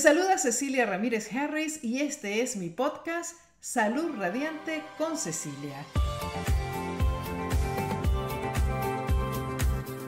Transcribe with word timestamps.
saluda 0.00 0.38
Cecilia 0.38 0.86
Ramírez 0.86 1.30
Harris 1.30 1.84
y 1.84 2.00
este 2.00 2.40
es 2.40 2.56
mi 2.56 2.70
podcast 2.70 3.36
Salud 3.60 4.16
Radiante 4.16 4.82
con 4.96 5.18
Cecilia. 5.18 5.84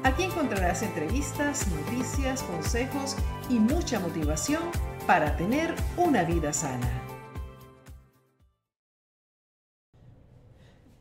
Aquí 0.03 0.23
encontrarás 0.23 0.83
entrevistas, 0.83 1.67
noticias, 1.67 2.43
consejos 2.45 3.17
y 3.51 3.59
mucha 3.59 4.01
motivación 4.01 4.63
para 5.07 5.37
tener 5.37 5.75
una 5.99 6.25
vida 6.25 6.55
sana. 6.55 6.91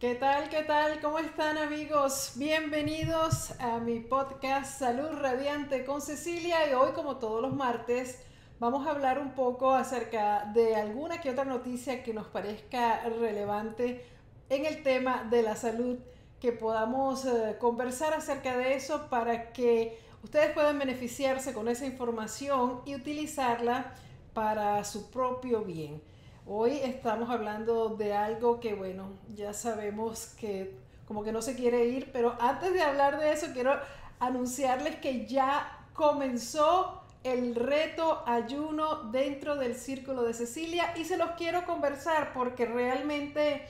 ¿Qué 0.02 0.16
tal? 0.16 0.50
¿Qué 0.50 0.64
tal? 0.64 1.00
¿Cómo 1.00 1.20
están 1.20 1.58
amigos? 1.58 2.34
Bienvenidos 2.36 3.52
a 3.62 3.80
mi 3.80 4.02
podcast 4.02 4.80
Salud 4.80 5.12
Radiante 5.14 5.86
con 5.86 6.02
Cecilia 6.02 6.70
y 6.70 6.74
hoy 6.74 6.92
como 6.92 7.20
todos 7.20 7.42
los 7.42 7.56
martes 7.56 8.20
vamos 8.62 8.86
a 8.86 8.92
hablar 8.92 9.18
un 9.18 9.32
poco 9.32 9.74
acerca 9.74 10.46
de 10.54 10.76
alguna 10.76 11.20
que 11.20 11.32
otra 11.32 11.46
noticia 11.46 12.04
que 12.04 12.14
nos 12.14 12.28
parezca 12.28 13.02
relevante 13.20 14.06
en 14.50 14.68
el 14.68 14.84
tema 14.84 15.24
de 15.24 15.42
la 15.42 15.56
salud, 15.56 15.98
que 16.40 16.52
podamos 16.52 17.26
eh, 17.26 17.58
conversar 17.60 18.14
acerca 18.14 18.56
de 18.56 18.76
eso 18.76 19.08
para 19.10 19.52
que 19.52 19.98
ustedes 20.24 20.52
puedan 20.52 20.78
beneficiarse 20.78 21.56
con 21.56 21.68
esa 21.70 21.88
información 21.88 22.82
y 22.86 22.94
utilizarla 22.94 23.96
para 24.36 24.84
su 24.84 25.10
propio 25.10 25.64
bien. 25.64 26.00
Hoy 26.46 26.82
estamos 26.84 27.32
hablando 27.32 27.90
de 27.90 28.14
algo 28.14 28.60
que, 28.60 28.76
bueno, 28.76 29.08
ya 29.34 29.54
sabemos 29.54 30.36
que 30.40 30.78
como 31.08 31.24
que 31.24 31.32
no 31.32 31.42
se 31.42 31.56
quiere 31.56 31.86
ir, 31.86 32.12
pero 32.14 32.38
antes 32.40 32.72
de 32.74 32.84
hablar 32.84 33.20
de 33.20 33.34
eso, 33.34 33.48
quiero 33.54 33.74
anunciarles 34.20 34.98
que 34.98 35.26
ya 35.26 35.88
comenzó 35.96 37.01
el 37.24 37.56
reto 37.56 38.24
ayuno 38.26 39.04
dentro 39.12 39.56
del 39.56 39.76
círculo 39.76 40.24
de 40.24 40.34
Cecilia 40.34 40.94
y 40.98 41.06
se 41.06 41.18
los 41.18 41.32
quiero 41.32 41.66
conversar 41.66 42.34
porque 42.34 42.66
realmente 42.66 43.66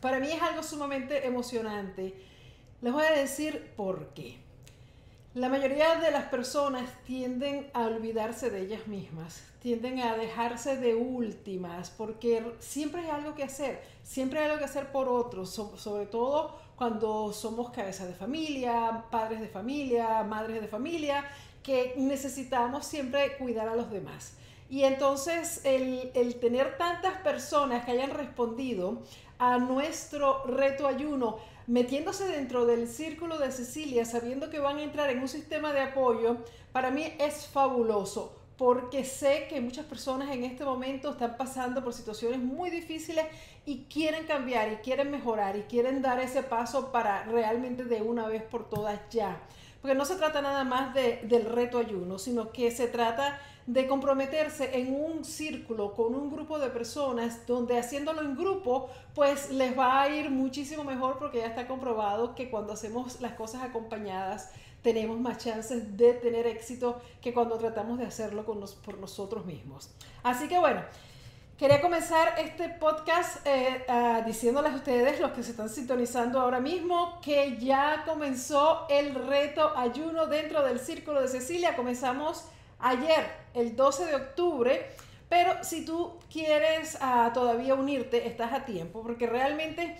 para 0.00 0.20
mí 0.20 0.30
es 0.30 0.42
algo 0.42 0.62
sumamente 0.62 1.26
emocionante. 1.26 2.14
Les 2.80 2.92
voy 2.92 3.04
a 3.04 3.12
decir 3.12 3.72
por 3.76 4.08
qué. 4.14 4.38
La 5.34 5.48
mayoría 5.48 5.96
de 5.96 6.10
las 6.10 6.24
personas 6.24 6.90
tienden 7.04 7.70
a 7.74 7.86
olvidarse 7.86 8.50
de 8.50 8.62
ellas 8.62 8.86
mismas, 8.88 9.44
tienden 9.60 10.00
a 10.00 10.16
dejarse 10.16 10.76
de 10.76 10.94
últimas, 10.94 11.90
porque 11.90 12.54
siempre 12.58 13.02
hay 13.02 13.10
algo 13.10 13.34
que 13.34 13.44
hacer, 13.44 13.82
siempre 14.02 14.40
hay 14.40 14.46
algo 14.46 14.58
que 14.58 14.64
hacer 14.64 14.90
por 14.90 15.08
otros, 15.08 15.50
sobre 15.50 16.06
todo 16.06 16.58
cuando 16.76 17.32
somos 17.32 17.70
cabezas 17.70 18.08
de 18.08 18.14
familia, 18.14 19.04
padres 19.10 19.40
de 19.40 19.48
familia, 19.48 20.24
madres 20.24 20.60
de 20.60 20.68
familia, 20.68 21.24
que 21.68 21.92
necesitamos 21.98 22.86
siempre 22.86 23.36
cuidar 23.36 23.68
a 23.68 23.76
los 23.76 23.90
demás. 23.90 24.32
Y 24.70 24.84
entonces 24.84 25.60
el, 25.64 26.10
el 26.14 26.36
tener 26.36 26.78
tantas 26.78 27.20
personas 27.20 27.84
que 27.84 27.90
hayan 27.90 28.08
respondido 28.08 29.02
a 29.38 29.58
nuestro 29.58 30.46
reto 30.46 30.86
ayuno, 30.86 31.36
metiéndose 31.66 32.26
dentro 32.26 32.64
del 32.64 32.88
círculo 32.88 33.36
de 33.36 33.52
Cecilia, 33.52 34.06
sabiendo 34.06 34.48
que 34.48 34.60
van 34.60 34.78
a 34.78 34.82
entrar 34.82 35.10
en 35.10 35.18
un 35.18 35.28
sistema 35.28 35.74
de 35.74 35.80
apoyo, 35.80 36.38
para 36.72 36.90
mí 36.90 37.04
es 37.18 37.46
fabuloso 37.46 38.34
porque 38.56 39.04
sé 39.04 39.46
que 39.48 39.60
muchas 39.60 39.86
personas 39.86 40.30
en 40.30 40.42
este 40.42 40.64
momento 40.64 41.10
están 41.10 41.36
pasando 41.36 41.84
por 41.84 41.94
situaciones 41.94 42.40
muy 42.40 42.70
difíciles 42.70 43.24
y 43.64 43.84
quieren 43.84 44.26
cambiar 44.26 44.72
y 44.72 44.76
quieren 44.76 45.12
mejorar 45.12 45.56
y 45.56 45.62
quieren 45.62 46.02
dar 46.02 46.18
ese 46.18 46.42
paso 46.42 46.90
para 46.90 47.22
realmente 47.24 47.84
de 47.84 48.02
una 48.02 48.26
vez 48.26 48.42
por 48.42 48.68
todas 48.68 48.98
ya. 49.10 49.40
Porque 49.88 49.96
no 49.96 50.04
se 50.04 50.16
trata 50.16 50.42
nada 50.42 50.64
más 50.64 50.92
de, 50.92 51.20
del 51.22 51.46
reto 51.46 51.78
ayuno, 51.78 52.18
sino 52.18 52.52
que 52.52 52.70
se 52.70 52.88
trata 52.88 53.40
de 53.66 53.86
comprometerse 53.86 54.78
en 54.78 54.94
un 54.94 55.24
círculo 55.24 55.94
con 55.94 56.14
un 56.14 56.30
grupo 56.30 56.58
de 56.58 56.68
personas 56.68 57.46
donde 57.46 57.78
haciéndolo 57.78 58.20
en 58.20 58.36
grupo 58.36 58.90
pues 59.14 59.50
les 59.50 59.78
va 59.78 60.02
a 60.02 60.10
ir 60.10 60.28
muchísimo 60.28 60.84
mejor 60.84 61.18
porque 61.18 61.38
ya 61.38 61.46
está 61.46 61.66
comprobado 61.66 62.34
que 62.34 62.50
cuando 62.50 62.74
hacemos 62.74 63.22
las 63.22 63.32
cosas 63.32 63.62
acompañadas 63.62 64.50
tenemos 64.82 65.18
más 65.18 65.38
chances 65.38 65.96
de 65.96 66.12
tener 66.12 66.46
éxito 66.46 67.00
que 67.22 67.32
cuando 67.32 67.56
tratamos 67.56 67.98
de 67.98 68.04
hacerlo 68.04 68.44
por 68.44 68.98
nosotros 68.98 69.46
mismos. 69.46 69.88
Así 70.22 70.48
que 70.48 70.58
bueno, 70.58 70.82
quería 71.58 71.80
comenzar 71.80 72.36
este 72.38 72.68
podcast 72.68 73.44
eh, 73.44 73.84
diciéndoles 74.24 74.72
a 74.72 74.76
ustedes, 74.76 75.18
los 75.18 75.32
que 75.32 75.42
se 75.42 75.50
están 75.50 75.68
sintonizando 75.68 76.40
ahora 76.40 76.60
mismo, 76.60 77.20
que 77.20 77.58
ya 77.58 78.04
comenzó 78.06 78.86
el 78.88 79.12
reto 79.26 79.76
ayuno 79.76 80.26
dentro 80.26 80.62
del 80.62 80.78
Círculo 80.78 81.20
de 81.20 81.26
Cecilia. 81.26 81.74
Comenzamos 81.74 82.44
ayer, 82.78 83.26
el 83.54 83.74
12 83.74 84.06
de 84.06 84.14
octubre. 84.14 84.86
Pero 85.28 85.64
si 85.64 85.84
tú 85.84 86.20
quieres 86.32 86.96
ah, 87.00 87.32
todavía 87.34 87.74
unirte, 87.74 88.28
estás 88.28 88.52
a 88.52 88.64
tiempo, 88.64 89.02
porque 89.02 89.26
realmente 89.26 89.96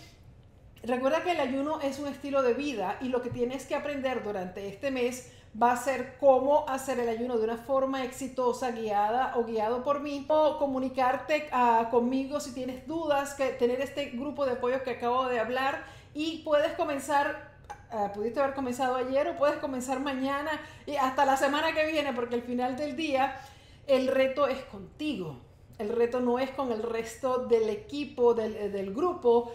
recuerda 0.85 1.25
que 1.25 1.33
el 1.33 1.41
ayuno 1.41 1.81
es 1.81 1.99
un 1.99 2.07
estilo 2.07 2.43
de 2.43 2.55
vida 2.55 2.99
y 3.01 3.09
lo 3.09 3.21
que 3.21 3.31
tienes 3.31 3.67
que 3.67 3.75
aprender 3.75 4.23
durante 4.23 4.69
este 4.69 4.93
mes 4.93 5.33
va 5.61 5.73
a 5.73 5.77
ser 5.77 6.17
cómo 6.19 6.69
hacer 6.69 6.99
el 7.01 7.09
ayuno 7.09 7.39
de 7.39 7.45
una 7.45 7.57
forma 7.57 8.05
exitosa, 8.05 8.71
guiada 8.73 9.35
o 9.37 9.45
guiado 9.45 9.83
por 9.83 10.01
mí, 10.01 10.27
o 10.29 10.59
comunicarte 10.59 11.49
ah, 11.53 11.89
conmigo 11.91 12.41
si 12.41 12.53
tienes 12.53 12.87
dudas, 12.87 13.35
que 13.35 13.49
tener 13.51 13.81
este 13.81 14.07
grupo 14.11 14.47
de 14.47 14.53
apoyo 14.53 14.83
que 14.83 14.91
acabo 14.91 15.27
de 15.27 15.41
hablar 15.41 15.85
y 16.15 16.43
puedes 16.45 16.73
comenzar 16.73 17.49
Ah, 17.91 18.13
pudiste 18.15 18.39
haber 18.39 18.55
comenzado 18.55 18.97
ayer 18.97 19.27
o 19.29 19.37
puedes 19.37 19.57
comenzar 19.57 19.99
mañana 20.01 20.51
y 20.85 20.97
hasta 20.97 21.25
la 21.25 21.39
semana 21.39 21.73
que 21.73 21.87
viene, 21.87 22.13
porque 22.13 22.35
al 22.35 22.43
final 22.43 22.77
del 22.77 22.97
día 22.97 23.41
el 23.87 24.09
reto 24.09 24.47
es 24.47 24.63
contigo. 24.65 25.39
El 25.79 25.89
reto 25.91 26.21
no 26.21 26.39
es 26.39 26.51
con 26.51 26.71
el 26.71 26.83
resto 26.83 27.47
del 27.47 27.71
equipo, 27.71 28.35
del, 28.35 28.73
del 28.73 28.93
grupo, 28.93 29.53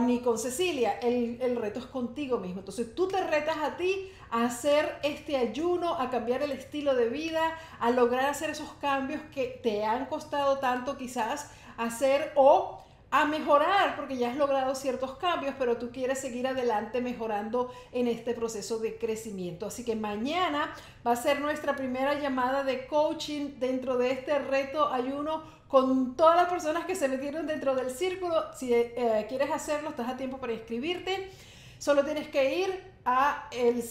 ni 0.00 0.20
con 0.20 0.38
Cecilia. 0.38 0.98
El, 1.00 1.38
el, 1.40 1.56
reto 1.56 1.78
es 1.78 1.86
contigo 1.86 2.38
mismo. 2.38 2.60
Entonces 2.60 2.94
tú 2.94 3.08
te 3.08 3.22
retas 3.22 3.58
a 3.58 3.76
ti 3.76 4.10
a 4.30 4.44
hacer 4.44 4.98
este 5.02 5.36
ayuno, 5.36 5.94
a 5.94 6.10
cambiar 6.10 6.42
el 6.42 6.52
estilo 6.52 6.94
de 6.94 7.08
vida, 7.08 7.56
a 7.80 7.90
lograr 7.90 8.26
hacer 8.26 8.50
esos 8.50 8.72
cambios 8.80 9.22
que 9.34 9.60
te 9.62 9.84
han 9.84 10.06
costado 10.06 10.58
tanto 10.58 10.96
quizás 10.96 11.50
hacer 11.76 12.32
o 12.34 12.82
a 13.12 13.26
mejorar 13.26 13.94
porque 13.94 14.16
ya 14.16 14.30
has 14.30 14.36
logrado 14.36 14.74
ciertos 14.74 15.16
cambios, 15.16 15.54
pero 15.58 15.76
tú 15.76 15.90
quieres 15.92 16.18
seguir 16.18 16.46
adelante 16.46 17.02
mejorando 17.02 17.70
en 17.92 18.08
este 18.08 18.32
proceso 18.32 18.78
de 18.78 18.96
crecimiento. 18.96 19.66
Así 19.66 19.84
que 19.84 19.94
mañana 19.94 20.74
va 21.06 21.12
a 21.12 21.16
ser 21.16 21.40
nuestra 21.40 21.76
primera 21.76 22.18
llamada 22.18 22.64
de 22.64 22.86
coaching 22.86 23.58
dentro 23.58 23.98
de 23.98 24.12
este 24.12 24.38
reto 24.38 24.88
ayuno 24.88 25.42
con 25.72 26.16
todas 26.16 26.36
las 26.36 26.50
personas 26.50 26.84
que 26.84 26.94
se 26.94 27.08
metieron 27.08 27.46
dentro 27.46 27.74
del 27.74 27.90
círculo. 27.90 28.52
Si 28.54 28.74
eh, 28.74 29.24
quieres 29.26 29.50
hacerlo, 29.50 29.88
estás 29.88 30.06
a 30.06 30.18
tiempo 30.18 30.36
para 30.36 30.52
inscribirte. 30.52 31.30
Solo 31.78 32.04
tienes 32.04 32.28
que 32.28 32.58
ir 32.58 32.92
a 33.06 33.48
el 33.50 33.82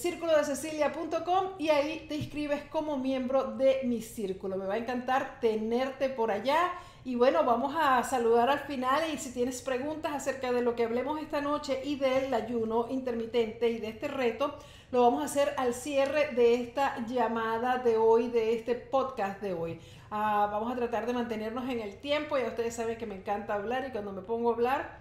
y 1.57 1.69
ahí 1.69 2.05
te 2.07 2.15
inscribes 2.15 2.61
como 2.65 2.97
miembro 2.97 3.55
de 3.55 3.81
mi 3.85 4.03
círculo. 4.03 4.57
Me 4.57 4.67
va 4.67 4.75
a 4.75 4.77
encantar 4.77 5.39
tenerte 5.41 6.09
por 6.09 6.29
allá 6.29 6.71
y 7.03 7.15
bueno, 7.15 7.43
vamos 7.43 7.75
a 7.75 8.03
saludar 8.03 8.51
al 8.51 8.59
final 8.59 9.01
y 9.11 9.17
si 9.17 9.33
tienes 9.33 9.63
preguntas 9.63 10.13
acerca 10.13 10.51
de 10.51 10.61
lo 10.61 10.75
que 10.75 10.83
hablemos 10.83 11.19
esta 11.19 11.41
noche 11.41 11.81
y 11.83 11.95
del 11.95 12.31
ayuno 12.31 12.89
intermitente 12.91 13.71
y 13.71 13.79
de 13.79 13.87
este 13.87 14.07
reto, 14.07 14.55
lo 14.91 15.01
vamos 15.01 15.23
a 15.23 15.25
hacer 15.25 15.55
al 15.57 15.73
cierre 15.73 16.35
de 16.35 16.53
esta 16.53 17.03
llamada 17.07 17.79
de 17.79 17.97
hoy, 17.97 18.27
de 18.27 18.53
este 18.53 18.75
podcast 18.75 19.41
de 19.41 19.53
hoy. 19.53 19.79
Ah, 20.13 20.49
vamos 20.51 20.69
a 20.73 20.75
tratar 20.75 21.05
de 21.05 21.13
mantenernos 21.13 21.69
en 21.69 21.79
el 21.79 21.95
tiempo, 21.95 22.37
ya 22.37 22.47
ustedes 22.47 22.75
saben 22.75 22.97
que 22.97 23.05
me 23.05 23.15
encanta 23.15 23.53
hablar 23.53 23.85
y 23.87 23.91
cuando 23.91 24.11
me 24.11 24.21
pongo 24.21 24.49
a 24.49 24.53
hablar, 24.53 24.99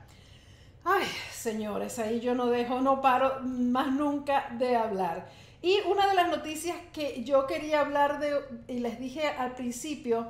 ay, 0.84 1.04
señores, 1.32 1.98
ahí 1.98 2.21
yo 2.21 2.37
no 2.37 2.47
dejo, 2.47 2.81
no 2.81 3.03
paro 3.03 3.41
más 3.43 3.91
nunca 3.91 4.48
de 4.56 4.76
hablar. 4.76 5.28
Y 5.62 5.81
una 5.81 6.09
de 6.09 6.15
las 6.15 6.28
noticias 6.28 6.76
que 6.93 7.25
yo 7.25 7.48
quería 7.48 7.81
hablar 7.81 8.21
de, 8.21 8.41
y 8.69 8.78
les 8.78 9.00
dije 9.00 9.26
al 9.26 9.56
principio, 9.56 10.28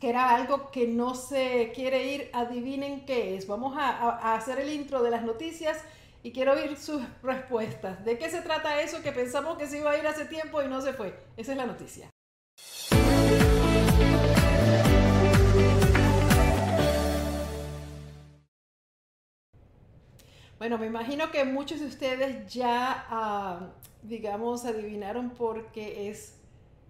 que 0.00 0.08
era 0.08 0.36
algo 0.36 0.70
que 0.70 0.86
no 0.86 1.16
se 1.16 1.72
quiere 1.74 2.14
ir, 2.14 2.30
adivinen 2.32 3.04
qué 3.04 3.36
es. 3.36 3.46
Vamos 3.48 3.76
a, 3.76 4.34
hacer 4.34 4.60
el 4.60 4.70
intro 4.70 5.02
de 5.02 5.10
las 5.10 5.22
noticias 5.22 5.78
y 6.22 6.32
quiero 6.32 6.52
oír 6.52 6.76
sus 6.78 7.02
respuestas. 7.22 8.04
¿De 8.04 8.18
qué 8.18 8.30
se 8.30 8.40
trata 8.40 8.80
eso 8.80 9.02
que 9.02 9.12
pensamos 9.12 9.58
que 9.58 9.66
se 9.66 9.78
iba 9.78 9.90
a 9.90 9.98
ir 9.98 10.06
hace 10.06 10.24
tiempo 10.26 10.62
y 10.62 10.68
no 10.68 10.80
se 10.80 10.94
fue? 10.94 11.14
Esa 11.36 11.52
es 11.52 11.58
la 11.58 11.66
noticia. 11.66 12.09
Bueno, 20.60 20.76
me 20.76 20.84
imagino 20.84 21.30
que 21.30 21.42
muchos 21.46 21.80
de 21.80 21.86
ustedes 21.86 22.52
ya, 22.52 23.06
ah, 23.08 23.60
digamos, 24.02 24.66
adivinaron 24.66 25.30
por 25.30 25.72
qué 25.72 26.10
es 26.10 26.38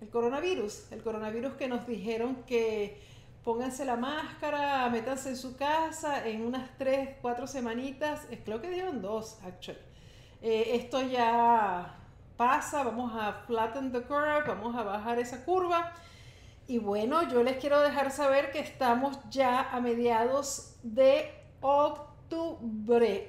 el 0.00 0.08
coronavirus, 0.08 0.90
el 0.90 1.04
coronavirus 1.04 1.52
que 1.52 1.68
nos 1.68 1.86
dijeron 1.86 2.42
que 2.48 3.00
pónganse 3.44 3.84
la 3.84 3.94
máscara, 3.94 4.88
métanse 4.90 5.28
en 5.28 5.36
su 5.36 5.56
casa 5.56 6.26
en 6.26 6.44
unas 6.44 6.76
tres, 6.78 7.10
cuatro 7.22 7.46
semanitas, 7.46 8.26
creo 8.44 8.60
que 8.60 8.70
dieron 8.70 9.00
dos, 9.00 9.38
actually. 9.44 9.78
Eh, 10.42 10.72
esto 10.74 11.00
ya 11.02 11.94
pasa, 12.36 12.82
vamos 12.82 13.12
a 13.14 13.44
flatten 13.46 13.92
the 13.92 14.02
curve, 14.02 14.42
vamos 14.48 14.74
a 14.74 14.82
bajar 14.82 15.20
esa 15.20 15.44
curva. 15.44 15.92
Y 16.66 16.78
bueno, 16.78 17.28
yo 17.28 17.44
les 17.44 17.58
quiero 17.58 17.80
dejar 17.80 18.10
saber 18.10 18.50
que 18.50 18.58
estamos 18.58 19.20
ya 19.30 19.70
a 19.70 19.80
mediados 19.80 20.74
de 20.82 21.30
octubre, 21.60 22.09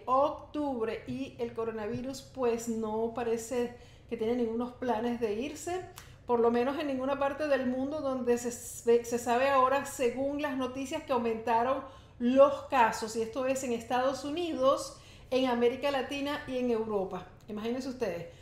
octubre, 0.06 1.04
y 1.08 1.36
el 1.40 1.54
coronavirus 1.54 2.22
pues 2.22 2.68
no 2.68 3.14
parece 3.14 3.76
que 4.10 4.18
tiene 4.18 4.36
ningunos 4.36 4.74
planes 4.74 5.20
de 5.20 5.34
irse, 5.34 5.86
por 6.26 6.40
lo 6.40 6.52
menos 6.52 6.80
en 6.80 6.88
ninguna 6.88 7.18
parte 7.20 7.48
del 7.48 7.68
mundo 7.68 8.02
donde 8.02 8.38
se, 8.38 8.52
se 8.52 9.20
sabe 9.20 9.50
ahora, 9.50 9.86
según 9.86 10.42
las 10.42 10.58
noticias, 10.58 11.04
que 11.04 11.14
aumentaron 11.14 11.84
los 12.20 12.64
casos, 12.64 13.16
y 13.16 13.22
esto 13.22 13.46
es 13.46 13.64
en 13.64 13.74
Estados 13.74 14.24
Unidos, 14.24 14.98
en 15.32 15.48
América 15.48 15.92
Latina 15.92 16.44
y 16.48 16.58
en 16.58 16.72
Europa. 16.72 17.26
Imagínense 17.48 17.90
ustedes 17.90 18.41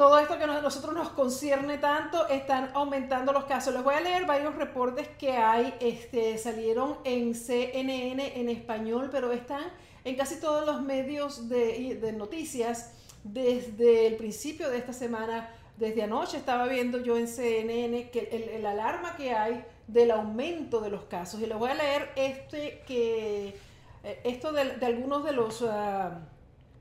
todo 0.00 0.18
esto 0.18 0.38
que 0.38 0.44
a 0.44 0.62
nosotros 0.62 0.94
nos 0.94 1.10
concierne 1.10 1.76
tanto, 1.76 2.26
están 2.28 2.70
aumentando 2.72 3.34
los 3.34 3.44
casos. 3.44 3.74
Les 3.74 3.84
voy 3.84 3.96
a 3.96 4.00
leer 4.00 4.24
varios 4.24 4.54
reportes 4.54 5.06
que 5.18 5.32
hay, 5.32 5.74
este, 5.78 6.38
salieron 6.38 6.96
en 7.04 7.34
CNN 7.34 8.40
en 8.40 8.48
español, 8.48 9.10
pero 9.12 9.30
están 9.30 9.64
en 10.02 10.16
casi 10.16 10.40
todos 10.40 10.64
los 10.64 10.80
medios 10.80 11.50
de, 11.50 12.14
noticias 12.16 12.94
desde 13.24 14.06
el 14.06 14.16
principio 14.16 14.70
de 14.70 14.78
esta 14.78 14.94
semana. 14.94 15.50
Desde 15.76 16.02
anoche 16.02 16.38
estaba 16.38 16.66
viendo 16.66 17.02
yo 17.02 17.18
en 17.18 17.28
CNN 17.28 18.08
que 18.08 18.54
el, 18.54 18.64
alarma 18.64 19.16
que 19.16 19.34
hay 19.34 19.66
del 19.86 20.12
aumento 20.12 20.80
de 20.80 20.88
los 20.88 21.04
casos. 21.04 21.42
Y 21.42 21.46
les 21.46 21.58
voy 21.58 21.72
a 21.72 21.74
leer 21.74 22.10
este 22.16 22.82
que 22.86 23.48
eh, 24.02 24.20
esto 24.24 24.50
de, 24.50 24.62
algunos 24.80 25.24
de 25.24 25.32
los, 25.32 25.60
ah, 25.60 26.20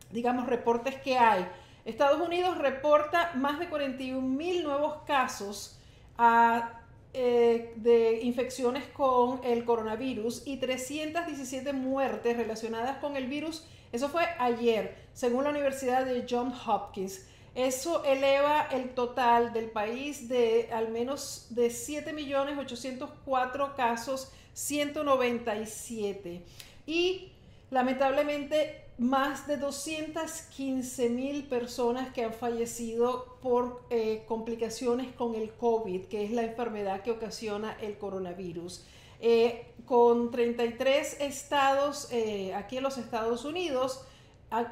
digamos, 0.10 0.48
reportes 0.48 0.96
que 1.02 1.18
hay. 1.18 1.46
Estados 1.90 2.22
Unidos 2.22 2.58
reporta 2.58 3.34
más 3.36 3.60
de 3.60 3.68
41 3.68 4.22
mil 4.22 4.64
nuevos 4.64 5.04
casos 5.06 5.78
ah, 6.18 6.80
eh, 7.14 7.74
de 7.78 8.22
infecciones 8.22 8.84
con 8.94 9.42
el 9.44 9.66
coronavirus 9.66 10.44
y 10.46 10.58
317 10.58 11.74
muertes 11.74 12.38
relacionadas 12.38 13.00
con 13.00 13.18
el 13.18 13.26
virus. 13.26 13.66
Eso 13.92 14.10
fue 14.10 14.24
ayer, 14.38 14.96
según 15.14 15.46
la 15.46 15.50
Universidad 15.50 16.06
de 16.06 16.28
Johns 16.30 16.56
Hopkins. 16.68 17.26
Eso 17.56 18.04
eleva 18.04 18.68
el 18.72 18.92
total 18.92 19.54
del 19.54 19.72
país 19.72 20.30
de 20.30 20.70
al 20.72 20.90
menos 20.90 21.48
de 21.50 21.70
7.804 21.70 23.76
casos, 23.76 24.32
197. 24.54 26.44
Y 26.86 27.32
lamentablemente 27.72 28.89
más 29.00 29.48
de 29.48 29.56
215 29.56 31.10
mil 31.10 31.46
personas 31.46 32.14
que 32.14 32.26
han 32.26 32.34
fallecido 32.34 33.38
por 33.42 33.82
eh, 33.90 34.26
complicaciones 34.28 35.14
con 35.14 35.36
el 35.36 35.54
COVID, 35.54 36.06
que 36.08 36.26
es 36.26 36.32
la 36.32 36.44
enfermedad 36.44 37.02
que 37.02 37.12
ocasiona 37.12 37.78
el 37.82 37.98
coronavirus. 37.98 38.86
Eh, 39.22 39.74
con 39.86 40.32
33 40.32 41.22
estados 41.22 42.10
eh, 42.12 42.54
aquí 42.54 42.78
en 42.78 42.84
los 42.84 42.98
Estados 42.98 43.46
Unidos 43.46 44.06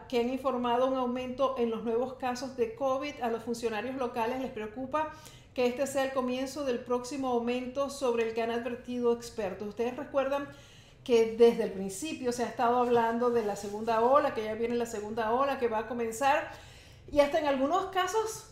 que 0.09 0.19
han 0.19 0.29
informado 0.29 0.87
un 0.87 0.95
aumento 0.95 1.55
en 1.57 1.69
los 1.69 1.83
nuevos 1.83 2.15
casos 2.15 2.57
de 2.57 2.73
COVID, 2.75 3.21
a 3.21 3.29
los 3.29 3.43
funcionarios 3.43 3.95
locales 3.95 4.41
les 4.41 4.51
preocupa 4.51 5.11
que 5.53 5.67
este 5.67 5.85
sea 5.85 6.03
el 6.03 6.13
comienzo 6.13 6.65
del 6.65 6.79
próximo 6.79 7.29
aumento 7.29 7.89
sobre 7.89 8.27
el 8.27 8.33
que 8.33 8.41
han 8.41 8.51
advertido 8.51 9.13
expertos. 9.13 9.67
Ustedes 9.67 9.95
recuerdan 9.95 10.47
que 11.07 11.37
desde 11.37 11.63
el 11.63 11.71
principio 11.71 12.33
se 12.33 12.43
ha 12.43 12.47
estado 12.47 12.79
hablando 12.79 13.29
de 13.29 13.45
la 13.45 13.55
segunda 13.55 14.01
ola, 14.01 14.33
que 14.33 14.43
ya 14.43 14.55
viene 14.55 14.75
la 14.75 14.85
segunda 14.85 15.31
ola, 15.31 15.57
que 15.57 15.69
va 15.69 15.77
a 15.77 15.87
comenzar, 15.87 16.51
y 17.09 17.21
hasta 17.21 17.39
en 17.39 17.47
algunos 17.47 17.85
casos 17.91 18.49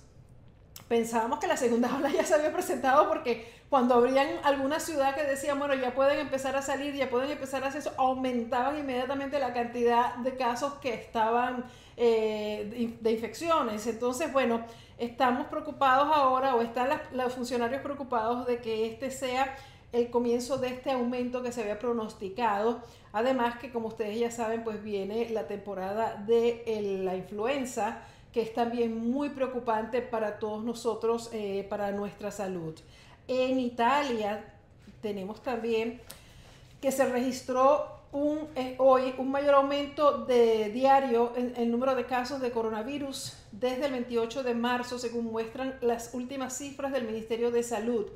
pensábamos 0.87 1.39
que 1.39 1.47
la 1.47 1.57
segunda 1.57 1.93
ola 1.93 2.09
ya 2.09 2.23
se 2.23 2.33
había 2.33 2.53
presentado 2.53 3.09
porque 3.09 3.45
cuando 3.69 3.95
abrían 3.95 4.29
alguna 4.45 4.79
ciudad 4.79 5.15
que 5.15 5.23
decían, 5.23 5.59
bueno, 5.59 5.73
ya 5.73 5.93
pueden 5.93 6.17
empezar 6.17 6.55
a 6.55 6.61
salir, 6.61 6.93
ya 6.93 7.09
pueden 7.09 7.29
empezar 7.29 7.61
a 7.65 7.67
hacer 7.67 7.81
eso, 7.81 7.91
aumentaban 7.97 8.79
inmediatamente 8.79 9.37
la 9.37 9.51
cantidad 9.51 10.15
de 10.15 10.37
casos 10.37 10.75
que 10.75 10.93
estaban 10.93 11.65
eh, 11.97 12.95
de, 13.01 13.11
infecciones. 13.11 13.85
Entonces, 13.85 14.31
bueno, 14.31 14.65
estamos 14.97 15.47
preocupados 15.47 16.07
ahora, 16.15 16.55
o 16.55 16.61
están 16.61 17.01
los 17.11 17.33
funcionarios 17.33 17.81
preocupados 17.81 18.47
de 18.47 18.61
que 18.61 18.85
este 18.85 19.11
sea 19.11 19.57
el 19.91 20.09
comienzo 20.09 20.57
de 20.57 20.69
este 20.69 20.91
aumento 20.91 21.41
que 21.41 21.51
se 21.51 21.61
había 21.61 21.79
pronosticado. 21.79 22.81
Además 23.13 23.59
que 23.59 23.71
como 23.71 23.87
ustedes 23.87 24.19
ya 24.19 24.31
saben, 24.31 24.63
pues 24.63 24.83
viene 24.83 25.29
la 25.29 25.47
temporada 25.47 26.15
de 26.27 27.01
la 27.03 27.15
influenza, 27.15 28.01
que 28.33 28.41
es 28.41 28.53
también 28.53 29.09
muy 29.09 29.29
preocupante 29.29 30.01
para 30.01 30.39
todos 30.39 30.63
nosotros, 30.63 31.29
eh, 31.31 31.65
para 31.69 31.91
nuestra 31.91 32.31
salud. 32.31 32.75
En 33.27 33.59
Italia 33.59 34.53
tenemos 35.01 35.41
también 35.41 36.01
que 36.81 36.91
se 36.91 37.05
registró 37.05 37.95
un, 38.11 38.47
eh, 38.55 38.75
hoy 38.77 39.13
un 39.17 39.31
mayor 39.31 39.55
aumento 39.55 40.25
de 40.25 40.69
diario 40.69 41.33
en 41.35 41.53
el 41.57 41.71
número 41.71 41.95
de 41.95 42.05
casos 42.05 42.39
de 42.41 42.51
coronavirus 42.51 43.37
desde 43.51 43.85
el 43.85 43.91
28 43.91 44.43
de 44.43 44.53
marzo, 44.53 44.99
según 44.99 45.25
muestran 45.25 45.77
las 45.81 46.13
últimas 46.13 46.57
cifras 46.57 46.91
del 46.91 47.05
Ministerio 47.05 47.51
de 47.51 47.63
Salud. 47.63 48.07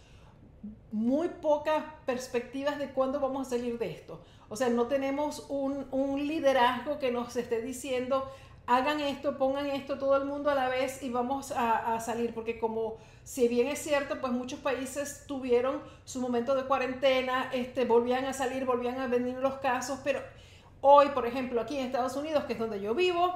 muy 0.93 1.29
pocas 1.29 1.85
perspectivas 2.05 2.79
de 2.79 2.91
cuándo 2.91 3.21
vamos 3.21 3.49
a 3.49 3.51
salir 3.51 3.79
de 3.79 3.91
esto. 3.91 4.21
O 4.49 4.57
sea, 4.57 4.69
no 4.69 4.87
tenemos 4.87 5.47
un, 5.49 5.87
liderazgo 6.27 6.99
que 6.99 7.11
nos 7.11 7.35
esté 7.37 7.61
diciendo, 7.61 8.31
hagan 8.67 9.01
esto, 9.01 9.39
pongan 9.39 9.67
esto 9.67 9.99
todo 9.99 10.17
el 10.17 10.25
mundo 10.25 10.51
a 10.51 10.55
la 10.55 10.69
vez 10.69 11.03
y 11.03 11.11
vamos 11.11 11.53
a, 11.53 11.99
salir, 12.01 12.33
porque 12.33 12.59
como 12.59 12.97
si 13.25 13.49
bien 13.49 13.67
es 13.67 13.81
cierto, 13.81 14.21
pues 14.21 14.33
muchos 14.33 14.61
países 14.61 15.25
tuvieron 15.27 15.81
su 16.05 16.21
momento 16.21 16.55
de 16.55 16.63
cuarentena, 16.63 17.51
este, 17.53 17.85
volvían 17.85 18.25
a 18.25 18.33
salir, 18.33 18.65
volvían 18.65 19.01
a 19.01 19.09
venir 19.09 19.37
los 19.39 19.55
casos, 19.55 19.99
pero 20.05 20.21
hoy, 20.81 21.09
por 21.09 21.27
ejemplo, 21.27 21.61
aquí 21.61 21.77
en 21.77 21.87
Estados 21.87 22.15
Unidos, 22.15 22.45
que 22.45 22.53
es 22.53 22.59
donde 22.59 22.81
yo 22.81 22.95
vivo, 22.95 23.35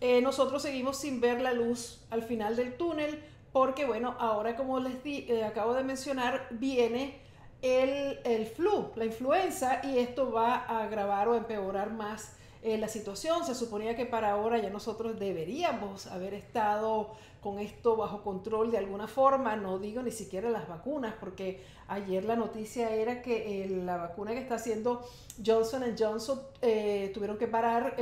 eh, 0.00 0.22
nosotros 0.22 0.62
seguimos 0.62 0.98
sin 0.98 1.20
ver 1.20 1.40
la 1.40 1.52
luz 1.52 2.02
al 2.10 2.22
final 2.22 2.56
del 2.56 2.76
túnel 2.76 3.22
porque, 3.52 3.84
bueno, 3.84 4.14
ahora 4.18 4.56
como 4.56 4.78
les 4.80 4.94
eh, 5.04 5.44
acabo 5.44 5.74
de 5.74 5.82
mencionar, 5.82 6.46
viene 6.50 7.20
el, 7.62 8.20
el, 8.24 8.46
flu, 8.46 8.90
la 8.94 9.04
influenza, 9.04 9.80
y 9.84 9.98
esto 9.98 10.30
va 10.30 10.54
a 10.54 10.84
agravar 10.84 11.28
o 11.28 11.34
empeorar 11.34 11.92
más 11.92 12.36
eh, 12.62 12.78
la 12.78 12.88
situación. 12.88 13.44
Se 13.44 13.54
suponía 13.54 13.96
que 13.96 14.06
para 14.06 14.30
ahora 14.30 14.58
ya 14.58 14.70
nosotros 14.70 15.18
deberíamos 15.18 16.06
haber 16.06 16.34
estado 16.34 17.10
con 17.40 17.58
esto 17.58 17.96
bajo 17.96 18.22
control 18.22 18.70
de 18.70 18.78
alguna 18.78 19.08
forma, 19.08 19.56
no 19.56 19.78
digo 19.78 20.02
ni 20.02 20.10
siquiera 20.10 20.50
las 20.50 20.68
vacunas, 20.68 21.14
porque 21.18 21.64
ayer 21.90 22.24
la 22.24 22.36
noticia 22.36 22.94
era 22.94 23.20
que 23.20 23.64
eh, 23.64 23.68
la 23.68 23.98
vacuna 23.98 24.30
que 24.30 24.38
está 24.38 24.54
haciendo 24.54 25.06
Johnson 25.44 25.84
Johnson 25.98 26.40
eh, 26.62 27.10
tuvieron 27.12 27.36
que 27.36 27.46
parar 27.46 27.96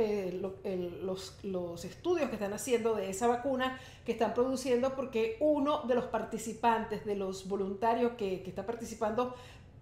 los, 1.03 1.37
los 1.43 1.85
estudios 1.85 2.29
que 2.29 2.35
están 2.35 2.53
haciendo 2.53 2.95
de 2.95 3.09
esa 3.09 3.27
vacuna 3.27 3.79
que 4.05 4.13
están 4.13 4.33
produciendo 4.33 4.95
porque 4.95 5.37
uno 5.39 5.83
de 5.83 5.95
los 5.95 6.05
participantes, 6.05 7.05
de 7.05 7.15
los 7.15 7.47
voluntarios 7.47 8.13
que, 8.13 8.43
está 8.45 8.65
participando 8.65 9.35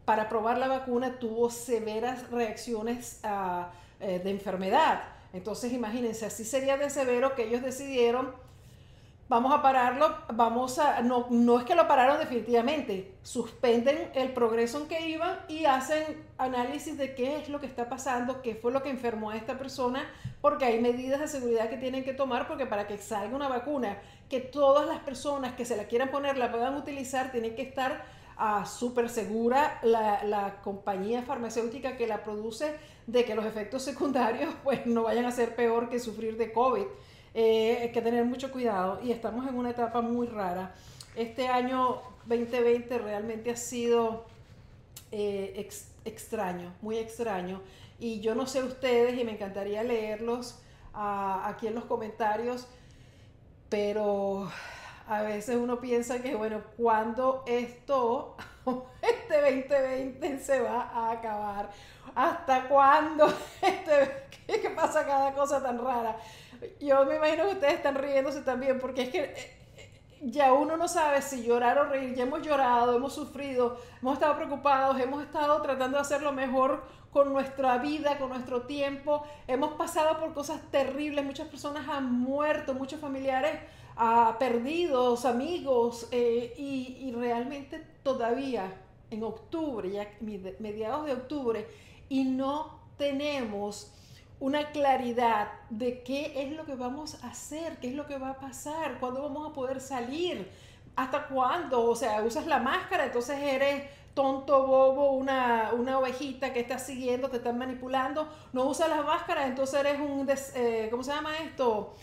para 0.06 0.28
probar 0.30 0.58
la 0.58 0.68
vacuna 0.68 1.20
tuvo 1.20 1.50
severas 1.50 2.30
reacciones 2.32 3.22
eh, 4.00 4.20
de 4.24 4.30
enfermedad. 4.30 5.04
Entonces 5.34 5.74
imagínense, 5.74 6.26
así 6.26 6.46
sería 6.46 6.78
de 6.78 6.90
severo 6.90 7.36
que 7.36 7.48
ellos 7.48 7.62
decidieron, 7.62 8.32
vamos 9.30 9.54
a 9.54 9.62
pararlo, 9.62 10.16
vamos 10.34 10.80
a, 10.80 11.02
no, 11.02 11.28
no 11.30 11.60
es 11.60 11.66
que 11.66 11.76
lo 11.76 11.88
pararon 11.88 12.18
definitivamente, 12.18 13.16
suspenden 13.22 14.10
el 14.14 14.32
progreso 14.32 14.80
en 14.80 14.88
que 14.88 15.10
iban 15.10 15.38
y 15.50 15.66
hacen 15.66 16.26
análisis 16.38 16.98
de 16.98 17.14
qué 17.14 17.38
es 17.38 17.50
lo 17.50 17.60
que 17.60 17.66
está 17.66 17.90
pasando, 17.90 18.42
qué 18.42 18.56
fue 18.56 18.72
lo 18.72 18.82
que 18.82 18.90
enfermó 18.90 19.32
a 19.32 19.36
esta 19.36 19.58
persona, 19.58 20.10
porque 20.40 20.66
hay 20.66 20.80
medidas 20.80 21.20
de 21.20 21.28
seguridad 21.28 21.70
que 21.70 21.78
tienen 21.78 22.04
que 22.04 22.14
tomar, 22.14 22.48
porque 22.48 22.66
para 22.66 22.88
que 22.88 22.98
salga 22.98 23.36
una 23.36 23.50
vacuna, 23.50 23.98
que 24.30 24.40
todas 24.40 24.88
las 24.88 25.00
personas 25.00 25.56
que 25.56 25.66
se 25.66 25.76
la 25.76 25.86
quieran 25.86 26.10
poner 26.10 26.38
la 26.38 26.52
puedan 26.52 26.76
utilizar, 26.76 27.32
tienen 27.32 27.56
que 27.56 27.64
estar 27.64 28.06
súper 28.66 29.10
segura 29.10 29.80
la, 29.82 30.24
la, 30.24 30.62
compañía 30.62 31.24
farmacéutica 31.24 31.98
que 31.98 32.06
la 32.06 32.24
produce 32.24 32.76
de 33.08 33.26
que 33.26 33.34
los 33.34 33.46
efectos 33.46 33.82
secundarios 33.82 34.54
pues 34.64 34.86
no 34.86 35.04
vayan 35.04 35.26
a 35.26 35.32
ser 35.32 35.56
peor 35.56 35.90
que 35.90 36.00
sufrir 36.00 36.38
de 36.38 36.52
COVID. 36.52 36.86
Eh, 37.40 37.78
hay 37.84 37.92
que 37.92 38.02
tener 38.02 38.26
mucho 38.26 38.52
cuidado 38.52 39.00
y 39.04 39.12
estamos 39.12 39.48
en 39.48 39.54
una 39.54 39.70
etapa 39.70 40.02
muy 40.02 40.26
rara. 40.26 40.74
Este 41.16 41.48
año 41.48 42.02
2020 42.26 42.98
realmente 42.98 43.52
ha 43.52 43.56
sido 43.56 44.26
eh, 45.12 45.70
extraño, 46.04 46.74
muy 46.82 46.98
extraño. 46.98 47.62
Y 48.00 48.22
yo 48.22 48.34
no 48.34 48.48
sé 48.48 48.64
ustedes 48.64 49.20
y 49.20 49.24
me 49.24 49.34
encantaría 49.34 49.84
leerlos 49.84 50.58
ah, 50.96 51.44
aquí 51.48 51.68
en 51.68 51.76
los 51.76 51.86
comentarios, 51.86 52.66
pero 53.70 54.50
a 55.08 55.22
veces 55.22 55.58
uno 55.58 55.80
piensa 55.80 56.24
que, 56.24 56.34
bueno, 56.34 56.64
cuando 56.76 57.44
esto, 57.46 58.36
este 59.04 59.42
2020 59.42 60.40
se 60.40 60.60
va 60.60 60.90
a 60.92 61.12
acabar? 61.12 61.70
¿Hasta 62.18 62.68
cuándo? 62.68 63.32
Este, 63.62 64.60
¿Qué 64.60 64.70
pasa 64.72 65.06
cada 65.06 65.34
cosa 65.34 65.62
tan 65.62 65.78
rara? 65.78 66.18
Yo 66.80 67.06
me 67.06 67.18
imagino 67.18 67.44
que 67.44 67.54
ustedes 67.54 67.76
están 67.76 67.94
riéndose 67.94 68.42
también, 68.42 68.80
porque 68.80 69.04
es 69.04 69.10
que 69.10 69.24
eh, 69.24 69.58
eh, 69.78 70.02
ya 70.22 70.52
uno 70.54 70.78
no 70.78 70.88
sabe 70.88 71.22
si 71.22 71.44
llorar 71.44 71.78
o 71.78 71.84
reír. 71.84 72.16
Ya 72.16 72.24
hemos 72.24 72.42
llorado, 72.42 72.96
hemos 72.96 73.14
sufrido, 73.14 73.78
hemos 74.02 74.16
estado 74.16 74.36
preocupados, 74.36 75.00
hemos 75.00 75.22
estado 75.22 75.62
tratando 75.62 75.98
de 75.98 76.02
hacer 76.02 76.24
lo 76.24 76.32
mejor 76.32 76.86
con 77.12 77.32
nuestra 77.32 77.78
vida, 77.78 78.18
con 78.18 78.30
nuestro 78.30 78.64
tiempo. 78.64 79.24
Hemos 79.48 79.74
pasado 79.74 80.20
por 80.20 80.34
cosas 80.34 80.60
terribles, 80.72 81.24
muchas 81.24 81.48
personas 81.48 81.88
han 81.88 82.12
muerto, 82.12 82.74
muchos 82.74 83.00
familiares 83.00 83.60
a 83.96 84.38
perdidos, 84.40 85.26
amigos, 85.26 86.08
eh, 86.12 86.54
y, 86.58 87.12
realmente 87.12 87.84
todavía 88.02 88.74
en 89.12 89.24
octubre, 89.24 89.90
ya 89.90 90.08
mediados 90.60 91.06
de 91.06 91.14
octubre, 91.14 91.68
y 92.10 92.24
no 92.24 92.80
tenemos 92.98 93.94
una 94.40 94.72
claridad 94.72 95.50
de 95.70 96.04
qué 96.04 96.44
es 96.44 96.52
lo 96.52 96.66
que 96.66 96.76
vamos 96.76 97.24
a 97.24 97.30
hacer, 97.30 97.78
qué 97.78 97.90
es 97.90 97.96
lo 97.96 98.06
que 98.06 98.18
va 98.18 98.32
a 98.32 98.40
pasar, 98.40 99.00
cuándo 99.00 99.24
vamos 99.24 99.50
a 99.50 99.54
poder 99.54 99.82
salir, 99.82 100.50
hasta 100.96 101.28
cuándo, 101.28 101.86
o 101.86 101.96
sea, 101.96 102.22
usas 102.24 102.46
la 102.48 102.60
máscara, 102.60 103.06
entonces 103.06 103.38
eres 103.40 103.84
tonto, 104.14 104.66
bobo, 104.66 105.12
una, 105.12 105.72
una 105.74 106.00
ovejita 106.00 106.52
que 106.52 106.60
está 106.60 106.80
siguiendo, 106.80 107.30
te 107.30 107.38
están 107.38 107.58
manipulando, 107.58 108.28
no 108.52 108.66
usas 108.66 108.90
la 108.90 109.04
máscara, 109.04 109.46
entonces 109.46 109.80
eres 109.80 110.00
un, 110.00 110.28
eh, 110.56 110.88
¿cómo 110.90 111.04
se 111.04 111.12
llama 111.12 111.38
esto? 111.38 111.94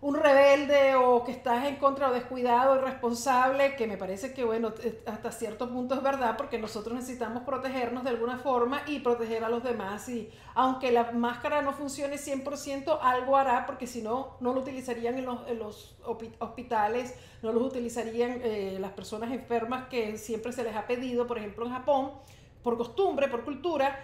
Un 0.00 0.14
rebelde 0.14 0.94
o 0.94 1.24
que 1.24 1.32
estás 1.32 1.64
en 1.66 1.76
contra 1.76 2.08
o 2.08 2.12
descuidado, 2.12 2.76
irresponsable, 2.76 3.74
que 3.74 3.88
me 3.88 3.96
parece 3.96 4.32
que, 4.32 4.44
bueno, 4.44 4.72
hasta 5.06 5.32
cierto 5.32 5.68
punto 5.68 5.96
es 5.96 6.02
verdad, 6.02 6.36
porque 6.36 6.56
nosotros 6.56 6.94
necesitamos 6.94 7.42
protegernos 7.42 8.04
de 8.04 8.10
alguna 8.10 8.38
forma 8.38 8.82
y 8.86 9.00
proteger 9.00 9.42
a 9.42 9.48
los 9.48 9.64
demás. 9.64 10.08
Y 10.08 10.30
aunque 10.54 10.92
la 10.92 11.10
máscara 11.10 11.62
no 11.62 11.72
funcione 11.72 12.16
100%, 12.16 12.98
algo 13.02 13.36
hará, 13.36 13.66
porque 13.66 13.88
si 13.88 14.00
no, 14.00 14.36
no 14.38 14.52
lo 14.52 14.60
utilizarían 14.60 15.18
en 15.18 15.24
los, 15.58 15.96
hospitales, 16.38 17.16
no 17.42 17.52
lo 17.52 17.60
utilizarían 17.60 18.40
eh, 18.44 18.78
las 18.80 18.92
personas 18.92 19.32
enfermas 19.32 19.88
que 19.88 20.16
siempre 20.16 20.52
se 20.52 20.62
les 20.62 20.76
ha 20.76 20.86
pedido, 20.86 21.26
por 21.26 21.38
ejemplo, 21.38 21.66
en 21.66 21.72
Japón, 21.72 22.12
por 22.62 22.76
costumbre, 22.76 23.26
por 23.26 23.42
cultura 23.42 23.98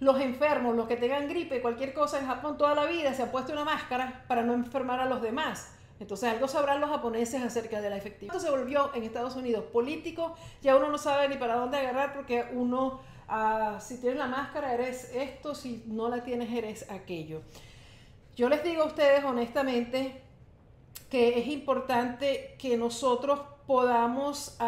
los 0.00 0.20
enfermos, 0.20 0.76
los 0.76 0.86
que 0.86 0.96
tengan 0.96 1.28
gripe, 1.28 1.60
cualquier 1.60 1.94
cosa 1.94 2.18
en 2.18 2.26
Japón 2.26 2.58
toda 2.58 2.74
la 2.74 2.84
vida, 2.86 3.14
se 3.14 3.22
han 3.22 3.30
puesto 3.30 3.52
una 3.52 3.64
máscara 3.64 4.24
para 4.28 4.42
no 4.42 4.52
enfermar 4.52 5.00
a 5.00 5.06
los 5.06 5.22
demás. 5.22 5.72
Entonces 6.00 6.28
algo 6.28 6.48
sabrán 6.48 6.80
los 6.80 6.90
japoneses 6.90 7.42
acerca 7.42 7.80
de 7.80 7.88
la 7.88 7.96
efectividad. 7.96 8.34
Esto 8.34 8.46
se 8.46 8.50
volvió 8.50 8.94
en 8.94 9.04
Estados 9.04 9.36
Unidos 9.36 9.64
político, 9.72 10.34
ya 10.60 10.76
uno 10.76 10.90
no 10.90 10.98
sabe 10.98 11.28
ni 11.28 11.36
para 11.36 11.54
dónde 11.54 11.78
agarrar 11.78 12.12
porque 12.12 12.46
uno, 12.52 13.00
ah, 13.28 13.78
si 13.80 13.98
tienes 13.98 14.18
la 14.18 14.26
máscara 14.26 14.74
eres 14.74 15.12
esto, 15.14 15.54
si 15.54 15.84
no 15.86 16.08
la 16.08 16.24
tienes 16.24 16.52
eres 16.52 16.90
aquello. 16.90 17.42
Yo 18.36 18.48
les 18.48 18.64
digo 18.64 18.82
a 18.82 18.86
ustedes 18.86 19.24
honestamente 19.24 20.20
que 21.08 21.38
es 21.38 21.46
importante 21.46 22.56
que 22.58 22.76
nosotros 22.76 23.40
podamos 23.66 24.58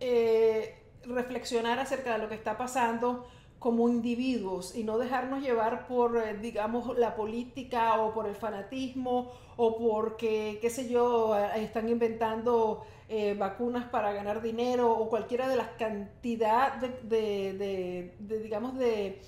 eh, 0.00 0.82
reflexionar 1.04 1.78
acerca 1.78 2.14
de 2.14 2.18
lo 2.18 2.28
que 2.28 2.34
está 2.34 2.58
pasando 2.58 3.28
como 3.58 3.88
individuos 3.88 4.76
y 4.76 4.84
no 4.84 4.98
dejarnos 4.98 5.42
llevar 5.42 5.88
por, 5.88 6.16
eh, 6.16 6.36
digamos, 6.40 6.96
la 6.96 7.16
política 7.16 8.00
o 8.00 8.14
por 8.14 8.28
el 8.28 8.36
fanatismo 8.36 9.32
o 9.56 9.76
porque, 9.76 10.58
qué 10.60 10.70
sé 10.70 10.88
yo, 10.88 11.36
eh, 11.36 11.64
están 11.64 11.88
inventando 11.88 12.84
eh, 13.08 13.34
vacunas 13.34 13.88
para 13.88 14.12
ganar 14.12 14.42
dinero 14.42 14.92
o 14.92 15.08
cualquiera 15.08 15.48
de 15.48 15.56
las 15.56 15.70
cantidad 15.70 16.74
de, 16.74 18.14
digamos, 18.20 18.78
de 18.78 19.20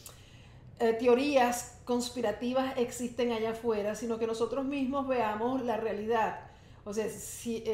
teorías 0.99 1.81
conspirativas 1.85 2.79
existen 2.79 3.33
allá 3.33 3.51
afuera, 3.51 3.95
sino 3.95 4.19
que 4.19 4.27
nosotros 4.27 4.65
mismos 4.65 5.09
veamos 5.09 5.63
la 5.63 5.77
realidad. 5.77 6.41
O 6.85 6.95
sea, 6.95 7.09
si, 7.11 7.65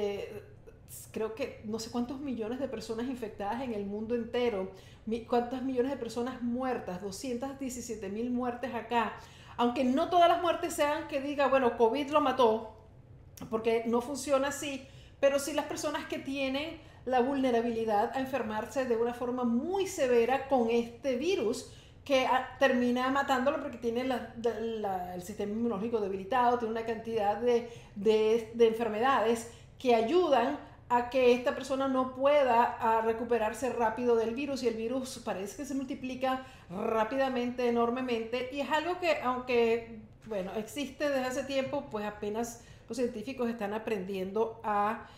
creo 1.12 1.34
que 1.34 1.60
no 1.64 1.78
sé 1.78 1.90
cuántos 1.90 2.18
millones 2.20 2.58
de 2.58 2.66
personas 2.66 3.06
infectadas 3.06 3.62
en 3.62 3.74
el 3.74 3.86
mundo 3.86 4.14
entero, 4.14 4.70
cuántas 5.26 5.62
millones 5.62 5.92
de 5.92 5.96
personas 5.96 6.42
muertas, 6.42 7.00
217 7.00 8.08
mil 8.08 8.30
muertes 8.30 8.74
acá. 8.74 9.14
Aunque 9.56 9.84
no 9.84 10.10
todas 10.10 10.28
las 10.28 10.42
muertes 10.42 10.74
sean 10.74 11.08
que 11.08 11.20
diga, 11.20 11.46
bueno, 11.48 11.76
COVID 11.76 12.10
lo 12.10 12.20
mató, 12.20 12.76
porque 13.48 13.84
no 13.86 14.00
funciona 14.00 14.48
así, 14.48 14.86
pero 15.20 15.38
sí 15.38 15.52
las 15.52 15.66
personas 15.66 16.06
que 16.06 16.18
tienen 16.18 16.80
la 17.04 17.20
vulnerabilidad 17.20 18.10
a 18.14 18.20
enfermarse 18.20 18.84
de 18.84 18.96
una 18.96 19.14
forma 19.14 19.44
muy 19.44 19.86
severa 19.86 20.48
con 20.48 20.70
este 20.70 21.16
virus 21.16 21.70
que 22.04 22.26
ah, 22.26 22.56
termina 22.58 23.10
matándolo 23.10 23.60
porque 23.62 23.78
tiene 23.78 24.02
el 24.02 25.22
sistema 25.22 25.52
inmunológico 25.52 26.00
debilitado, 26.00 26.58
tiene 26.58 26.72
una 26.72 26.84
cantidad 26.84 27.36
de, 27.36 27.70
de 27.94 28.66
enfermedades 28.66 29.50
que 29.78 29.94
ayudan 29.94 30.58
a 30.88 31.10
que 31.10 31.34
esta 31.34 31.54
persona 31.54 31.88
no 31.88 32.14
pueda 32.14 33.00
recuperarse 33.04 33.70
rápido 33.72 34.14
del 34.14 34.34
virus 34.34 34.62
y 34.62 34.68
el 34.68 34.74
virus 34.74 35.20
parece 35.24 35.56
que 35.56 35.64
se 35.64 35.74
multiplica 35.74 36.46
rápidamente, 36.70 37.68
enormemente 37.68 38.50
y 38.52 38.60
es 38.60 38.70
algo 38.70 39.00
que 39.00 39.20
aunque, 39.22 39.98
bueno, 40.26 40.52
existe 40.54 41.08
desde 41.08 41.24
hace 41.24 41.44
tiempo, 41.44 41.86
pues 41.90 42.04
apenas 42.04 42.62
los 42.88 42.96
científicos 42.96 43.50
están 43.50 43.74
aprendiendo 43.74 44.60
a, 44.62 45.08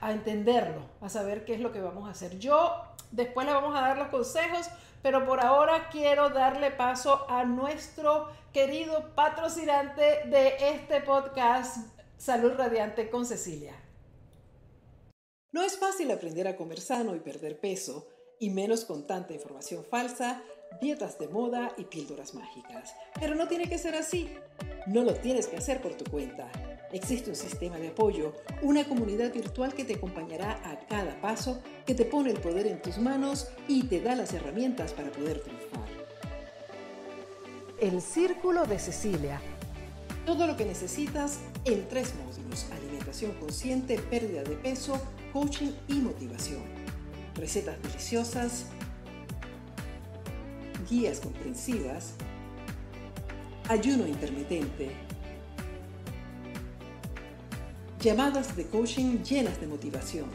a 0.00 0.12
entenderlo, 0.12 0.82
a 1.00 1.08
saber 1.08 1.44
qué 1.44 1.54
es 1.54 1.60
lo 1.60 1.70
que 1.70 1.80
vamos 1.80 2.08
a 2.08 2.10
hacer. 2.10 2.36
Yo 2.40 2.82
después 3.12 3.46
le 3.46 3.52
vamos 3.52 3.76
a 3.76 3.80
dar 3.80 3.96
los 3.96 4.08
consejos, 4.08 4.68
pero 5.02 5.24
por 5.24 5.40
ahora 5.40 5.88
quiero 5.88 6.30
darle 6.30 6.72
paso 6.72 7.26
a 7.30 7.44
nuestro 7.44 8.28
querido 8.52 9.14
patrocinante 9.14 10.22
de 10.26 10.56
este 10.72 11.00
podcast, 11.00 11.76
Salud 12.18 12.54
Radiante 12.56 13.08
con 13.08 13.24
Cecilia. 13.24 13.72
No 15.52 15.62
es 15.64 15.78
fácil 15.78 16.12
aprender 16.12 16.46
a 16.46 16.56
comer 16.56 16.80
sano 16.80 17.16
y 17.16 17.18
perder 17.18 17.58
peso, 17.58 18.06
y 18.38 18.50
menos 18.50 18.84
con 18.84 19.06
tanta 19.06 19.34
información 19.34 19.84
falsa, 19.84 20.44
dietas 20.80 21.18
de 21.18 21.26
moda 21.26 21.72
y 21.76 21.84
píldoras 21.84 22.34
mágicas. 22.34 22.94
Pero 23.18 23.34
no 23.34 23.48
tiene 23.48 23.68
que 23.68 23.76
ser 23.76 23.96
así. 23.96 24.30
No 24.86 25.02
lo 25.02 25.14
tienes 25.14 25.48
que 25.48 25.56
hacer 25.56 25.82
por 25.82 25.94
tu 25.94 26.08
cuenta. 26.08 26.50
Existe 26.92 27.30
un 27.30 27.36
sistema 27.36 27.78
de 27.78 27.88
apoyo, 27.88 28.32
una 28.62 28.84
comunidad 28.84 29.32
virtual 29.32 29.74
que 29.74 29.84
te 29.84 29.94
acompañará 29.94 30.60
a 30.64 30.86
cada 30.86 31.20
paso, 31.20 31.60
que 31.84 31.94
te 31.94 32.04
pone 32.04 32.30
el 32.30 32.40
poder 32.40 32.68
en 32.68 32.80
tus 32.80 32.98
manos 32.98 33.48
y 33.66 33.82
te 33.84 34.00
da 34.00 34.14
las 34.14 34.32
herramientas 34.32 34.92
para 34.92 35.10
poder 35.10 35.40
triunfar. 35.40 35.88
El 37.80 38.00
Círculo 38.00 38.66
de 38.66 38.78
Cecilia. 38.78 39.40
Todo 40.26 40.46
lo 40.46 40.56
que 40.56 40.64
necesitas 40.64 41.40
en 41.64 41.88
tres 41.88 42.12
módulos. 42.14 42.66
Alimentación 42.72 43.32
consciente, 43.32 43.98
pérdida 43.98 44.44
de 44.44 44.54
peso, 44.56 45.00
coaching 45.32 45.72
y 45.88 45.94
motivación. 45.94 46.62
Recetas 47.34 47.80
deliciosas, 47.82 48.66
guías 50.88 51.20
comprensivas, 51.20 52.14
ayuno 53.68 54.06
intermitente, 54.06 54.90
llamadas 58.00 58.56
de 58.56 58.66
coaching 58.66 59.22
llenas 59.22 59.60
de 59.60 59.66
motivación, 59.68 60.26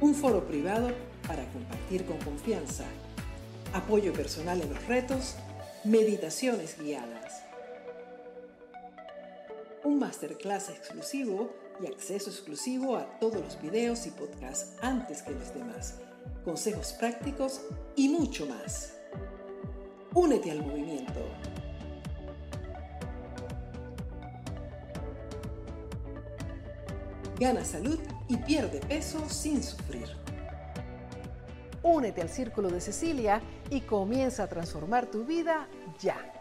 un 0.00 0.14
foro 0.14 0.46
privado 0.46 0.90
para 1.26 1.44
compartir 1.52 2.06
con 2.06 2.16
confianza, 2.18 2.84
apoyo 3.74 4.12
personal 4.12 4.60
en 4.62 4.70
los 4.70 4.86
retos, 4.86 5.36
meditaciones 5.84 6.78
guiadas, 6.80 7.17
un 9.88 9.98
masterclass 9.98 10.68
exclusivo 10.68 11.50
y 11.80 11.86
acceso 11.86 12.28
exclusivo 12.28 12.98
a 12.98 13.18
todos 13.18 13.40
los 13.40 13.62
videos 13.62 14.06
y 14.06 14.10
podcasts 14.10 14.76
antes 14.82 15.22
que 15.22 15.30
los 15.30 15.54
demás, 15.54 15.94
consejos 16.44 16.92
prácticos 16.92 17.62
y 17.96 18.10
mucho 18.10 18.44
más. 18.44 18.92
Únete 20.12 20.50
al 20.50 20.62
movimiento. 20.62 21.24
Gana 27.40 27.64
salud 27.64 27.98
y 28.28 28.36
pierde 28.36 28.80
peso 28.80 29.26
sin 29.30 29.62
sufrir. 29.62 30.08
Únete 31.82 32.20
al 32.20 32.28
Círculo 32.28 32.68
de 32.68 32.82
Cecilia 32.82 33.40
y 33.70 33.80
comienza 33.80 34.42
a 34.42 34.48
transformar 34.48 35.06
tu 35.06 35.24
vida 35.24 35.66
ya. 35.98 36.37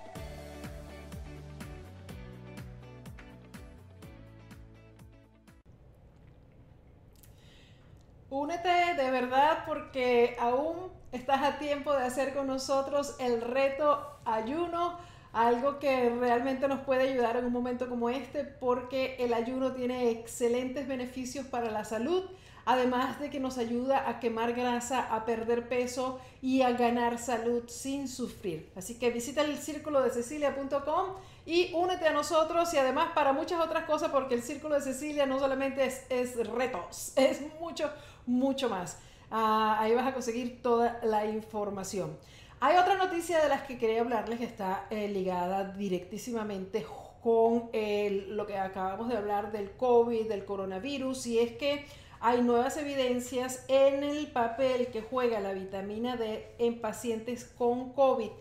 Únete 8.37 8.93
de 8.95 9.09
verdad 9.09 9.63
porque 9.65 10.37
aún 10.39 10.91
estás 11.11 11.41
a 11.41 11.57
tiempo 11.57 11.91
de 11.93 12.03
hacer 12.03 12.35
con 12.35 12.45
nosotros 12.45 13.15
el 13.17 13.41
reto 13.41 14.19
ayuno 14.25 14.99
algo 15.33 15.79
que 15.79 16.11
realmente 16.11 16.67
nos 16.67 16.81
puede 16.81 17.09
ayudar 17.09 17.37
en 17.37 17.45
un 17.45 17.51
momento 17.51 17.89
como 17.89 18.11
este 18.11 18.43
porque 18.43 19.15
el 19.17 19.33
ayuno 19.33 19.71
tiene 19.71 20.11
excelentes 20.11 20.87
beneficios 20.87 21.47
para 21.47 21.71
la 21.71 21.83
salud, 21.83 22.25
además 22.65 23.19
de 23.19 23.31
que 23.31 23.39
nos 23.39 23.57
ayuda 23.57 24.07
a 24.07 24.19
quemar 24.19 24.53
grasa, 24.53 25.11
a 25.15 25.25
perder 25.25 25.67
peso 25.67 26.19
y 26.39 26.61
a 26.61 26.73
ganar 26.73 27.17
salud 27.17 27.63
sin 27.65 28.07
sufrir. 28.07 28.69
Así 28.75 28.99
que 28.99 29.09
visita 29.09 29.41
el 29.41 29.57
círculo 29.57 30.03
de 30.03 30.11
cecilia.com 30.11 31.15
y 31.47 31.71
únete 31.73 32.05
a 32.05 32.11
nosotros 32.11 32.73
y 32.73 32.77
además 32.77 33.11
para 33.15 33.31
muchas 33.31 33.61
otras 33.61 33.85
cosas 33.85 34.11
porque 34.11 34.35
el 34.35 34.43
círculo 34.43 34.75
de 34.75 34.81
Cecilia 34.81 35.25
no 35.25 35.39
solamente 35.39 35.85
es, 35.85 36.47
retos, 36.47 37.13
es 37.15 37.41
mucho, 37.59 37.89
mucho 38.25 38.69
más. 38.69 38.99
Ah, 39.31 39.77
ahí 39.79 39.95
vas 39.95 40.05
a 40.05 40.13
conseguir 40.13 40.61
toda 40.61 40.99
la 41.03 41.25
información. 41.25 42.17
Hay 42.59 42.75
otra 42.75 42.95
noticia 42.95 43.41
de 43.41 43.47
las 43.47 43.61
que 43.61 43.77
quería 43.77 44.01
hablarles 44.01 44.39
que 44.39 44.45
está 44.45 44.87
eh, 44.89 45.07
ligada 45.07 45.63
directísimamente 45.71 46.85
con 47.23 47.69
lo 47.71 48.45
que 48.45 48.57
acabamos 48.57 49.07
de 49.07 49.17
hablar 49.17 49.51
del 49.51 49.71
COVID, 49.71 50.27
del 50.27 50.43
coronavirus, 50.43 51.27
y 51.27 51.39
es 51.39 51.53
que 51.53 51.85
hay 52.19 52.41
nuevas 52.41 52.75
evidencias 52.77 53.63
en 53.69 54.03
el 54.03 54.27
papel 54.27 54.87
que 54.87 55.01
juega 55.01 55.39
la 55.39 55.53
vitamina 55.53 56.17
D 56.17 56.55
en 56.57 56.81
pacientes 56.81 57.45
con 57.45 57.93
COVID. 57.93 58.31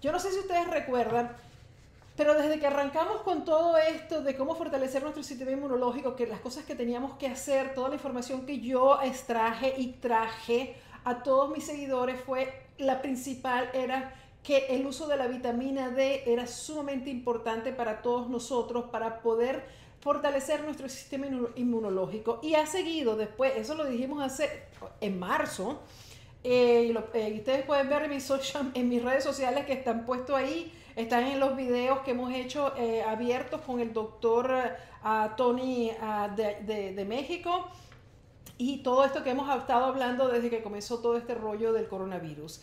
Yo 0.00 0.12
no 0.12 0.18
sé 0.18 0.30
si 0.32 0.38
ustedes 0.38 0.68
recuerdan, 0.68 1.36
pero 2.18 2.34
desde 2.34 2.58
que 2.58 2.66
arrancamos 2.66 3.22
con 3.22 3.44
todo 3.44 3.78
esto 3.78 4.22
de 4.22 4.34
cómo 4.34 4.56
fortalecer 4.56 5.02
nuestro 5.02 5.22
sistema 5.22 5.52
inmunológico, 5.52 6.16
que 6.16 6.26
las 6.26 6.40
cosas 6.40 6.64
que 6.64 6.74
teníamos 6.74 7.12
que 7.16 7.28
hacer, 7.28 7.74
toda 7.74 7.90
la 7.90 7.94
información 7.94 8.44
que 8.44 8.58
yo 8.58 9.00
extraje 9.00 9.74
y 9.78 9.92
traje 9.92 10.74
a 11.04 11.22
todos 11.22 11.48
mis 11.48 11.64
seguidores 11.64 12.20
fue 12.20 12.52
la 12.76 13.00
principal 13.00 13.70
era 13.72 14.16
que 14.42 14.66
el 14.70 14.84
uso 14.84 15.06
de 15.06 15.16
la 15.16 15.28
vitamina 15.28 15.90
D 15.90 16.24
era 16.26 16.48
sumamente 16.48 17.08
importante 17.08 17.72
para 17.72 18.02
todos 18.02 18.28
nosotros 18.28 18.86
para 18.90 19.20
poder 19.20 19.64
fortalecer 20.00 20.64
nuestro 20.64 20.88
sistema 20.88 21.26
inmunológico. 21.54 22.40
Y 22.42 22.54
ha 22.54 22.66
seguido 22.66 23.14
después, 23.14 23.52
eso 23.56 23.76
lo 23.76 23.84
dijimos 23.84 24.24
hace 24.24 24.64
en 25.00 25.20
marzo, 25.20 25.82
eh, 26.42 26.92
eh, 27.14 27.30
y 27.30 27.38
ustedes 27.38 27.64
pueden 27.64 27.88
ver 27.88 28.02
en 28.02 28.10
mis, 28.10 28.28
en 28.74 28.88
mis 28.88 29.04
redes 29.04 29.22
sociales 29.22 29.66
que 29.66 29.74
están 29.74 30.04
puestos 30.04 30.34
ahí, 30.34 30.72
están 30.98 31.24
en 31.24 31.40
los 31.40 31.56
videos 31.56 32.00
que 32.00 32.10
hemos 32.10 32.32
hecho 32.32 32.74
eh, 32.76 33.02
abiertos 33.02 33.60
con 33.62 33.80
el 33.80 33.92
doctor 33.92 34.76
Tony 35.36 35.92
de, 36.36 36.92
de 36.94 37.04
México 37.04 37.68
y 38.58 38.78
todo 38.78 39.04
esto 39.04 39.22
que 39.22 39.30
hemos 39.30 39.48
estado 39.56 39.84
hablando 39.84 40.28
desde 40.28 40.50
que 40.50 40.62
comenzó 40.62 40.98
todo 40.98 41.16
este 41.16 41.34
rollo 41.34 41.72
del 41.72 41.88
coronavirus. 41.88 42.60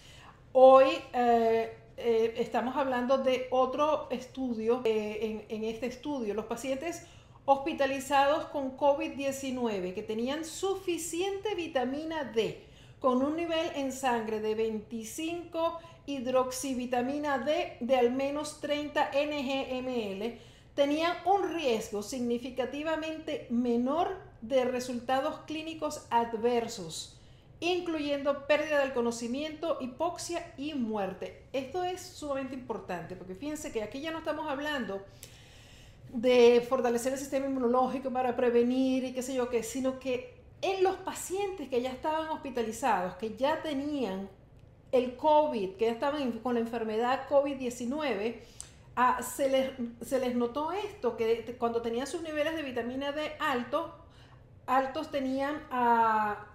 Hoy 0.51 0.87
eh, 1.13 1.77
eh, 1.95 2.33
estamos 2.37 2.75
hablando 2.75 3.17
de 3.17 3.47
otro 3.49 4.07
estudio. 4.11 4.81
Eh, 4.83 5.45
en, 5.47 5.63
este 5.63 5.85
estudio, 5.85 6.33
los 6.33 6.45
pacientes 6.45 7.07
hospitalizados 7.45 8.45
con 8.47 8.75
COVID-19 8.75 9.93
que 9.93 10.03
tenían 10.03 10.43
suficiente 10.43 11.55
vitamina 11.55 12.25
D 12.25 12.64
con 12.99 13.21
un 13.21 13.35
nivel 13.35 13.71
en 13.75 13.91
sangre 13.91 14.39
de 14.39 14.55
25 14.55 15.79
hidroxivitamina 16.05 17.39
D 17.39 17.77
de 17.79 17.95
al 17.95 18.11
menos 18.11 18.61
30 18.61 19.11
ngml, 19.11 20.39
tenían 20.75 21.15
un 21.25 21.53
riesgo 21.53 22.03
significativamente 22.03 23.47
menor 23.49 24.17
de 24.41 24.65
resultados 24.65 25.39
clínicos 25.47 26.05
adversos, 26.09 27.17
incluyendo 27.59 28.45
pérdida 28.45 28.79
del 28.79 28.93
conocimiento, 28.93 29.77
hipoxia 29.79 30.53
y 30.57 30.73
muerte. 30.73 31.43
Esto 31.53 31.83
es 31.83 32.01
sumamente 32.01 32.53
importante 32.53 33.15
porque 33.15 33.35
fíjense 33.35 33.71
que 33.71 33.81
aquí 33.81 34.01
ya 34.01 34.11
no 34.11 34.19
estamos 34.19 34.47
hablando 34.47 35.01
de 36.09 36.65
fortalecer 36.67 37.13
el 37.13 37.19
sistema 37.19 37.47
inmunológico 37.47 38.11
para 38.11 38.35
prevenir 38.35 39.05
y 39.05 39.13
qué 39.13 39.21
sé 39.21 39.33
yo 39.33 39.49
qué, 39.49 39.63
sino 39.63 39.99
que 39.99 40.34
en 40.65 40.83
los 40.83 40.95
pacientes 40.95 41.69
que 41.69 41.79
ya 41.79 41.91
estaban 41.91 42.27
hospitalizados, 42.29 43.13
que 43.15 43.35
ya 43.35 43.61
tenían 43.61 44.27
el 44.91 45.15
COVID, 45.15 45.75
que 45.75 45.85
ya 45.85 45.91
estaban 45.91 46.31
con 46.39 46.55
la 46.55 46.59
enfermedad 46.59 47.27
COVID-19, 47.29 48.35
ah, 48.95 49.21
se, 49.21 49.49
les, 49.49 49.71
se 50.01 50.19
les 50.19 50.35
notó 50.35 50.71
esto, 50.71 51.17
que 51.17 51.55
cuando 51.59 51.83
tenían 51.83 52.07
sus 52.07 52.21
niveles 52.23 52.55
de 52.55 52.63
vitamina 52.63 53.11
D 53.11 53.33
altos, 53.39 53.91
altos 54.65 55.11
tenían 55.11 55.61
a 55.69 56.47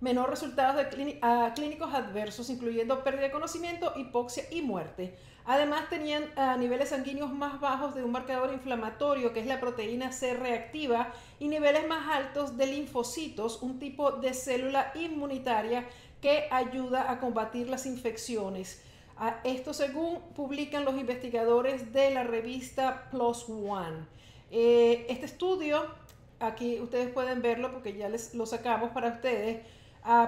menor 0.00 0.28
resultados 0.28 0.76
de 0.76 0.88
clínicos 1.54 1.94
adversos, 1.94 2.50
incluyendo 2.50 3.02
pérdida 3.02 3.22
de 3.22 3.30
conocimiento, 3.30 3.94
hipoxia 3.96 4.44
y 4.50 4.60
muerte. 4.60 5.16
Además, 5.44 5.88
tenían 5.90 6.24
niveles 6.58 6.90
sanguíneos 6.90 7.32
más 7.32 7.60
bajos 7.60 7.94
de 7.94 8.04
un 8.04 8.12
marcador 8.12 8.52
inflamatorio, 8.52 9.32
que 9.32 9.40
es 9.40 9.46
la 9.46 9.60
proteína 9.60 10.12
C 10.12 10.34
reactiva, 10.34 11.12
y 11.40 11.48
niveles 11.48 11.86
más 11.88 12.08
altos 12.08 12.56
de 12.56 12.66
linfocitos, 12.66 13.62
un 13.62 13.78
tipo 13.78 14.12
de 14.12 14.34
célula 14.34 14.92
inmunitaria 14.94 15.88
que 16.20 16.46
ayuda 16.50 17.10
a 17.10 17.18
combatir 17.18 17.68
las 17.68 17.86
infecciones. 17.86 18.82
esto 19.44 19.72
según 19.74 20.20
publican 20.34 20.84
los 20.84 20.96
investigadores 20.96 21.92
de 21.92 22.10
la 22.10 22.24
revista 22.24 23.08
Plus 23.10 23.48
One. 23.48 24.06
Eh, 24.50 25.06
este 25.08 25.26
estudio 25.26 25.86
aquí 26.42 26.80
ustedes 26.80 27.12
pueden 27.12 27.40
verlo 27.40 27.72
porque 27.72 27.94
ya 27.96 28.08
les 28.08 28.34
lo 28.34 28.46
sacamos 28.46 28.90
para 28.90 29.08
ustedes, 29.08 29.64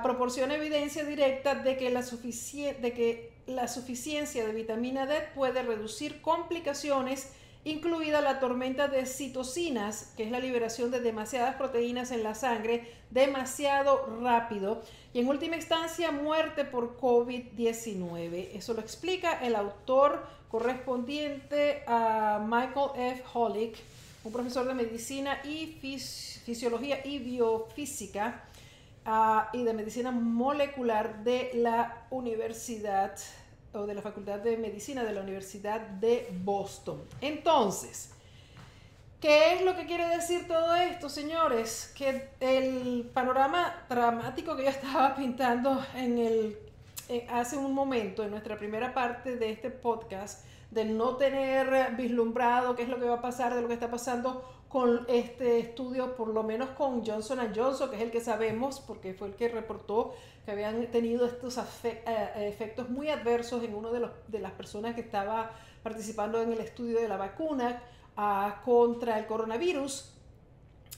proporciona 0.02 0.54
evidencia 0.54 1.04
directa 1.04 1.56
de 1.56 1.76
que, 1.76 1.90
la 1.90 2.02
de 2.02 2.92
que 2.92 3.33
la 3.46 3.68
suficiencia 3.68 4.46
de 4.46 4.52
vitamina 4.52 5.06
D 5.06 5.16
puede 5.34 5.62
reducir 5.62 6.20
complicaciones, 6.20 7.30
incluida 7.64 8.20
la 8.20 8.40
tormenta 8.40 8.88
de 8.88 9.06
citocinas, 9.06 10.12
que 10.16 10.24
es 10.24 10.30
la 10.30 10.40
liberación 10.40 10.90
de 10.90 11.00
demasiadas 11.00 11.56
proteínas 11.56 12.10
en 12.10 12.22
la 12.22 12.34
sangre 12.34 12.92
demasiado 13.10 14.18
rápido, 14.22 14.82
y 15.12 15.20
en 15.20 15.28
última 15.28 15.56
instancia 15.56 16.10
muerte 16.10 16.64
por 16.64 16.98
COVID-19. 16.98 18.50
Eso 18.54 18.74
lo 18.74 18.80
explica 18.80 19.44
el 19.44 19.56
autor 19.56 20.26
correspondiente 20.50 21.82
a 21.86 22.44
Michael 22.46 22.90
F. 22.96 23.24
Holick 23.32 23.76
un 24.24 24.32
profesor 24.32 24.66
de 24.66 24.74
medicina 24.74 25.38
y 25.44 25.76
fisiología 26.44 27.06
y 27.06 27.18
biofísica 27.18 28.44
ah, 29.06 29.48
y 29.52 29.64
de 29.64 29.72
medicina 29.74 30.10
molecular 30.10 31.24
de 31.24 31.50
la 31.54 32.06
Universidad 32.10 33.16
o 33.72 33.86
de 33.86 33.94
la 33.94 34.02
Facultad 34.02 34.38
de 34.38 34.56
Medicina 34.56 35.02
de 35.04 35.12
la 35.12 35.22
Universidad 35.22 35.80
de 35.80 36.28
Boston. 36.44 37.02
Entonces, 37.20 38.10
¿qué 39.20 39.54
es 39.54 39.62
lo 39.62 39.74
que 39.76 39.86
quiere 39.86 40.06
decir 40.08 40.46
todo 40.46 40.76
esto, 40.76 41.08
señores? 41.08 41.92
Que 41.96 42.30
el 42.40 43.10
panorama 43.12 43.74
dramático 43.88 44.56
que 44.56 44.64
yo 44.64 44.70
estaba 44.70 45.14
pintando 45.16 45.84
en 45.94 46.18
el 46.18 46.58
eh, 47.08 47.26
hace 47.30 47.58
un 47.58 47.74
momento, 47.74 48.22
en 48.22 48.30
nuestra 48.30 48.56
primera 48.56 48.94
parte 48.94 49.36
de 49.36 49.50
este 49.50 49.70
podcast, 49.70 50.44
del 50.70 50.96
no 50.96 51.16
tener 51.16 51.94
vislumbrado 51.96 52.74
qué 52.74 52.84
es 52.84 52.88
lo 52.88 52.98
que 52.98 53.04
va 53.04 53.16
a 53.16 53.20
pasar, 53.20 53.54
de 53.54 53.60
lo 53.60 53.68
que 53.68 53.74
está 53.74 53.90
pasando 53.90 54.42
con 54.74 55.06
este 55.06 55.60
estudio, 55.60 56.16
por 56.16 56.26
lo 56.26 56.42
menos 56.42 56.70
con 56.70 57.06
Johnson 57.06 57.38
Johnson, 57.54 57.90
que 57.90 57.94
es 57.94 58.02
el 58.02 58.10
que 58.10 58.20
sabemos, 58.20 58.80
porque 58.80 59.14
fue 59.14 59.28
el 59.28 59.36
que 59.36 59.46
reportó 59.46 60.16
que 60.44 60.50
habían 60.50 60.84
tenido 60.88 61.26
estos 61.26 61.56
eh, 61.84 62.02
efectos 62.38 62.90
muy 62.90 63.08
adversos 63.08 63.62
en 63.62 63.72
una 63.72 63.92
de, 63.92 64.00
los, 64.00 64.10
de 64.26 64.40
las 64.40 64.50
personas 64.50 64.96
que 64.96 65.02
estaba 65.02 65.52
participando 65.84 66.42
en 66.42 66.50
el 66.50 66.58
estudio 66.58 66.98
de 66.98 67.06
la 67.06 67.16
vacuna 67.16 67.84
ah, 68.16 68.62
contra 68.64 69.16
el 69.16 69.26
coronavirus. 69.26 70.12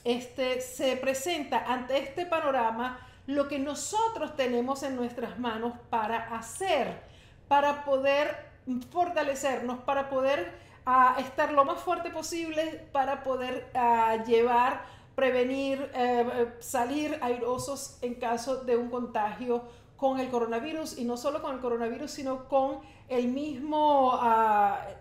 Este, 0.03 0.59
se 0.59 0.97
presenta 0.97 1.71
ante 1.71 1.99
este 1.99 2.25
panorama 2.25 3.07
lo 3.27 3.47
que 3.47 3.59
nosotros 3.59 4.35
tenemos 4.35 4.81
en 4.81 4.95
nuestras 4.95 5.37
manos 5.37 5.73
para 5.91 6.35
hacer, 6.35 6.99
para 7.47 7.85
poder 7.85 8.37
fortalecernos, 8.89 9.77
para 9.81 10.09
poder 10.09 10.65
uh, 10.87 11.19
estar 11.19 11.51
lo 11.51 11.65
más 11.65 11.79
fuerte 11.81 12.09
posible, 12.09 12.87
para 12.91 13.23
poder 13.23 13.69
uh, 13.75 14.23
llevar, 14.25 14.85
prevenir, 15.15 15.91
uh, 15.93 16.47
salir 16.59 17.19
airosos 17.21 17.97
en 18.01 18.15
caso 18.15 18.63
de 18.63 18.77
un 18.77 18.89
contagio 18.89 19.63
con 19.97 20.19
el 20.19 20.29
coronavirus 20.29 20.97
y 20.97 21.05
no 21.05 21.17
solo 21.17 21.41
con 21.41 21.55
el 21.55 21.59
coronavirus, 21.59 22.09
sino 22.11 22.47
con 22.47 22.79
el 23.09 23.29
mismo, 23.29 24.13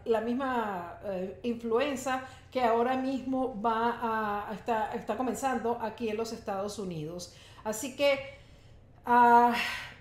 la 0.07 0.21
misma 0.23 0.99
influenza 1.43 2.23
que 2.51 2.63
ahora 2.63 2.97
mismo 2.97 3.61
va 3.61 4.47
a, 4.49 4.55
está, 4.55 4.95
está 4.95 5.19
comenzando 5.19 5.79
aquí 5.83 6.09
en 6.09 6.17
los 6.17 6.33
Estados 6.33 6.79
Unidos. 6.79 7.35
Así 7.63 7.95
que 7.95 8.39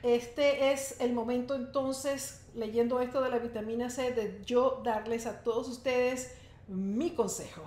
este 0.02 0.71
es 0.71 1.02
el 1.02 1.12
momento 1.12 1.56
entonces 1.56 2.44
leyendo 2.56 3.00
esto 3.00 3.22
de 3.22 3.30
la 3.30 3.39
vitamina 3.39 3.89
C, 3.89 4.12
de 4.12 4.41
yo 4.46 4.82
darles 4.84 5.26
a 5.26 5.44
todos 5.44 5.68
ustedes 5.68 6.36
mi 6.68 7.12
consejo. 7.12 7.63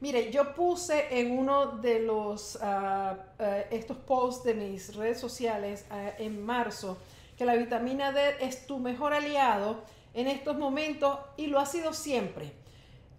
Mire, 0.00 0.32
yo 0.32 0.54
puse 0.54 1.20
en 1.20 1.38
uno 1.38 1.78
de 1.78 2.00
los 2.00 2.56
uh, 2.56 3.16
estos 3.70 3.98
posts 3.98 4.44
de 4.44 4.54
mis 4.54 4.96
redes 4.96 5.20
sociales 5.20 5.84
uh, 5.90 6.22
en 6.22 6.42
marzo 6.42 6.96
que 7.36 7.44
la 7.44 7.54
vitamina 7.54 8.10
D 8.10 8.36
es 8.40 8.66
tu 8.66 8.78
mejor 8.78 9.12
aliado 9.12 9.82
en 10.14 10.26
estos 10.26 10.56
momentos 10.56 11.18
y 11.36 11.48
lo 11.48 11.58
ha 11.58 11.66
sido 11.66 11.92
siempre. 11.92 12.59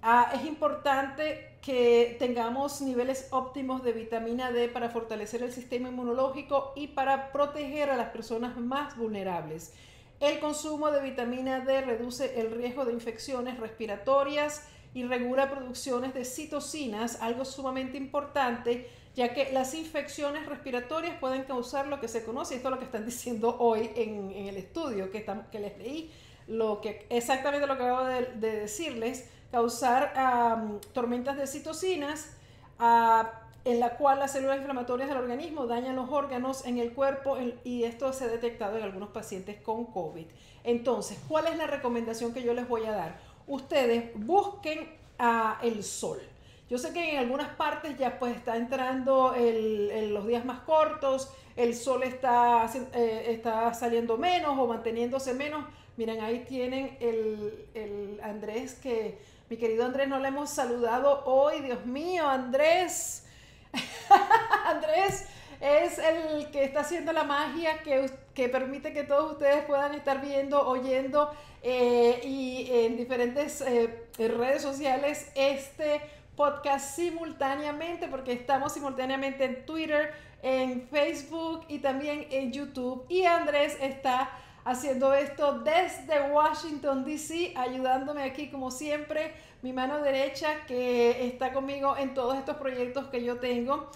Uh, 0.03 0.35
es 0.35 0.45
importante 0.45 1.57
que 1.61 2.15
tengamos 2.17 2.81
niveles 2.81 3.27
óptimos 3.29 3.83
de 3.83 3.91
vitamina 3.91 4.51
D 4.51 4.67
para 4.67 4.89
fortalecer 4.89 5.43
el 5.43 5.51
sistema 5.51 5.89
inmunológico 5.89 6.73
y 6.75 6.87
para 6.87 7.31
proteger 7.31 7.91
a 7.91 7.97
las 7.97 8.09
personas 8.09 8.57
más 8.57 8.97
vulnerables. 8.97 9.73
El 10.19 10.39
consumo 10.39 10.89
de 10.89 11.03
vitamina 11.03 11.59
D 11.59 11.81
reduce 11.81 12.41
el 12.41 12.51
riesgo 12.51 12.83
de 12.83 12.93
infecciones 12.93 13.59
respiratorias 13.59 14.67
y 14.95 15.03
regula 15.03 15.51
producciones 15.51 16.15
de 16.15 16.25
citocinas, 16.25 17.21
algo 17.21 17.45
sumamente 17.45 17.97
importante, 17.97 18.89
ya 19.15 19.35
que 19.35 19.51
las 19.51 19.75
infecciones 19.75 20.47
respiratorias 20.47 21.15
pueden 21.19 21.43
causar 21.43 21.87
lo 21.87 21.99
que 21.99 22.07
se 22.07 22.25
conoce, 22.25 22.55
esto 22.55 22.69
es 22.69 22.71
lo 22.71 22.79
que 22.79 22.85
están 22.85 23.05
diciendo 23.05 23.55
hoy 23.59 23.91
en, 23.95 24.31
el 24.31 24.57
estudio 24.57 25.11
que, 25.11 25.23
que 25.51 25.59
les 25.59 25.77
leí, 25.77 26.11
lo 26.47 26.81
que, 26.81 27.05
exactamente 27.11 27.67
lo 27.67 27.77
que 27.77 27.83
acabo 27.83 28.05
de 28.05 28.51
decirles, 28.61 29.29
causar 29.51 30.79
tormentas 30.93 31.37
de 31.37 31.47
citocinas, 31.47 32.35
en 33.63 33.79
la 33.79 33.97
cual 33.97 34.19
las 34.19 34.31
células 34.31 34.57
inflamatorias 34.57 35.07
del 35.09 35.17
organismo 35.17 35.67
dañan 35.67 35.95
los 35.95 36.09
órganos 36.09 36.65
en 36.65 36.79
el 36.79 36.93
cuerpo 36.93 37.37
y 37.63 37.83
esto 37.83 38.11
se 38.13 38.25
ha 38.25 38.27
detectado 38.27 38.77
en 38.77 38.83
algunos 38.83 39.09
pacientes 39.09 39.61
con 39.61 39.85
COVID. 39.85 40.25
Entonces, 40.63 41.19
¿cuál 41.27 41.47
es 41.47 41.57
la 41.57 41.67
recomendación 41.67 42.33
que 42.33 42.43
yo 42.43 42.53
les 42.53 42.67
voy 42.67 42.85
a 42.85 42.91
dar? 42.91 43.19
Ustedes 43.47 44.11
busquen 44.15 44.89
el 45.61 45.83
sol. 45.83 46.19
Yo 46.69 46.77
sé 46.77 46.93
que 46.93 47.11
en 47.11 47.19
algunas 47.19 47.49
partes 47.55 47.97
ya 47.97 48.17
pues 48.17 48.35
está 48.35 48.55
entrando 48.55 49.35
los 49.35 50.25
días 50.25 50.45
más 50.45 50.61
cortos, 50.61 51.29
el 51.57 51.75
sol 51.75 52.03
está, 52.03 52.65
eh, 52.93 53.25
está 53.27 53.73
saliendo 53.73 54.17
menos 54.17 54.57
o 54.57 54.67
manteniéndose 54.67 55.33
menos. 55.33 55.65
Miren, 55.97 56.21
ahí 56.21 56.45
tienen 56.47 56.97
el, 57.01 57.67
el 57.73 58.21
Andrés 58.23 58.75
que 58.75 59.19
mi 59.51 59.57
querido 59.57 59.83
Andrés, 59.83 60.07
no 60.07 60.17
le 60.17 60.29
hemos 60.29 60.49
saludado 60.49 61.25
hoy. 61.25 61.59
Dios 61.59 61.85
mío, 61.85 62.25
Andrés. 62.25 63.25
Andrés 64.65 65.25
es 65.59 65.99
el 65.99 66.49
que 66.51 66.63
está 66.63 66.79
haciendo 66.79 67.11
la 67.11 67.25
magia 67.25 67.83
que, 67.83 68.09
que, 68.33 68.47
permite 68.47 68.93
que 68.93 69.03
todos 69.03 69.33
ustedes 69.33 69.65
puedan 69.65 69.93
estar 69.93 70.21
viendo, 70.21 70.65
oyendo 70.65 71.35
eh, 71.63 72.21
y 72.23 72.69
en 72.71 72.95
diferentes 72.95 73.59
eh, 73.59 74.07
redes 74.17 74.61
sociales 74.61 75.29
este 75.35 75.99
podcast 76.37 76.95
simultáneamente, 76.95 78.07
porque 78.07 78.31
estamos 78.31 78.71
simultáneamente 78.71 79.43
en 79.43 79.65
Twitter, 79.65 80.13
en 80.43 80.87
Facebook 80.87 81.65
y 81.67 81.79
también 81.79 82.25
en 82.31 82.53
YouTube. 82.53 83.05
Y 83.09 83.25
Andrés 83.25 83.77
está 83.81 84.31
haciendo 84.65 85.13
esto 85.13 85.59
desde 85.59 86.31
Washington, 86.31 87.03
D.C., 87.03 87.53
ayudándome 87.55 88.23
aquí 88.23 88.49
como 88.49 88.71
siempre, 88.71 89.33
mi 89.61 89.73
mano 89.73 89.99
derecha 89.99 90.65
que 90.67 91.27
está 91.27 91.53
conmigo 91.53 91.95
en 91.97 92.13
todos 92.13 92.37
estos 92.37 92.57
proyectos 92.57 93.07
que 93.07 93.23
yo 93.23 93.39
tengo. 93.39 93.89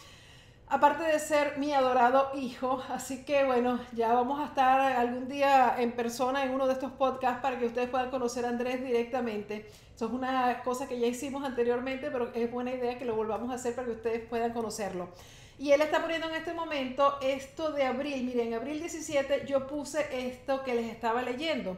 Aparte 0.67 1.03
de 1.03 1.19
ser 1.19 1.59
mi 1.59 1.73
adorado 1.73 2.31
hijo, 2.33 2.83
así 2.89 3.23
que 3.23 3.43
bueno, 3.43 3.79
ya 3.93 4.13
vamos 4.13 4.39
a 4.39 4.45
estar 4.45 4.79
algún 4.79 5.27
día 5.27 5.75
en 5.77 5.91
persona 5.91 6.43
en 6.43 6.51
uno 6.51 6.65
de 6.65 6.73
estos 6.73 6.91
podcasts 6.93 7.39
para 7.39 7.59
que 7.59 7.67
ustedes 7.67 7.87
puedan 7.87 8.09
conocer 8.09 8.45
a 8.45 8.49
Andrés 8.49 8.83
directamente. 8.83 9.69
Eso 9.95 10.07
es 10.07 10.11
una 10.11 10.63
cosa 10.63 10.87
que 10.87 10.99
ya 10.99 11.05
hicimos 11.05 11.43
anteriormente, 11.43 12.09
pero 12.09 12.33
es 12.33 12.51
buena 12.51 12.73
idea 12.73 12.97
que 12.97 13.05
lo 13.05 13.15
volvamos 13.15 13.51
a 13.51 13.55
hacer 13.55 13.75
para 13.75 13.85
que 13.85 13.93
ustedes 13.93 14.27
puedan 14.27 14.53
conocerlo. 14.53 15.09
Y 15.57 15.71
él 15.71 15.81
está 15.81 16.01
poniendo 16.01 16.27
en 16.27 16.35
este 16.35 16.53
momento 16.53 17.17
esto 17.21 17.71
de 17.71 17.85
abril. 17.85 18.23
Miren, 18.25 18.47
en 18.47 18.53
abril 18.55 18.79
17 18.79 19.45
yo 19.47 19.67
puse 19.67 20.27
esto 20.27 20.63
que 20.63 20.75
les 20.75 20.91
estaba 20.91 21.21
leyendo. 21.21 21.77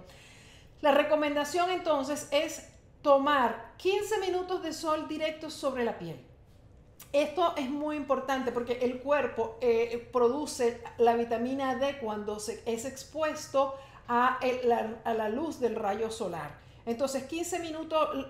La 0.81 0.91
recomendación 0.91 1.69
entonces 1.69 2.27
es 2.31 2.69
tomar 3.01 3.73
15 3.77 4.19
minutos 4.19 4.63
de 4.63 4.73
sol 4.73 5.07
directo 5.07 5.49
sobre 5.49 5.83
la 5.83 5.97
piel. 5.97 6.19
Esto 7.13 7.55
es 7.55 7.69
muy 7.69 7.95
importante 7.95 8.51
porque 8.51 8.79
el 8.81 8.99
cuerpo 8.99 9.57
eh, 9.61 10.09
produce 10.11 10.81
la 10.97 11.15
vitamina 11.15 11.75
D 11.75 11.99
cuando 11.99 12.39
se, 12.39 12.61
es 12.65 12.85
expuesto 12.85 13.75
a, 14.07 14.39
a, 15.03 15.13
la 15.13 15.29
luz 15.29 15.59
del 15.59 15.75
rayo 15.75 16.11
solar. 16.11 16.57
Entonces 16.85 17.23
15 17.23 17.59
minutos, 17.59 18.27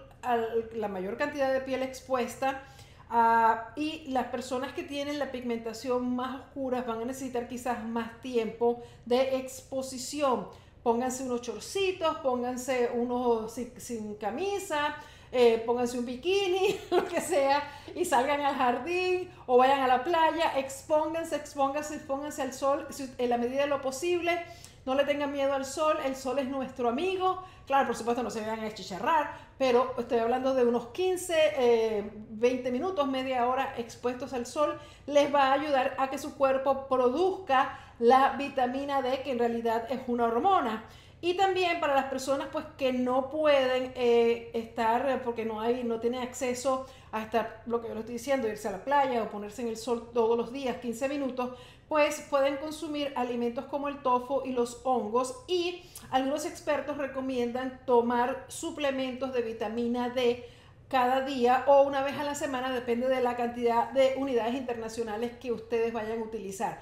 la 0.73 0.87
mayor 0.87 1.17
cantidad 1.17 1.51
de 1.51 1.61
piel 1.61 1.83
expuesta, 1.83 2.63
Ah, 3.09 3.69
y 3.77 4.05
las 4.09 4.27
personas 4.27 4.73
que 4.73 4.83
tienen 4.83 5.17
la 5.17 5.31
pigmentación 5.31 6.13
más 6.15 6.41
oscura 6.41 6.81
van 6.81 7.01
a 7.01 7.05
necesitar 7.05 7.47
quizás 7.47 7.83
más 7.85 8.19
tiempo 8.21 8.83
de 9.05 9.37
exposición. 9.37 10.47
Pónganse 10.83 11.23
unos 11.23 11.41
chorcitos, 11.41 12.17
pónganse 12.17 12.91
unos 12.93 13.53
sin, 13.77 14.15
camisa, 14.15 14.97
eh, 15.31 15.63
pónganse 15.65 15.99
un 15.99 16.05
bikini, 16.05 16.77
lo 16.91 17.05
que 17.05 17.21
sea, 17.21 17.63
y 17.95 18.03
salgan 18.03 18.41
al 18.41 18.55
jardín 18.55 19.29
o 19.45 19.57
vayan 19.57 19.81
a 19.81 19.87
la 19.87 20.03
playa, 20.03 20.57
expónganse, 20.59 21.37
expónganse, 21.37 21.95
expónganse 21.95 22.41
al 22.41 22.53
sol 22.53 22.87
en 23.17 23.29
la 23.29 23.37
medida 23.37 23.61
de 23.61 23.67
lo 23.67 23.81
posible. 23.81 24.43
No 24.85 24.95
le 24.95 25.03
tengan 25.03 25.33
miedo 25.33 25.53
al 25.53 25.65
sol, 25.65 25.97
el 26.05 26.15
sol 26.15 26.39
es 26.39 26.47
nuestro 26.47 26.87
amigo. 26.87 27.43
Claro, 27.65 27.87
por 27.87 27.95
supuesto 27.97 28.23
no 28.23 28.29
se 28.29 28.39
vayan 28.39 28.61
a 28.61 28.73
chicharrar, 28.73 29.46
pero 29.57 29.95
estoy 29.97 30.19
hablando 30.19 30.53
de 30.53 30.65
unos 30.65 30.87
15, 30.87 32.05
20 32.29 32.69
eh, 32.69 32.71
minutos, 32.71 33.07
media 33.07 33.47
hora 33.47 33.73
expuestos 33.77 34.33
al 34.33 34.45
sol. 34.45 34.77
Les 35.07 35.33
va 35.33 35.47
a 35.47 35.53
ayudar 35.53 35.95
a 35.97 36.09
que 36.09 36.17
su 36.17 36.35
cuerpo 36.35 36.87
produzca 36.87 37.79
la 37.99 38.33
vitamina 38.37 39.01
D, 39.01 39.21
que 39.23 39.31
en 39.31 39.39
realidad 39.39 39.87
es 39.89 40.01
una 40.07 40.25
hormona. 40.25 40.83
Y 41.19 41.33
también 41.33 41.79
para 41.79 41.95
las 41.95 42.05
personas 42.05 42.49
pues 42.51 42.65
que 42.77 42.93
no 42.93 43.31
pueden 43.31 43.91
eh, 43.95 44.51
estar, 44.53 45.23
porque 45.23 45.45
no 45.45 45.59
hay, 45.59 45.83
no 45.83 45.99
tienen 45.99 46.21
acceso 46.21 46.85
a 47.11 47.23
estar, 47.23 47.63
lo 47.65 47.81
que 47.81 47.87
yo 47.87 47.95
les 47.95 48.01
estoy 48.01 48.13
diciendo, 48.13 48.47
irse 48.47 48.67
a 48.67 48.73
la 48.73 48.83
playa 48.83 49.23
o 49.23 49.29
ponerse 49.31 49.63
en 49.63 49.69
el 49.69 49.77
sol 49.77 50.11
todos 50.13 50.37
los 50.37 50.53
días, 50.53 50.77
15 50.77 51.09
minutos, 51.09 51.57
pues 51.87 52.21
pueden 52.29 52.57
consumir 52.57 53.13
alimentos 53.15 53.65
como 53.65 53.87
el 53.87 54.01
tofu 54.01 54.41
y 54.45 54.51
los 54.51 54.81
hongos 54.83 55.35
y 55.47 55.83
algunos 56.11 56.45
expertos 56.45 56.97
recomiendan 56.97 57.79
tomar 57.85 58.45
suplementos 58.49 59.33
de 59.33 59.41
vitamina 59.41 60.09
D 60.09 60.45
cada 60.89 61.21
día 61.21 61.63
o 61.67 61.83
una 61.83 62.01
vez 62.01 62.17
a 62.17 62.23
la 62.23 62.35
semana, 62.35 62.71
depende 62.71 63.07
de 63.07 63.21
la 63.21 63.35
cantidad 63.35 63.91
de 63.91 64.15
unidades 64.17 64.55
internacionales 64.55 65.31
que 65.39 65.51
ustedes 65.51 65.91
vayan 65.91 66.21
a 66.21 66.23
utilizar. 66.23 66.81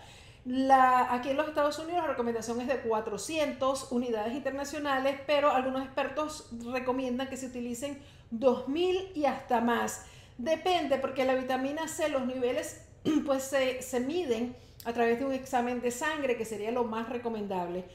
Aquí 1.09 1.31
en 1.31 1.37
los 1.37 1.47
Estados 1.47 1.79
Unidos 1.79 2.03
la 2.03 2.07
recomendación 2.07 2.61
es 2.61 2.67
de 2.67 2.81
400 2.81 3.91
unidades 3.91 4.33
internacionales, 4.35 5.19
pero 5.25 5.51
algunos 5.51 5.83
expertos 5.83 6.49
recomiendan 6.71 7.29
que 7.29 7.37
se 7.37 7.47
utilicen 7.47 7.99
2.000 8.31 9.15
y 9.15 9.25
hasta 9.25 9.59
más. 9.61 10.05
Depende, 10.37 10.99
porque 10.99 11.25
la 11.25 11.33
vitamina 11.33 11.87
C, 11.87 12.09
los 12.09 12.27
niveles 12.27 12.85
pues 13.25 13.43
se, 13.43 13.81
se 13.81 13.99
miden 13.99 14.55
a 14.85 14.93
través 14.93 15.19
de 15.19 15.25
un 15.25 15.33
examen 15.33 15.81
de 15.81 15.91
sangre, 15.91 16.37
que 16.37 16.45
sería 16.45 16.71
lo 16.71 16.83
más 16.83 17.09
recomendable. 17.09 17.85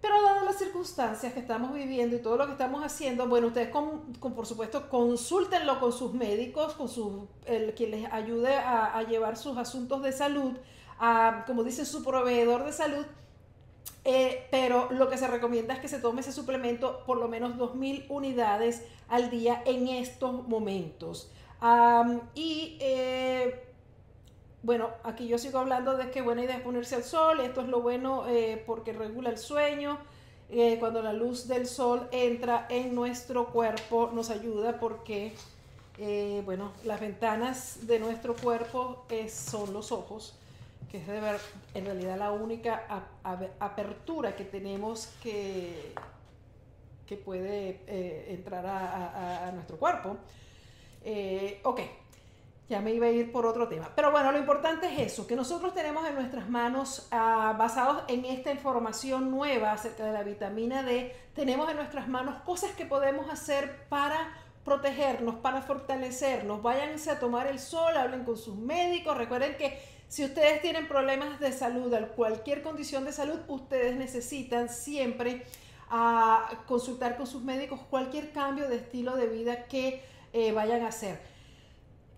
Pero 0.00 0.20
dado 0.22 0.44
las 0.44 0.56
circunstancias 0.56 1.32
que 1.32 1.40
estamos 1.40 1.74
viviendo 1.74 2.16
y 2.16 2.20
todo 2.20 2.36
lo 2.36 2.46
que 2.46 2.52
estamos 2.52 2.82
haciendo, 2.82 3.28
bueno, 3.28 3.48
ustedes 3.48 3.68
con, 3.68 4.12
por 4.12 4.46
supuesto 4.46 4.88
consúltenlo 4.88 5.78
con 5.78 5.92
sus 5.92 6.14
médicos, 6.14 6.74
con 6.74 6.88
su, 6.88 7.28
el 7.44 7.74
quien 7.74 7.90
les 7.90 8.12
ayude 8.12 8.56
a, 8.56 8.96
a 8.96 9.02
llevar 9.02 9.36
sus 9.36 9.58
asuntos 9.58 10.02
de 10.02 10.12
salud, 10.12 10.52
a, 10.98 11.44
como 11.46 11.64
dice 11.64 11.84
su 11.84 12.02
proveedor 12.02 12.64
de 12.64 12.72
salud, 12.72 13.04
eh, 14.04 14.46
pero 14.50 14.88
lo 14.90 15.10
que 15.10 15.18
se 15.18 15.26
recomienda 15.26 15.74
es 15.74 15.80
que 15.80 15.88
se 15.88 15.98
tome 15.98 16.22
ese 16.22 16.32
suplemento 16.32 17.04
por 17.04 17.18
lo 17.18 17.28
menos 17.28 17.56
2.000 17.56 18.06
unidades 18.08 18.82
al 19.08 19.30
día 19.30 19.62
en 19.66 19.88
estos 19.88 20.48
momentos. 20.48 21.30
y 22.34 22.78
eh, 22.80 23.69
bueno, 24.62 24.90
aquí 25.04 25.26
yo 25.28 25.38
sigo 25.38 25.58
hablando 25.58 25.96
de 25.96 26.10
que 26.10 26.22
buena 26.22 26.44
idea 26.44 26.56
es 26.56 26.62
ponerse 26.62 26.96
al 26.96 27.04
sol, 27.04 27.40
esto 27.40 27.62
es 27.62 27.68
lo 27.68 27.80
bueno 27.80 28.28
eh, 28.28 28.62
porque 28.66 28.92
regula 28.92 29.30
el 29.30 29.38
sueño. 29.38 29.98
cuando 30.80 31.00
la 31.02 31.12
luz 31.12 31.46
del 31.46 31.66
sol 31.66 32.08
entra 32.10 32.66
en 32.68 32.94
nuestro 32.94 33.46
cuerpo 33.52 34.10
nos 34.12 34.30
ayuda 34.30 34.80
porque, 34.80 35.32
bueno, 36.44 36.72
las 36.84 37.00
ventanas 37.00 37.86
de 37.86 38.00
nuestro 38.00 38.34
cuerpo 38.34 39.04
son 39.28 39.72
los 39.72 39.92
ojos 39.92 40.34
que 40.90 40.98
es 40.98 41.06
de 41.06 41.20
ver, 41.20 41.40
en 41.74 41.84
realidad 41.84 42.18
la 42.18 42.32
única 42.32 42.84
apertura 43.60 44.34
que 44.34 44.44
tenemos 44.44 45.08
que, 45.22 45.92
que 47.06 47.16
puede 47.16 47.80
eh, 47.86 48.26
entrar 48.30 48.66
a, 48.66 49.52
nuestro 49.54 49.76
cuerpo. 49.76 50.16
Eh, 51.04 51.60
ok, 51.62 51.80
ya 52.70 52.80
me 52.80 52.94
iba 52.94 53.06
a 53.06 53.10
ir 53.10 53.32
por 53.32 53.46
otro 53.46 53.66
tema. 53.66 53.90
Pero 53.96 54.12
bueno, 54.12 54.30
lo 54.30 54.38
importante 54.38 54.86
es 54.86 55.12
eso, 55.12 55.26
que 55.26 55.34
nosotros 55.34 55.74
tenemos 55.74 56.08
en 56.08 56.14
nuestras 56.14 56.48
manos, 56.48 57.08
ah, 57.10 57.56
basados 57.58 58.04
en 58.06 58.24
esta 58.24 58.52
información 58.52 59.28
nueva 59.28 59.72
acerca 59.72 60.04
de 60.04 60.12
la 60.12 60.22
vitamina 60.22 60.84
D, 60.84 61.12
tenemos 61.34 61.68
en 61.68 61.76
nuestras 61.76 62.06
manos 62.06 62.40
cosas 62.44 62.70
que 62.76 62.86
podemos 62.86 63.28
hacer 63.28 63.88
para 63.88 64.32
protegernos, 64.64 65.34
para 65.36 65.62
fortalecernos. 65.62 66.62
Váyanse 66.62 67.10
a 67.10 67.18
tomar 67.18 67.48
el 67.48 67.58
sol, 67.58 67.96
hablen 67.96 68.22
con 68.22 68.36
sus 68.36 68.54
médicos. 68.54 69.18
Recuerden 69.18 69.56
que 69.56 69.82
si 70.06 70.24
ustedes 70.24 70.62
tienen 70.62 70.86
problemas 70.86 71.40
de 71.40 71.50
salud, 71.50 71.92
cualquier 72.14 72.62
condición 72.62 73.04
de 73.04 73.12
salud, 73.12 73.40
ustedes 73.48 73.96
necesitan 73.96 74.68
siempre 74.68 75.44
ah, 75.88 76.48
consultar 76.68 77.16
con 77.16 77.26
sus 77.26 77.42
médicos 77.42 77.80
cualquier 77.90 78.30
cambio 78.30 78.68
de 78.68 78.76
estilo 78.76 79.16
de 79.16 79.26
vida 79.26 79.64
que 79.64 80.04
eh, 80.32 80.52
vayan 80.52 80.82
a 80.82 80.88
hacer. 80.88 81.29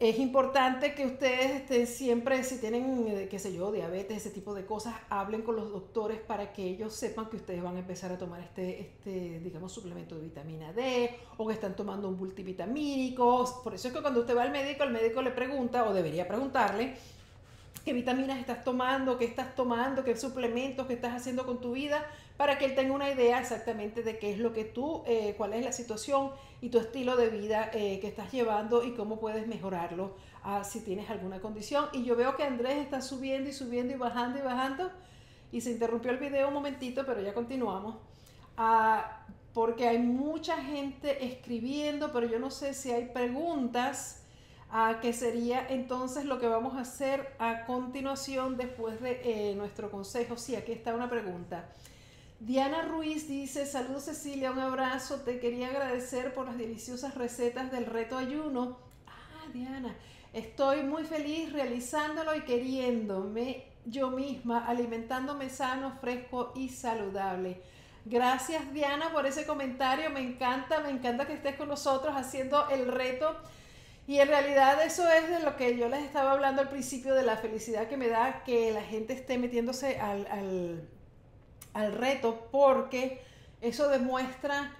Es 0.03 0.19
importante 0.19 0.97
que 0.97 1.07
ustedes 1.07 1.53
estén 1.53 1.87
siempre, 1.87 2.43
si 2.43 2.59
tienen, 2.59 3.07
eh, 3.07 3.29
qué 3.31 3.39
sé 3.39 3.55
yo, 3.55 3.71
diabetes, 3.71 4.17
ese 4.17 4.31
tipo 4.31 4.53
de 4.53 4.67
cosas, 4.67 4.97
hablen 5.09 5.43
con 5.43 5.55
los 5.55 5.71
doctores 5.71 6.19
para 6.19 6.53
que 6.53 6.65
ellos 6.65 6.93
sepan 6.93 7.27
que 7.27 7.37
ustedes 7.37 7.63
van 7.63 7.77
a 7.77 7.79
empezar 7.79 8.11
a 8.11 8.19
tomar 8.19 8.41
este, 8.41 8.81
este 8.81 9.39
digamos, 9.39 9.71
suplemento 9.71 10.17
de 10.17 10.23
vitamina 10.23 10.73
D 10.73 11.17
o 11.37 11.47
que 11.47 11.55
están 11.55 11.77
tomando 11.77 12.09
un 12.09 12.19
multivitamínico. 12.19 13.61
Por 13.63 13.75
eso 13.75 13.87
es 13.87 13.95
que 13.95 14.03
cuando 14.03 14.23
usted 14.23 14.37
va 14.37 14.43
al 14.43 14.51
médico, 14.51 14.83
el 14.83 14.91
médico 14.91 15.23
le 15.23 15.31
pregunta, 15.31 15.89
o 15.89 15.95
debería 15.95 16.27
preguntarle, 16.27 16.97
qué 17.85 17.93
vitaminas 17.93 18.41
estás 18.41 18.65
tomando, 18.65 19.17
qué 19.19 19.25
estás 19.25 19.55
tomando, 19.55 20.03
qué 20.03 20.17
suplementos 20.17 20.89
que 20.89 20.95
estás 20.95 21.15
haciendo 21.15 21.47
con 21.47 21.61
tu 21.61 21.75
vida, 21.75 22.05
para 22.43 22.59
que 22.59 22.65
él 22.65 22.75
tenga 22.75 22.93
una 22.93 23.09
idea 23.09 23.39
exactamente 23.39 24.03
de 24.03 24.19
qué 24.19 24.33
es 24.33 24.41
lo 24.41 24.53
que 24.53 24.65
tú, 24.65 25.05
eh, 25.07 25.37
cuál 25.39 25.53
es 25.53 25.65
la 25.65 25.71
situación 25.71 26.33
y 26.61 26.71
tu 26.71 26.79
estilo 26.81 27.15
de 27.15 27.29
vida 27.29 27.71
eh, 27.73 28.01
que 28.01 28.09
estás 28.09 28.33
llevando 28.33 28.83
y 28.83 28.95
cómo 28.95 29.21
puedes 29.21 29.47
mejorarlo 29.47 30.17
ah, 30.43 30.65
si 30.65 30.81
tienes 30.81 31.09
alguna 31.09 31.41
condición. 31.41 31.85
Y 31.93 32.03
yo 32.03 32.17
veo 32.17 32.35
que 32.35 32.43
Andrés 32.43 32.79
está 32.79 33.01
subiendo 33.01 33.49
y 33.49 33.53
subiendo 33.53 33.95
y 33.95 33.97
bajando 33.97 34.41
y 34.41 34.43
bajando. 34.43 34.91
Y 35.53 35.61
se 35.61 35.71
interrumpió 35.71 36.11
el 36.11 36.19
video 36.19 36.49
un 36.49 36.55
momentito, 36.55 37.07
pero 37.07 37.23
ya 37.23 37.33
continuamos. 37.33 37.95
Ah, 38.57 39.25
porque 39.55 39.87
hay 39.87 39.99
mucha 39.99 40.57
gente 40.57 41.25
escribiendo, 41.25 42.13
pero 42.13 42.27
yo 42.27 42.41
no 42.41 42.51
sé 42.51 42.75
si 42.75 42.91
hay 42.91 43.05
preguntas 43.05 44.25
que 45.01 45.13
sería 45.13 45.65
entonces 45.69 46.25
lo 46.25 46.41
que 46.41 46.49
vamos 46.49 46.75
a 46.75 46.81
hacer 46.81 47.37
a 47.39 47.67
continuación 47.67 48.57
después 48.57 49.01
de 49.01 49.21
eh, 49.23 49.55
nuestro 49.55 49.93
consejo. 49.93 50.37
Sí, 50.37 50.57
aquí 50.57 50.73
está 50.73 50.93
una 50.93 51.09
pregunta. 51.09 51.69
Diana 52.45 52.83
Ruiz 52.83 53.29
dice, 53.29 53.67
saludos 53.67 54.07
Cecilia, 54.07 54.51
un 54.51 54.59
abrazo, 54.59 55.21
te 55.21 55.39
quería 55.39 55.69
agradecer 55.69 56.35
por 56.35 56.47
las 56.47 56.59
deliciosas 56.59 57.15
recetas 57.15 57.71
del 57.71 57.87
reto 57.87 58.19
ayuno. 58.19 58.79
Ah, 59.07 59.47
Diana, 59.53 59.95
estoy 60.33 60.83
muy 60.83 61.05
feliz 61.05 61.53
realizándolo 61.53 62.35
y 62.35 62.41
queriéndome 62.41 63.67
yo 63.85 64.11
misma, 64.11 64.67
alimentándome 64.67 65.51
sano, 65.51 65.93
fresco 66.01 66.53
y 66.57 66.71
saludable. 66.71 67.63
Gracias 68.07 68.73
Diana 68.73 69.13
por 69.13 69.25
ese 69.25 69.47
comentario, 69.47 70.11
me 70.11 70.19
encanta, 70.19 70.81
me 70.81 70.91
encanta 70.91 71.29
que 71.29 71.35
estés 71.35 71.55
con 71.55 71.69
nosotros 71.69 72.13
haciendo 72.17 72.69
el 72.71 72.91
reto 72.91 73.37
y 74.09 74.19
en 74.19 74.27
realidad 74.27 74.85
eso 74.85 75.09
es 75.09 75.29
de 75.29 75.45
lo 75.45 75.55
que 75.55 75.79
yo 75.79 75.89
les 75.89 76.03
estaba 76.03 76.33
hablando 76.33 76.61
al 76.61 76.71
principio, 76.71 77.15
de 77.15 77.23
la 77.23 77.37
felicidad 77.37 77.87
que 77.87 77.97
me 77.97 78.09
da 78.09 78.43
que 78.43 78.73
la 78.73 78.83
gente 78.83 79.13
esté 79.13 79.39
metiéndose 79.39 80.01
al, 80.01 80.89
reto, 81.75 82.49
porque 82.51 83.23
eso 83.61 83.89
demuestra 83.89 84.77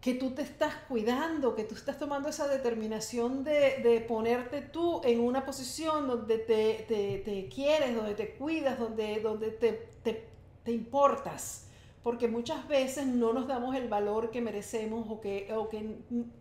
que 0.00 0.14
tú 0.14 0.30
te 0.30 0.42
estás 0.42 0.74
cuidando, 0.88 1.54
que 1.54 1.64
tú 1.64 1.74
estás 1.74 1.98
tomando 1.98 2.28
esa 2.28 2.46
determinación 2.46 3.42
de, 3.44 4.04
ponerte 4.06 4.60
tú 4.60 5.00
en 5.04 5.20
una 5.20 5.44
posición 5.44 6.06
donde 6.06 6.38
te, 6.38 7.48
quieres, 7.52 7.94
donde 7.94 8.14
te 8.14 8.34
cuidas, 8.36 8.78
donde, 8.78 9.20
donde 9.20 9.50
te, 9.50 9.88
te 10.68 10.72
importas. 10.74 11.64
Porque 12.02 12.28
muchas 12.28 12.68
veces 12.68 13.06
no 13.06 13.32
nos 13.32 13.48
damos 13.48 13.74
el 13.74 13.88
valor 13.88 14.30
que 14.30 14.40
merecemos 14.40 15.06
o 15.10 15.20
que, 15.20 15.52
o 15.54 15.68
que, 15.68 15.96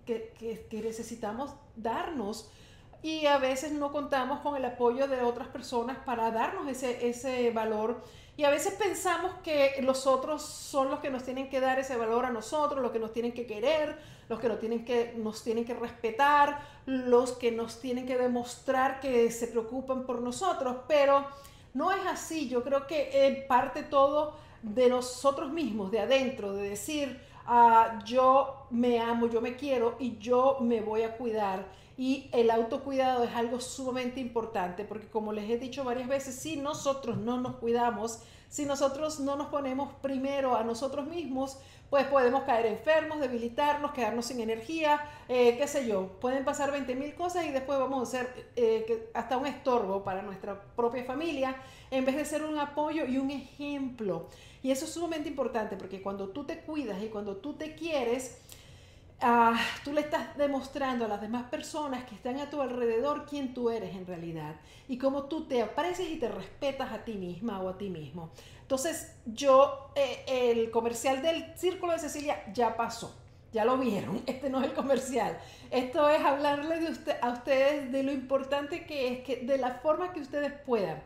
que, 0.06 0.82
necesitamos 0.82 1.54
darnos. 1.76 2.50
Y 3.02 3.26
a 3.26 3.38
veces 3.38 3.72
no 3.72 3.92
contamos 3.92 4.40
con 4.42 4.56
el 4.56 4.66
apoyo 4.66 5.08
de 5.08 5.22
otras 5.22 5.48
personas 5.48 5.98
para 6.06 6.30
darnos 6.32 6.68
ese, 6.68 7.08
ese 7.08 7.52
valor 7.52 8.04
y 8.38 8.44
a 8.44 8.52
veces 8.52 8.76
pensamos 8.76 9.32
que 9.44 9.80
los 9.82 10.06
otros 10.06 10.44
son 10.44 10.92
los 10.92 11.00
que 11.00 11.10
nos 11.10 11.24
tienen 11.24 11.50
que 11.50 11.60
dar 11.60 11.80
ese 11.80 11.98
valor 11.98 12.24
a 12.24 12.30
nosotros, 12.30 12.84
los 12.84 12.92
que 12.92 13.00
nos 13.00 13.12
tienen 13.12 13.32
que 13.32 13.48
querer, 13.48 13.98
los 14.30 14.40
que 14.40 14.48
nos 14.48 14.60
tienen 14.60 14.86
que, 14.86 15.16
nos 15.18 15.44
tienen 15.44 15.66
que 15.66 15.74
respetar, 15.74 16.60
los 16.86 17.32
que 17.32 17.52
nos 17.52 17.82
tienen 17.82 18.06
que 18.06 18.16
demostrar 18.16 19.00
que 19.00 19.32
se 19.32 19.48
preocupan 19.48 20.06
por 20.06 20.22
nosotros, 20.22 20.78
pero 20.88 21.26
no 21.74 21.92
es 21.92 22.06
así, 22.06 22.48
yo 22.48 22.64
creo 22.64 22.86
que 22.86 23.26
en 23.26 23.48
parte 23.48 23.82
todo 23.82 24.36
de 24.62 24.88
nosotros 24.88 25.52
mismos, 25.52 25.90
de 25.90 26.02
adentro, 26.02 26.54
de 26.54 26.70
decir, 26.70 27.20
ah, 27.48 27.98
yo 28.06 28.68
me 28.70 29.00
amo, 29.00 29.28
yo 29.28 29.42
me 29.42 29.56
quiero 29.56 29.96
y 30.00 30.20
yo 30.20 30.60
me 30.62 30.82
voy 30.82 31.02
a 31.02 31.18
cuidar. 31.18 31.66
Y 31.98 32.30
el 32.32 32.52
autocuidado 32.52 33.24
es 33.24 33.36
algo 33.36 33.60
sumamente 33.60 34.20
importante 34.20 34.86
porque 34.86 35.08
como 35.08 35.34
les 35.34 35.50
he 35.50 35.58
dicho 35.58 35.84
varias 35.84 36.08
veces, 36.08 36.36
si 36.36 36.56
nosotros 36.56 37.18
no 37.18 37.42
nos 37.42 37.56
cuidamos, 37.56 38.20
si 38.50 38.66
nosotros 38.66 39.20
no 39.20 39.36
nos 39.36 39.48
ponemos 39.48 39.92
primero 40.02 40.56
a 40.56 40.64
nosotros 40.64 41.08
mismos, 41.08 41.58
pues 41.90 42.06
podemos 42.06 42.44
caer 42.44 42.66
enfermos, 42.66 43.20
debilitarnos, 43.20 43.92
quedarnos 43.92 44.26
sin 44.26 44.40
energía, 44.42 45.02
eh, 45.28 45.58
qué 45.58 45.68
sé 45.68 45.88
yo. 45.88 46.20
Pueden 46.20 46.46
pasar 46.46 46.72
20 46.72 46.96
mil 46.96 47.16
cosas 47.16 47.46
y 47.46 47.52
después 47.52 47.80
vamos 47.80 48.08
a 48.08 48.12
ser 48.12 48.50
eh, 48.56 49.10
hasta 49.14 49.38
un 49.38 49.48
estorbo 49.48 50.04
para 50.04 50.22
nuestra 50.22 50.62
propia 50.76 51.04
familia, 51.04 51.56
en 51.90 52.06
vez 52.06 52.16
de 52.16 52.26
ser 52.26 52.44
un 52.44 52.60
apoyo 52.60 53.06
y 53.06 53.18
un 53.18 53.32
ejemplo. 53.32 54.28
Y 54.62 54.72
eso 54.72 54.86
es 54.86 54.92
sumamente 54.92 55.30
importante 55.30 55.78
porque 55.78 56.02
cuando 56.02 56.30
tú 56.30 56.44
te 56.44 56.60
cuidas 56.60 57.02
y 57.02 57.08
cuando 57.08 57.38
tú 57.38 57.54
te 57.54 57.74
quieres, 57.74 58.38
ah, 59.22 59.60
tú 59.84 59.94
le 59.94 60.02
estás 60.02 60.38
demostrando 60.38 61.06
a 61.06 61.08
las 61.08 61.22
demás 61.22 61.50
personas 61.50 62.04
que 62.06 62.16
están 62.16 62.40
a 62.40 62.50
tu 62.50 62.62
alrededor 62.62 63.26
quién 63.26 63.54
tú 63.54 63.70
eres 63.70 63.96
en 63.96 64.06
realidad 64.06 64.56
y 64.88 64.98
cómo 64.98 65.24
tú 65.24 65.46
te 65.46 65.62
aprecias 65.62 66.10
y 66.10 66.18
te 66.18 66.28
respetas 66.28 66.92
a 66.92 67.04
ti 67.04 67.14
misma 67.14 67.60
o 67.62 67.70
a 67.70 67.78
ti 67.78 67.90
mismo. 67.90 68.32
Entonces, 68.62 69.16
yo, 69.26 69.92
eh, 69.96 70.26
el 70.28 70.72
comercial 70.72 71.22
del 71.22 71.58
Círculo 71.58 71.94
de 71.94 72.00
Cecilia 72.00 72.44
ya 72.54 72.76
pasó. 72.76 73.16
Ya 73.54 73.64
lo 73.64 73.78
vieron, 73.78 74.22
este 74.28 74.50
no 74.50 74.60
es 74.60 74.66
el 74.66 74.74
comercial. 74.74 75.38
Esto 75.72 76.10
es 76.10 76.24
hablarle 76.24 76.76
a 77.22 77.30
ustedes 77.30 77.92
de 77.92 78.04
lo 78.04 78.12
importante 78.12 78.86
que 78.86 79.14
es, 79.14 79.20
que 79.24 79.38
de 79.38 79.58
la 79.58 79.76
forma 79.76 80.12
que 80.12 80.20
ustedes 80.20 80.52
puedan 80.66 81.02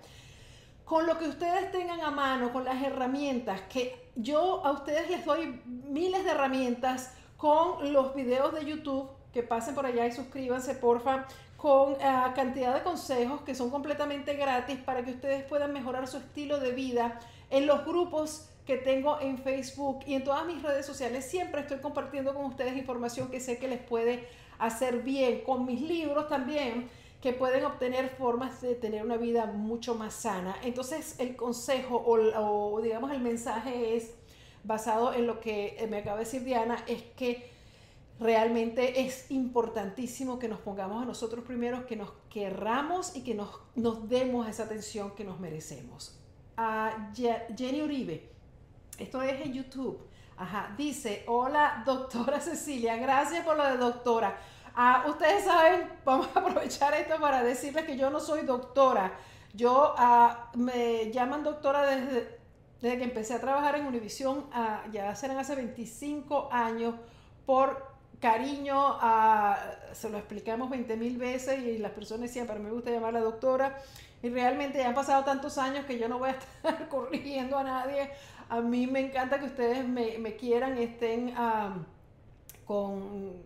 con 0.91 1.07
lo 1.07 1.17
que 1.17 1.29
ustedes 1.29 1.71
tengan 1.71 2.01
a 2.01 2.11
mano, 2.11 2.51
con 2.51 2.65
las 2.65 2.83
herramientas, 2.83 3.61
que 3.69 4.11
yo 4.17 4.65
a 4.65 4.71
ustedes 4.73 5.09
les 5.09 5.23
doy 5.23 5.61
miles 5.65 6.25
de 6.25 6.31
herramientas 6.31 7.13
con 7.41 7.91
los 7.91 8.13
videos 8.13 8.53
de 8.53 8.63
YouTube, 8.63 9.09
que 9.33 9.41
pasen 9.41 9.73
por 9.73 9.87
allá 9.87 10.05
y 10.05 10.11
suscríbanse, 10.11 10.75
porfa, 10.75 11.25
con 11.57 11.93
uh, 11.93 12.35
cantidad 12.35 12.71
de 12.71 12.83
consejos 12.83 13.41
que 13.41 13.55
son 13.55 13.71
completamente 13.71 14.35
gratis 14.35 14.77
para 14.77 15.03
que 15.03 15.09
ustedes 15.09 15.43
puedan 15.45 15.73
mejorar 15.73 16.07
su 16.07 16.17
estilo 16.17 16.59
de 16.59 16.71
vida 16.71 17.19
en 17.49 17.65
los 17.65 17.83
grupos 17.83 18.47
que 18.67 18.77
tengo 18.77 19.19
en 19.19 19.39
Facebook 19.39 20.01
y 20.05 20.13
en 20.13 20.23
todas 20.23 20.45
mis 20.45 20.61
redes 20.61 20.85
sociales. 20.85 21.25
Siempre 21.25 21.61
estoy 21.61 21.79
compartiendo 21.79 22.35
con 22.35 22.45
ustedes 22.45 22.77
información 22.77 23.29
que 23.31 23.39
sé 23.39 23.57
que 23.57 23.67
les 23.67 23.79
puede 23.79 24.27
hacer 24.59 25.01
bien, 25.01 25.41
con 25.41 25.65
mis 25.65 25.81
libros 25.81 26.27
también, 26.27 26.91
que 27.23 27.33
pueden 27.33 27.65
obtener 27.65 28.09
formas 28.09 28.61
de 28.61 28.75
tener 28.75 29.03
una 29.03 29.17
vida 29.17 29.47
mucho 29.47 29.95
más 29.95 30.13
sana. 30.13 30.57
Entonces 30.61 31.19
el 31.19 31.35
consejo 31.35 31.95
o, 31.95 32.75
o 32.75 32.81
digamos 32.81 33.11
el 33.11 33.21
mensaje 33.21 33.95
es 33.97 34.13
basado 34.63 35.13
en 35.13 35.27
lo 35.27 35.39
que 35.39 35.85
me 35.89 35.97
acaba 35.97 36.17
de 36.17 36.25
decir 36.25 36.43
Diana, 36.43 36.83
es 36.87 37.01
que 37.15 37.51
realmente 38.19 39.01
es 39.01 39.31
importantísimo 39.31 40.37
que 40.37 40.47
nos 40.47 40.59
pongamos 40.59 41.01
a 41.01 41.05
nosotros 41.05 41.43
primero, 41.43 41.87
que 41.87 41.95
nos 41.95 42.11
querramos 42.29 43.15
y 43.15 43.23
que 43.23 43.33
nos, 43.33 43.49
nos 43.75 44.07
demos 44.07 44.47
esa 44.47 44.63
atención 44.63 45.11
que 45.11 45.23
nos 45.23 45.39
merecemos. 45.39 46.17
A 46.55 47.11
Jenny 47.15 47.81
Uribe, 47.81 48.29
esto 48.99 49.21
es 49.21 49.41
en 49.41 49.53
YouTube. 49.53 49.99
Ajá, 50.37 50.73
dice, 50.77 51.23
hola 51.27 51.83
doctora 51.85 52.39
Cecilia, 52.41 52.95
gracias 52.97 53.43
por 53.43 53.57
lo 53.57 53.65
de 53.65 53.77
doctora. 53.77 54.37
Ah, 54.75 55.05
ustedes 55.07 55.45
saben, 55.45 55.89
vamos 56.05 56.29
a 56.35 56.39
aprovechar 56.39 56.93
esto 56.93 57.19
para 57.19 57.43
decirles 57.43 57.85
que 57.85 57.97
yo 57.97 58.09
no 58.09 58.19
soy 58.19 58.43
doctora. 58.43 59.13
Yo 59.53 59.95
ah, 59.97 60.51
me 60.55 61.11
llaman 61.11 61.43
doctora 61.43 61.85
desde, 61.85 62.40
desde 62.81 62.97
que 62.97 63.03
empecé 63.03 63.33
a 63.33 63.39
trabajar 63.39 63.75
en 63.75 63.85
Univisión, 63.85 64.45
ah, 64.51 64.83
ya 64.91 65.13
serán 65.15 65.37
hace 65.37 65.55
25 65.55 66.49
años, 66.51 66.95
por 67.45 67.91
cariño, 68.19 68.97
se 69.93 70.09
lo 70.09 70.17
explicamos 70.17 70.69
20 70.69 70.95
mil 70.95 71.17
veces 71.17 71.59
y 71.59 71.79
las 71.79 71.91
personas 71.91 72.29
decían, 72.29 72.47
pero 72.47 72.59
me 72.59 72.69
gusta 72.69 72.91
llamar 72.91 73.09
a 73.09 73.19
la 73.19 73.21
doctora. 73.21 73.77
Y 74.23 74.29
realmente 74.29 74.77
ya 74.77 74.87
han 74.87 74.93
pasado 74.93 75.23
tantos 75.23 75.57
años 75.57 75.85
que 75.85 75.97
yo 75.97 76.07
no 76.07 76.19
voy 76.19 76.29
a 76.29 76.31
estar 76.33 76.87
corrigiendo 76.87 77.57
a 77.57 77.63
nadie. 77.63 78.11
A 78.49 78.61
mí 78.61 78.85
me 78.85 78.99
encanta 78.99 79.39
que 79.39 79.45
ustedes 79.45 79.87
me, 79.87 80.19
me 80.19 80.35
quieran, 80.35 80.77
estén 80.77 81.33
con, 82.65 83.43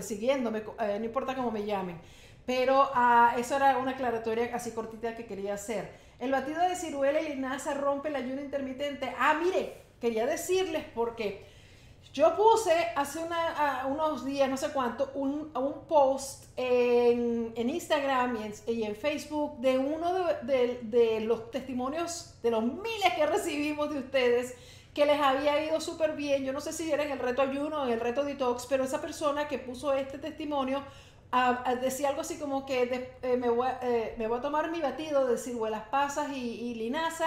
siguiéndome, 0.00 0.62
eh, 0.80 0.96
no 0.98 1.04
importa 1.04 1.34
cómo 1.34 1.50
me 1.50 1.66
llamen. 1.66 1.98
Pero 2.46 2.82
uh, 2.82 3.38
eso 3.38 3.56
era 3.56 3.78
una 3.78 3.92
aclaratoria 3.92 4.54
así 4.54 4.70
cortita 4.72 5.16
que 5.16 5.26
quería 5.26 5.54
hacer. 5.54 6.03
El 6.18 6.30
batido 6.30 6.62
de 6.62 6.76
ciruela 6.76 7.20
y 7.20 7.28
linaza 7.28 7.74
rompe 7.74 8.08
el 8.08 8.16
ayuno 8.16 8.40
intermitente. 8.40 9.12
Ah, 9.18 9.34
mire, 9.34 9.76
quería 10.00 10.26
decirles 10.26 10.84
porque 10.94 11.44
yo 12.14 12.36
puse 12.36 12.72
hace 12.94 13.18
unos 13.88 14.24
días, 14.24 14.48
no 14.48 14.56
sé 14.56 14.68
cuánto, 14.68 15.10
un, 15.14 15.50
post 15.88 16.44
en, 16.56 17.52
en 17.56 17.70
Instagram 17.70 18.38
y 18.68 18.84
en, 18.84 18.94
Facebook 18.94 19.58
de 19.58 19.78
uno 19.78 20.12
de, 20.42 20.78
de, 20.82 21.20
los 21.22 21.50
testimonios, 21.50 22.34
de 22.40 22.52
los 22.52 22.62
miles 22.62 23.14
que 23.16 23.26
recibimos 23.26 23.92
de 23.92 23.98
ustedes, 23.98 24.54
que 24.94 25.06
les 25.06 25.20
había 25.20 25.64
ido 25.64 25.80
súper 25.80 26.14
bien. 26.14 26.44
Yo 26.44 26.52
no 26.52 26.60
sé 26.60 26.72
si 26.72 26.88
era 26.88 27.02
en 27.02 27.10
el 27.10 27.18
reto 27.18 27.42
ayuno 27.42 27.82
o 27.82 27.86
en 27.86 27.94
el 27.94 28.00
reto 28.00 28.22
detox, 28.22 28.66
pero 28.66 28.84
esa 28.84 29.00
persona 29.00 29.48
que 29.48 29.58
puso 29.58 29.92
este 29.92 30.18
testimonio 30.18 30.84
decía 31.80 32.08
algo 32.10 32.20
así 32.20 32.36
como 32.36 32.64
que 32.66 33.10
eh, 33.22 33.36
me, 33.36 33.48
voy, 33.48 33.68
eh, 33.82 34.14
me, 34.18 34.26
voy, 34.28 34.38
a 34.38 34.42
tomar 34.42 34.70
mi 34.70 34.80
batido 34.80 35.26
de 35.26 35.38
ciruelas 35.38 35.82
pasas 35.88 36.30
y, 36.32 36.38
y 36.38 36.74
linaza 36.74 37.26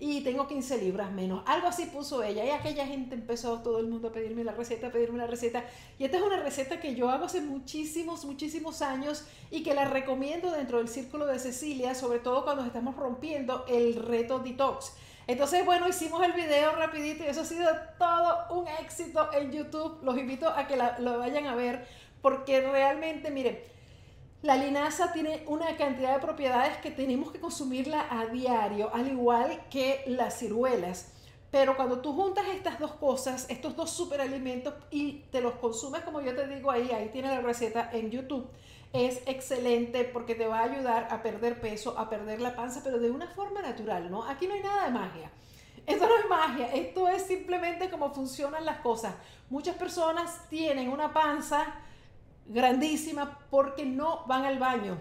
y 0.00 0.22
tengo 0.22 0.48
15 0.48 0.78
libras 0.78 1.10
menos. 1.12 1.42
Algo 1.46 1.68
así 1.68 1.86
puso 1.86 2.22
ella 2.22 2.44
y 2.44 2.50
aquella 2.50 2.86
gente 2.86 3.14
empezó 3.14 3.60
todo 3.60 3.78
el 3.78 3.86
mundo 3.86 4.08
a 4.08 4.12
pedirme 4.12 4.42
la 4.42 4.52
receta, 4.52 4.88
a 4.88 4.90
pedirme 4.90 5.18
la 5.18 5.26
receta. 5.26 5.64
Y 5.98 6.04
esta 6.04 6.16
es 6.16 6.22
una 6.22 6.38
receta 6.38 6.80
que 6.80 6.94
yo 6.94 7.10
hago 7.10 7.26
hace 7.26 7.40
muchísimos, 7.40 8.24
muchísimos 8.24 8.82
años 8.82 9.24
y 9.50 9.62
que 9.62 9.74
la 9.74 9.84
recomiendo 9.84 10.50
dentro 10.50 10.78
del 10.78 10.88
círculo 10.88 11.26
de 11.26 11.38
Cecilia, 11.38 11.94
sobre 11.94 12.18
todo 12.18 12.44
cuando 12.44 12.64
estamos 12.64 12.96
rompiendo 12.96 13.64
el 13.68 13.94
reto 13.94 14.40
detox. 14.40 14.92
Entonces, 15.26 15.64
bueno, 15.64 15.88
hicimos 15.88 16.22
el 16.22 16.32
video 16.32 16.72
rapidito 16.72 17.24
y 17.24 17.28
eso 17.28 17.40
ha 17.40 17.44
sido 17.46 17.70
todo 17.98 18.60
un 18.60 18.68
éxito 18.68 19.32
en 19.32 19.52
YouTube. 19.52 20.00
Los 20.02 20.18
invito 20.18 20.48
a 20.50 20.66
que 20.66 20.76
lo 20.98 21.18
vayan 21.18 21.46
a 21.46 21.54
ver 21.54 21.86
porque 22.24 22.62
realmente, 22.62 23.30
miren, 23.30 23.58
la 24.40 24.56
linaza 24.56 25.12
tiene 25.12 25.44
una 25.46 25.76
cantidad 25.76 26.14
de 26.14 26.20
propiedades 26.20 26.78
que 26.78 26.90
tenemos 26.90 27.30
que 27.30 27.38
consumirla 27.38 28.06
a 28.10 28.24
diario, 28.24 28.88
al 28.94 29.08
igual 29.08 29.60
que 29.68 30.02
las 30.06 30.38
ciruelas. 30.38 31.12
Pero 31.50 31.76
cuando 31.76 32.00
tú 32.00 32.14
juntas 32.14 32.46
estas 32.48 32.80
dos 32.80 32.92
cosas, 32.92 33.44
estos 33.50 33.76
dos 33.76 33.90
superalimentos 33.90 34.72
y 34.90 35.24
te 35.30 35.42
los 35.42 35.56
consumes 35.56 36.00
como 36.00 36.22
yo 36.22 36.34
te 36.34 36.48
digo 36.48 36.70
ahí, 36.70 36.90
ahí 36.92 37.10
tiene 37.10 37.28
la 37.28 37.42
receta 37.42 37.90
en 37.92 38.10
YouTube, 38.10 38.48
es 38.94 39.20
excelente 39.26 40.04
porque 40.04 40.34
te 40.34 40.46
va 40.46 40.60
a 40.60 40.64
ayudar 40.64 41.08
a 41.10 41.22
perder 41.22 41.60
peso, 41.60 41.98
a 41.98 42.08
perder 42.08 42.40
la 42.40 42.56
panza, 42.56 42.80
pero 42.82 42.98
de 43.00 43.10
una 43.10 43.26
forma 43.26 43.60
natural, 43.60 44.10
¿no? 44.10 44.24
Aquí 44.24 44.46
no 44.46 44.54
hay 44.54 44.62
nada 44.62 44.86
de 44.86 44.92
magia. 44.92 45.30
Esto 45.86 46.08
no 46.08 46.16
es 46.16 46.26
magia, 46.30 46.72
esto 46.72 47.06
es 47.06 47.24
simplemente 47.24 47.90
cómo 47.90 48.14
funcionan 48.14 48.64
las 48.64 48.78
cosas. 48.78 49.14
Muchas 49.50 49.76
personas 49.76 50.48
tienen 50.48 50.88
una 50.88 51.12
panza 51.12 51.66
grandísima 52.46 53.38
porque 53.50 53.86
no 53.86 54.24
van 54.26 54.44
al 54.44 54.58
baño. 54.58 55.00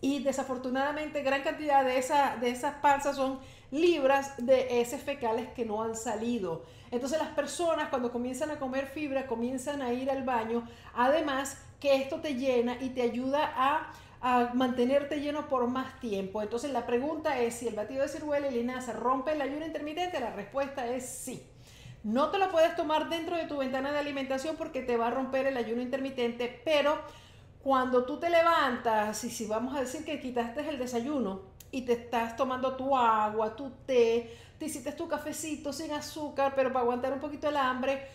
Y 0.00 0.22
desafortunadamente 0.22 1.22
gran 1.22 1.42
cantidad 1.42 1.84
de, 1.84 1.98
esa, 1.98 2.36
de 2.36 2.50
esas 2.50 2.74
panzas 2.76 3.16
son 3.16 3.38
libras 3.70 4.34
de 4.36 4.80
heces 4.80 5.02
fecales 5.02 5.48
que 5.54 5.64
no 5.64 5.82
han 5.82 5.96
salido. 5.96 6.64
Entonces 6.90 7.18
las 7.18 7.30
personas 7.30 7.88
cuando 7.88 8.12
comienzan 8.12 8.50
a 8.50 8.58
comer 8.58 8.86
fibra 8.86 9.26
comienzan 9.26 9.82
a 9.82 9.92
ir 9.92 10.10
al 10.10 10.22
baño. 10.22 10.68
Además 10.94 11.56
que 11.80 11.96
esto 11.96 12.20
te 12.20 12.34
llena 12.34 12.76
y 12.80 12.90
te 12.90 13.02
ayuda 13.02 13.52
a, 13.56 13.92
a 14.20 14.52
mantenerte 14.54 15.20
lleno 15.20 15.48
por 15.48 15.66
más 15.68 15.98
tiempo. 16.00 16.42
Entonces 16.42 16.70
la 16.70 16.86
pregunta 16.86 17.40
es 17.40 17.54
si 17.54 17.68
el 17.68 17.74
batido 17.74 18.02
de 18.02 18.08
ciruela 18.08 18.48
y 18.48 18.54
linaza 18.54 18.92
rompe 18.92 19.32
el 19.32 19.40
ayuno 19.40 19.66
intermitente. 19.66 20.20
La 20.20 20.30
respuesta 20.30 20.86
es 20.86 21.08
sí. 21.08 21.42
No 22.04 22.28
te 22.28 22.38
lo 22.38 22.50
puedes 22.50 22.76
tomar 22.76 23.08
dentro 23.08 23.34
de 23.34 23.46
tu 23.46 23.56
ventana 23.56 23.90
de 23.90 23.98
alimentación 23.98 24.56
porque 24.56 24.82
te 24.82 24.98
va 24.98 25.06
a 25.06 25.10
romper 25.10 25.46
el 25.46 25.56
ayuno 25.56 25.80
intermitente, 25.80 26.60
pero 26.62 26.98
cuando 27.62 28.04
tú 28.04 28.20
te 28.20 28.28
levantas 28.28 29.24
y 29.24 29.30
si 29.30 29.46
vamos 29.46 29.74
a 29.74 29.80
decir 29.80 30.04
que 30.04 30.20
quitaste 30.20 30.68
el 30.68 30.78
desayuno 30.78 31.40
y 31.70 31.82
te 31.86 31.94
estás 31.94 32.36
tomando 32.36 32.76
tu 32.76 32.94
agua, 32.94 33.56
tu 33.56 33.70
té, 33.86 34.36
te 34.58 34.66
hiciste 34.66 34.92
tu 34.92 35.08
cafecito 35.08 35.72
sin 35.72 35.92
azúcar, 35.92 36.52
pero 36.54 36.70
para 36.74 36.82
aguantar 36.82 37.14
un 37.14 37.20
poquito 37.20 37.48
el 37.48 37.56
hambre, 37.56 38.06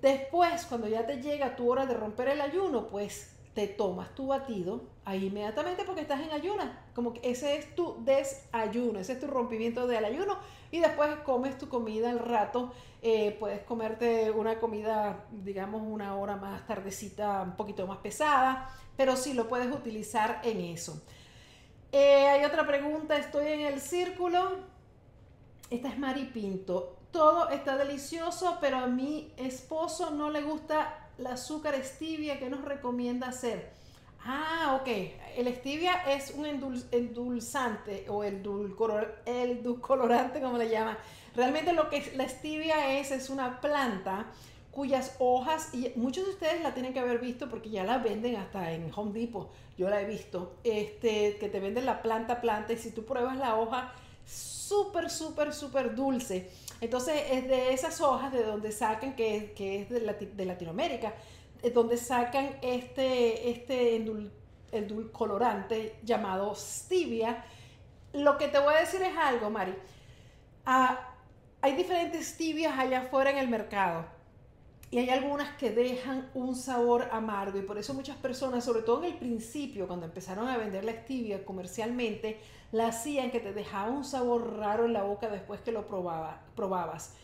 después 0.00 0.64
cuando 0.64 0.88
ya 0.88 1.04
te 1.04 1.20
llega 1.20 1.54
tu 1.54 1.70
hora 1.70 1.84
de 1.84 1.92
romper 1.92 2.28
el 2.28 2.40
ayuno, 2.40 2.88
pues 2.88 3.33
te 3.54 3.68
tomas 3.68 4.14
tu 4.14 4.26
batido 4.26 4.82
ahí 5.04 5.26
inmediatamente 5.26 5.84
porque 5.84 6.00
estás 6.00 6.20
en 6.20 6.32
ayuna. 6.32 6.84
Como 6.94 7.12
que 7.12 7.20
ese 7.30 7.56
es 7.56 7.74
tu 7.74 8.04
desayuno, 8.04 8.98
ese 8.98 9.12
es 9.12 9.20
tu 9.20 9.28
rompimiento 9.28 9.86
del 9.86 10.04
ayuno. 10.04 10.38
Y 10.72 10.80
después 10.80 11.10
comes 11.24 11.56
tu 11.56 11.68
comida 11.68 12.10
al 12.10 12.18
rato. 12.18 12.72
Eh, 13.00 13.36
puedes 13.38 13.62
comerte 13.62 14.30
una 14.32 14.58
comida, 14.58 15.26
digamos, 15.30 15.82
una 15.84 16.16
hora 16.16 16.36
más 16.36 16.66
tardecita, 16.66 17.42
un 17.42 17.56
poquito 17.56 17.86
más 17.86 17.98
pesada, 17.98 18.68
pero 18.96 19.14
sí 19.14 19.34
lo 19.34 19.48
puedes 19.48 19.72
utilizar 19.72 20.40
en 20.42 20.60
eso. 20.60 21.00
Eh, 21.92 22.26
hay 22.26 22.44
otra 22.44 22.66
pregunta, 22.66 23.16
estoy 23.16 23.46
en 23.48 23.60
el 23.60 23.80
círculo. 23.80 24.56
Esta 25.70 25.88
es 25.88 25.98
Mari 25.98 26.24
Pinto. 26.24 26.96
Todo 27.12 27.50
está 27.50 27.76
delicioso, 27.76 28.58
pero 28.60 28.78
a 28.78 28.88
mi 28.88 29.32
esposo 29.36 30.10
no 30.10 30.30
le 30.30 30.42
gusta 30.42 31.03
la 31.18 31.32
azúcar 31.32 31.74
stevia, 31.82 32.38
¿qué 32.38 32.48
nos 32.50 32.64
recomienda 32.64 33.28
hacer? 33.28 33.72
Ah, 34.24 34.78
ok. 34.80 34.88
El 35.36 35.54
stevia 35.54 35.92
es 36.12 36.30
un 36.30 36.46
endulzante 36.46 38.06
o 38.08 38.24
el, 38.24 38.42
el 39.26 39.62
dulcolorante, 39.62 40.40
como 40.40 40.56
le 40.56 40.70
llaman. 40.70 40.96
Realmente 41.34 41.72
lo 41.72 41.90
que 41.90 42.12
la 42.16 42.28
stevia 42.28 42.98
es, 42.98 43.10
es 43.10 43.28
una 43.28 43.60
planta 43.60 44.26
cuyas 44.74 45.14
hojas, 45.20 45.72
y 45.72 45.92
muchos 45.94 46.24
de 46.26 46.32
ustedes 46.32 46.60
la 46.60 46.74
tienen 46.74 46.92
que 46.92 46.98
haber 46.98 47.20
visto 47.20 47.48
porque 47.48 47.70
ya 47.70 47.84
la 47.84 47.98
venden 47.98 48.34
hasta 48.34 48.72
en 48.72 48.90
Home 48.94 49.12
Depot, 49.12 49.48
yo 49.78 49.88
la 49.88 50.00
he 50.00 50.04
visto, 50.04 50.56
este, 50.64 51.36
que 51.38 51.48
te 51.48 51.60
venden 51.60 51.86
la 51.86 52.02
planta 52.02 52.40
planta 52.40 52.72
y 52.72 52.78
si 52.78 52.90
tú 52.90 53.04
pruebas 53.04 53.36
la 53.36 53.54
hoja, 53.54 53.92
súper, 54.26 55.10
súper, 55.10 55.54
súper 55.54 55.94
dulce. 55.94 56.50
Entonces 56.80 57.22
es 57.30 57.48
de 57.48 57.72
esas 57.72 58.00
hojas 58.00 58.32
de 58.32 58.42
donde 58.42 58.72
sacan, 58.72 59.16
que, 59.16 59.52
que 59.56 59.82
es 59.82 59.88
de, 59.88 60.00
de 60.00 60.44
Latinoamérica, 60.44 61.14
es 61.62 61.72
donde 61.72 61.96
sacan 61.96 62.58
este, 62.62 63.50
este 63.50 63.96
el 63.96 65.10
colorante 65.12 65.96
llamado 66.02 66.54
stevia. 66.54 67.44
Lo 68.12 68.36
que 68.36 68.48
te 68.48 68.58
voy 68.58 68.74
a 68.74 68.80
decir 68.80 69.02
es 69.02 69.16
algo, 69.16 69.50
Mari. 69.50 69.74
Ah, 70.66 71.14
hay 71.60 71.74
diferentes 71.74 72.26
stevias 72.26 72.78
allá 72.78 73.00
afuera 73.00 73.30
en 73.30 73.38
el 73.38 73.48
mercado 73.48 74.13
y 74.94 74.98
hay 74.98 75.10
algunas 75.10 75.56
que 75.56 75.70
dejan 75.72 76.30
un 76.34 76.54
sabor 76.54 77.08
amargo 77.10 77.58
y 77.58 77.62
por 77.62 77.78
eso 77.78 77.94
muchas 77.94 78.16
personas, 78.16 78.64
sobre 78.64 78.82
todo 78.82 79.02
en 79.02 79.10
el 79.10 79.18
principio, 79.18 79.88
cuando 79.88 80.06
empezaron 80.06 80.46
a 80.46 80.56
vender 80.56 80.84
la 80.84 80.92
stevia 80.92 81.44
comercialmente, 81.44 82.38
la 82.70 82.86
hacían 82.86 83.32
que 83.32 83.40
te 83.40 83.52
dejaba 83.52 83.90
un 83.90 84.04
sabor 84.04 84.56
raro 84.56 84.84
en 84.84 84.92
la 84.92 85.02
boca 85.02 85.28
después 85.28 85.60
que 85.62 85.72
lo 85.72 85.88
probaba, 85.88 86.42
probabas. 86.54 87.16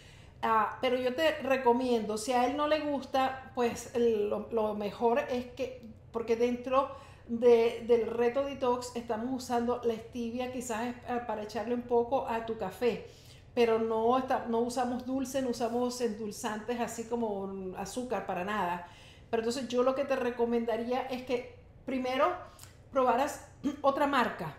Ah, 0.43 0.79
pero 0.81 0.97
yo 0.97 1.15
te 1.15 1.31
recomiendo, 1.43 2.19
si 2.19 2.33
a 2.33 2.45
él 2.49 2.57
no 2.57 2.67
le 2.67 2.81
gusta, 2.81 3.53
pues 3.55 3.93
lo, 3.97 4.75
mejor 4.75 5.21
es 5.31 5.47
que, 5.53 5.81
porque 6.11 6.35
dentro 6.35 6.91
del 7.29 8.09
reto 8.09 8.43
detox 8.43 8.97
estamos 8.97 9.45
usando 9.45 9.81
la 9.85 9.95
stevia 9.95 10.51
quizás 10.51 10.93
para 11.29 11.45
echarle 11.45 11.77
un 11.77 11.83
poco 11.83 12.27
a 12.27 12.47
tu 12.47 12.59
café 12.59 13.07
pero 13.55 13.79
no, 13.79 14.17
está, 14.19 14.47
no 14.49 14.61
usamos 14.61 15.07
dulce, 15.07 15.43
no 15.43 15.51
usamos 15.51 16.01
endulzantes 16.01 16.81
así 16.81 17.05
como 17.05 17.75
azúcar 17.77 18.27
para 18.27 18.45
nada. 18.45 18.87
Pero 19.31 19.43
entonces 19.43 19.69
yo 19.69 19.83
lo 19.83 19.95
que 19.95 20.05
te 20.05 20.17
recomendaría 20.17 21.03
es 21.03 21.23
que 21.23 21.57
primero 21.85 22.33
probaras 22.93 23.47
otra 23.83 24.07
marca, 24.07 24.55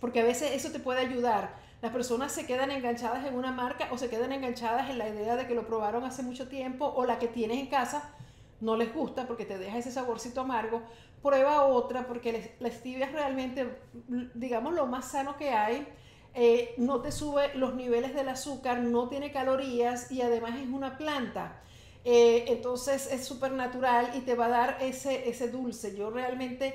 porque 0.00 0.20
a 0.20 0.24
veces 0.24 0.52
eso 0.52 0.70
te 0.70 0.78
puede 0.78 1.00
ayudar. 1.00 1.54
Las 1.82 1.92
personas 1.92 2.32
se 2.32 2.46
quedan 2.46 2.70
enganchadas 2.70 3.26
en 3.26 3.34
una 3.34 3.52
marca 3.52 3.88
o 3.92 3.98
se 3.98 4.08
quedan 4.08 4.32
enganchadas 4.32 4.88
en 4.90 4.98
la 4.98 5.08
idea 5.08 5.36
de 5.36 5.46
que 5.46 5.54
lo 5.54 5.66
probaron 5.66 6.04
hace 6.04 6.22
mucho 6.22 6.48
tiempo 6.48 6.86
o 6.86 7.04
la 7.04 7.18
que 7.18 7.28
tienes 7.28 7.58
en 7.58 7.66
casa 7.66 8.14
no 8.60 8.76
les 8.76 8.92
gusta 8.94 9.26
porque 9.26 9.44
te 9.44 9.58
deja 9.58 9.78
ese 9.78 9.92
saborcito 9.92 10.40
amargo. 10.40 10.82
Prueba 11.22 11.64
otra 11.64 12.06
porque 12.06 12.56
la 12.60 12.70
stevia 12.70 13.06
es 13.06 13.12
realmente, 13.12 13.78
digamos, 14.34 14.74
lo 14.74 14.86
más 14.86 15.10
sano 15.10 15.36
que 15.36 15.50
hay. 15.50 15.86
Eh, 16.38 16.74
no 16.76 17.00
te 17.00 17.12
sube 17.12 17.54
los 17.54 17.74
niveles 17.74 18.14
del 18.14 18.28
azúcar, 18.28 18.80
no 18.80 19.08
tiene 19.08 19.32
calorías 19.32 20.12
y 20.12 20.20
además 20.20 20.60
es 20.60 20.68
una 20.68 20.98
planta. 20.98 21.62
Eh, 22.04 22.44
entonces 22.48 23.10
es 23.10 23.24
súper 23.24 23.52
natural 23.52 24.10
y 24.14 24.20
te 24.20 24.34
va 24.34 24.46
a 24.46 24.50
dar 24.50 24.78
ese, 24.82 25.30
ese 25.30 25.48
dulce. 25.48 25.96
Yo 25.96 26.10
realmente 26.10 26.74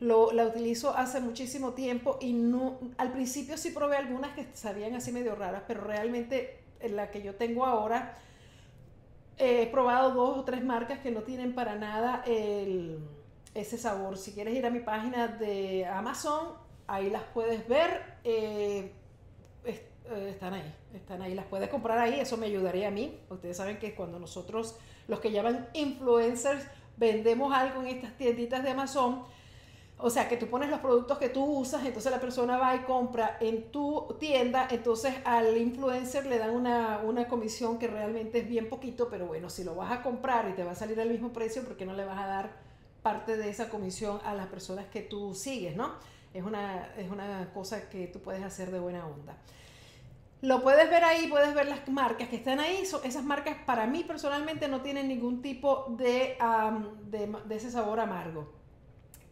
lo, 0.00 0.32
la 0.32 0.44
utilizo 0.44 0.90
hace 0.96 1.20
muchísimo 1.20 1.72
tiempo 1.72 2.18
y 2.20 2.32
no, 2.32 2.78
al 2.98 3.12
principio 3.12 3.56
sí 3.56 3.70
probé 3.70 3.96
algunas 3.96 4.34
que 4.34 4.48
sabían 4.54 4.96
así 4.96 5.12
medio 5.12 5.36
raras, 5.36 5.62
pero 5.68 5.82
realmente 5.82 6.58
la 6.82 7.12
que 7.12 7.22
yo 7.22 7.36
tengo 7.36 7.64
ahora, 7.66 8.18
he 9.38 9.68
probado 9.68 10.10
dos 10.10 10.38
o 10.38 10.44
tres 10.44 10.64
marcas 10.64 10.98
que 10.98 11.12
no 11.12 11.22
tienen 11.22 11.54
para 11.54 11.76
nada 11.76 12.24
ese 12.26 13.78
sabor. 13.78 14.18
Si 14.18 14.32
quieres 14.32 14.56
ir 14.56 14.66
a 14.66 14.70
mi 14.70 14.80
página 14.80 15.28
de 15.28 15.86
Amazon, 15.86 16.59
ahí 16.90 17.08
las 17.08 17.22
puedes 17.22 17.66
ver. 17.68 18.02
Eh, 18.24 18.92
eh, 19.64 20.28
están 20.28 20.54
ahí, 20.54 20.74
están 20.92 21.22
ahí, 21.22 21.34
las 21.34 21.46
puedes 21.46 21.68
comprar 21.68 21.98
ahí, 21.98 22.18
eso 22.18 22.36
me 22.36 22.46
ayudaría 22.46 22.88
a 22.88 22.90
mí. 22.90 23.18
Ustedes 23.30 23.56
saben 23.56 23.78
que 23.78 23.94
cuando 23.94 24.18
nosotros, 24.18 24.76
los 25.06 25.20
que 25.20 25.30
llaman 25.30 25.68
influencers, 25.72 26.64
vendemos 26.96 27.52
algo 27.54 27.82
en 27.82 27.88
estas 27.88 28.16
tienditas 28.16 28.62
de 28.64 28.70
Amazon, 28.70 29.22
o 30.02 30.10
sea, 30.10 30.28
que 30.28 30.36
tú 30.36 30.48
pones 30.48 30.70
los 30.70 30.80
productos 30.80 31.18
que 31.18 31.28
tú 31.28 31.44
usas, 31.44 31.84
entonces 31.84 32.10
la 32.10 32.20
persona 32.20 32.56
va 32.56 32.74
y 32.74 32.80
compra 32.80 33.36
en 33.40 33.70
tu 33.70 34.16
tienda, 34.18 34.66
entonces 34.70 35.14
al 35.24 35.56
influencer 35.58 36.26
le 36.26 36.38
dan 36.38 36.50
una, 36.50 37.02
una, 37.04 37.28
comisión 37.28 37.78
que 37.78 37.86
realmente 37.86 38.38
es 38.38 38.48
bien 38.48 38.70
poquito, 38.70 39.08
pero 39.10 39.26
bueno, 39.26 39.50
si 39.50 39.62
lo 39.62 39.74
vas 39.74 39.92
a 39.92 40.02
comprar 40.02 40.48
y 40.48 40.54
te 40.54 40.64
va 40.64 40.72
a 40.72 40.74
salir 40.74 40.98
al 41.00 41.10
mismo 41.10 41.32
precio, 41.34 41.62
¿por 41.62 41.76
qué 41.76 41.84
no 41.84 41.92
le 41.92 42.06
vas 42.06 42.18
a 42.18 42.26
dar 42.26 42.50
parte 43.02 43.36
de 43.36 43.50
esa 43.50 43.68
comisión 43.68 44.20
a 44.24 44.34
las 44.34 44.46
personas 44.46 44.86
que 44.86 45.02
tú 45.02 45.34
sigues, 45.34 45.76
no? 45.76 45.92
Es 46.32 46.44
una, 46.44 46.94
es 46.96 47.10
una 47.10 47.50
cosa 47.52 47.88
que 47.88 48.06
tú 48.06 48.20
puedes 48.20 48.42
hacer 48.42 48.70
de 48.70 48.78
buena 48.78 49.06
onda. 49.06 49.36
Lo 50.42 50.62
puedes 50.62 50.88
ver 50.88 51.04
ahí, 51.04 51.26
puedes 51.28 51.54
ver 51.54 51.66
las 51.66 51.86
marcas 51.88 52.28
que 52.28 52.36
están 52.36 52.60
ahí. 52.60 52.82
esas 53.04 53.24
marcas 53.24 53.56
para 53.66 53.86
mí 53.86 54.04
personalmente 54.04 54.68
no 54.68 54.80
tienen 54.80 55.08
ningún 55.08 55.42
tipo 55.42 55.86
de, 55.98 56.38
de, 57.10 57.56
ese 57.56 57.70
sabor 57.70 58.00
amargo. 58.00 58.50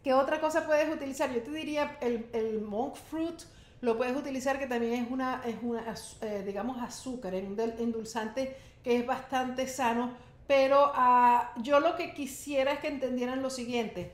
¿Qué 0.03 0.13
otra 0.13 0.39
cosa 0.39 0.67
puedes 0.67 0.93
utilizar? 0.93 1.33
Yo 1.33 1.41
te 1.41 1.51
diría 1.51 1.97
el, 2.01 2.29
el 2.33 2.61
monk 2.61 2.95
fruit, 2.95 3.41
lo 3.81 3.97
puedes 3.97 4.15
utilizar 4.15 4.59
que 4.59 4.67
también 4.67 5.05
es 5.05 5.11
una, 5.11 5.41
es 5.45 5.55
una 5.61 5.83
eh, 6.21 6.43
digamos, 6.45 6.77
azúcar, 6.81 7.33
un 7.33 7.59
endulzante 7.59 8.55
que 8.83 8.97
es 8.97 9.05
bastante 9.05 9.67
sano, 9.67 10.13
pero 10.47 10.91
ah, 10.95 11.53
yo 11.57 11.79
lo 11.79 11.95
que 11.95 12.13
quisiera 12.13 12.73
es 12.73 12.79
que 12.79 12.87
entendieran 12.87 13.41
lo 13.41 13.49
siguiente. 13.49 14.11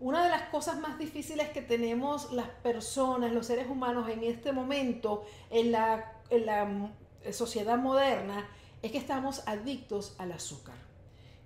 Una 0.00 0.24
de 0.24 0.30
las 0.30 0.48
cosas 0.48 0.80
más 0.80 0.98
difíciles 0.98 1.50
que 1.50 1.60
tenemos 1.60 2.32
las 2.32 2.48
personas, 2.48 3.32
los 3.32 3.46
seres 3.46 3.68
humanos 3.68 4.08
en 4.08 4.24
este 4.24 4.50
momento 4.50 5.26
en 5.50 5.72
la, 5.72 6.14
mm, 6.30 7.32
sociedad 7.32 7.76
moderna, 7.76 8.48
es 8.80 8.92
que 8.92 8.98
estamos 8.98 9.46
adictos 9.46 10.14
al 10.16 10.32
azúcar. 10.32 10.76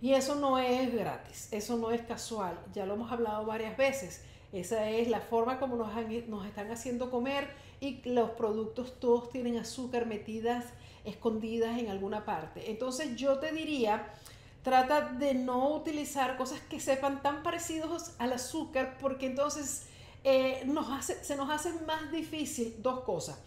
Y 0.00 0.12
eso 0.12 0.36
no 0.36 0.58
es 0.58 0.94
gratis, 0.94 1.48
eso 1.50 1.76
no 1.76 1.90
es 1.90 2.02
casual, 2.02 2.56
ya 2.72 2.86
lo 2.86 2.94
hemos 2.94 3.10
hablado 3.10 3.44
varias 3.44 3.76
veces. 3.76 4.22
Esa 4.52 4.88
es 4.88 5.08
la 5.08 5.20
forma 5.20 5.58
como 5.58 5.74
nos 5.74 6.46
están 6.46 6.70
haciendo 6.70 7.10
comer 7.10 7.50
y 7.80 8.08
los 8.08 8.30
productos 8.30 9.00
todos 9.00 9.30
tienen 9.30 9.58
azúcar 9.58 10.06
metidas, 10.06 10.66
escondidas 11.04 11.76
en 11.80 11.88
alguna 11.88 12.24
parte. 12.24 12.70
Entonces 12.70 13.16
yo 13.16 13.40
te 13.40 13.50
diría, 13.50 14.12
trata 14.64 15.02
de 15.02 15.34
no 15.34 15.68
utilizar 15.68 16.36
cosas 16.36 16.58
que 16.62 16.80
sepan 16.80 17.22
tan 17.22 17.44
parecidos 17.44 18.12
al 18.18 18.32
azúcar 18.32 18.96
porque 18.98 19.26
entonces 19.26 19.86
eh, 20.24 20.62
nos 20.64 20.90
hace, 20.90 21.22
se 21.22 21.36
nos 21.36 21.50
hace 21.50 21.72
más 21.86 22.10
difícil 22.10 22.74
dos 22.82 23.00
cosas. 23.00 23.38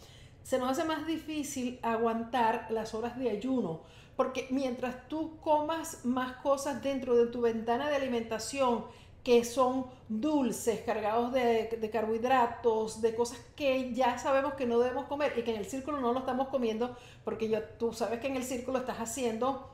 Se 0.43 0.57
nos 0.59 0.69
hace 0.69 0.85
más 0.85 1.05
difícil 1.05 1.79
aguantar 1.81 2.67
las 2.69 2.93
horas 2.93 3.17
de 3.17 3.31
ayuno 3.31 3.81
porque 4.15 4.47
mientras 4.49 5.07
tú 5.07 5.37
comas 5.41 6.05
más 6.05 6.37
cosas 6.37 6.81
dentro 6.81 7.15
de 7.15 7.27
tu 7.27 7.41
ventana 7.41 7.89
de 7.89 7.95
alimentación, 7.95 8.85
que 9.23 9.43
son 9.43 9.87
dulces, 10.07 10.81
cargados 10.81 11.33
de, 11.33 11.89
carbohidratos, 11.91 13.01
de 13.01 13.13
cosas 13.13 13.37
que 13.55 13.93
ya 13.93 14.17
sabemos 14.17 14.53
que 14.53 14.65
no 14.65 14.79
debemos 14.79 15.05
comer 15.05 15.33
y 15.37 15.43
que 15.43 15.51
en 15.51 15.57
el 15.57 15.65
círculo 15.65 15.99
no 15.99 16.13
lo 16.13 16.19
estamos 16.19 16.47
comiendo, 16.47 16.95
porque 17.23 17.49
yo, 17.49 17.61
tú 17.61 17.91
sabes 17.93 18.19
que 18.19 18.27
en 18.27 18.37
el 18.37 18.43
círculo 18.43 18.79
estás 18.79 18.97
haciendo 18.97 19.69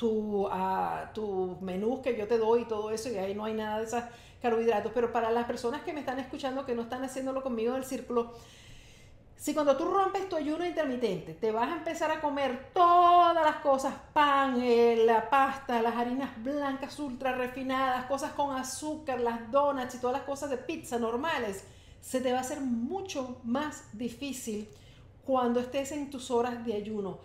tu, 0.00 0.46
uh, 0.46 1.12
tu 1.12 1.58
menú 1.60 2.00
que 2.00 2.16
yo 2.16 2.26
te 2.26 2.38
doy 2.38 2.62
y 2.62 2.64
todo 2.64 2.90
eso, 2.90 3.10
y 3.10 3.18
ahí 3.18 3.34
no 3.34 3.44
hay 3.44 3.52
nada 3.52 3.80
de 3.80 3.84
esos 3.84 4.02
carbohidratos. 4.40 4.92
Pero 4.94 5.12
para 5.12 5.30
las 5.30 5.44
personas 5.44 5.82
que 5.82 5.92
me 5.92 6.00
están 6.00 6.18
escuchando 6.18 6.64
que 6.64 6.74
no 6.74 6.82
están 6.82 7.04
haciéndolo 7.04 7.42
conmigo 7.42 7.72
en 7.72 7.80
el 7.80 7.84
círculo, 7.84 8.32
si 9.36 9.52
cuando 9.52 9.76
tú 9.76 9.84
rompes 9.84 10.26
tu 10.26 10.36
ayuno 10.36 10.64
intermitente, 10.64 11.34
te 11.34 11.52
vas 11.52 11.68
a 11.68 11.76
empezar 11.76 12.10
a 12.10 12.22
comer 12.22 12.70
todas 12.72 13.44
las 13.44 13.56
cosas, 13.56 13.92
pan, 14.14 14.62
eh, 14.62 15.02
la 15.04 15.28
pasta, 15.28 15.82
las 15.82 15.94
harinas 15.96 16.30
blancas 16.42 16.98
ultra 16.98 17.32
refinadas, 17.32 18.06
cosas 18.06 18.32
con 18.32 18.56
azúcar, 18.56 19.20
las 19.20 19.50
donuts 19.50 19.96
y 19.96 19.98
todas 19.98 20.16
las 20.16 20.26
cosas 20.26 20.48
de 20.48 20.56
pizza 20.56 20.98
normales, 20.98 21.64
se 22.00 22.22
te 22.22 22.32
va 22.32 22.38
a 22.38 22.40
hacer 22.40 22.60
mucho 22.62 23.36
más 23.44 23.84
difícil 23.92 24.66
cuando 25.26 25.60
estés 25.60 25.92
en 25.92 26.08
tus 26.08 26.30
horas 26.30 26.64
de 26.64 26.72
ayuno. 26.72 27.18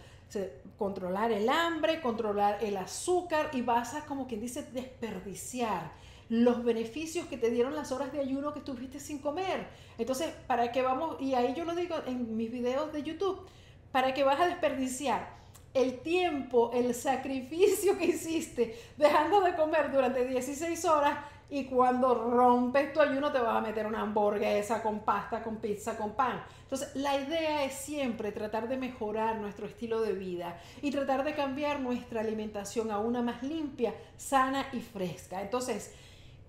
Controlar 0.77 1.31
el 1.31 1.49
hambre, 1.49 2.01
controlar 2.01 2.63
el 2.63 2.77
azúcar 2.77 3.49
y 3.53 3.61
vas 3.61 3.93
a, 3.93 4.05
como 4.05 4.27
quien 4.27 4.41
dice, 4.41 4.63
desperdiciar 4.63 5.91
los 6.29 6.63
beneficios 6.63 7.27
que 7.27 7.37
te 7.37 7.51
dieron 7.51 7.75
las 7.75 7.91
horas 7.91 8.11
de 8.11 8.19
ayuno 8.19 8.53
que 8.53 8.59
estuviste 8.59 8.99
sin 8.99 9.19
comer. 9.19 9.67
Entonces, 9.97 10.33
¿para 10.47 10.71
qué 10.71 10.81
vamos? 10.81 11.17
Y 11.21 11.35
ahí 11.35 11.53
yo 11.53 11.65
lo 11.65 11.75
digo 11.75 11.95
en 12.07 12.35
mis 12.35 12.51
videos 12.51 12.91
de 12.91 13.03
YouTube, 13.03 13.45
¿para 13.91 14.13
qué 14.13 14.23
vas 14.23 14.39
a 14.39 14.47
desperdiciar 14.47 15.35
el 15.73 15.99
tiempo, 15.99 16.71
el 16.73 16.95
sacrificio 16.95 17.97
que 17.97 18.05
hiciste 18.05 18.79
dejando 18.97 19.41
de 19.41 19.55
comer 19.55 19.91
durante 19.91 20.25
16 20.25 20.85
horas 20.85 21.19
y 21.49 21.65
cuando 21.65 22.13
rompes 22.15 22.91
tu 22.91 23.01
ayuno 23.01 23.31
te 23.31 23.39
vas 23.39 23.55
a 23.55 23.61
meter 23.61 23.85
una 23.85 24.01
hamburguesa 24.01 24.81
con 24.81 25.01
pasta, 25.01 25.43
con 25.43 25.57
pizza, 25.57 25.95
con 25.95 26.13
pan. 26.13 26.43
Entonces, 26.63 26.95
la 26.95 27.15
idea 27.15 27.63
es 27.63 27.73
siempre 27.73 28.31
tratar 28.31 28.67
de 28.67 28.77
mejorar 28.77 29.37
nuestro 29.37 29.67
estilo 29.67 30.01
de 30.01 30.13
vida 30.13 30.59
y 30.81 30.91
tratar 30.91 31.23
de 31.23 31.35
cambiar 31.35 31.79
nuestra 31.79 32.21
alimentación 32.21 32.91
a 32.91 32.99
una 32.99 33.21
más 33.21 33.43
limpia, 33.43 33.93
sana 34.17 34.67
y 34.73 34.79
fresca. 34.79 35.41
Entonces, 35.41 35.93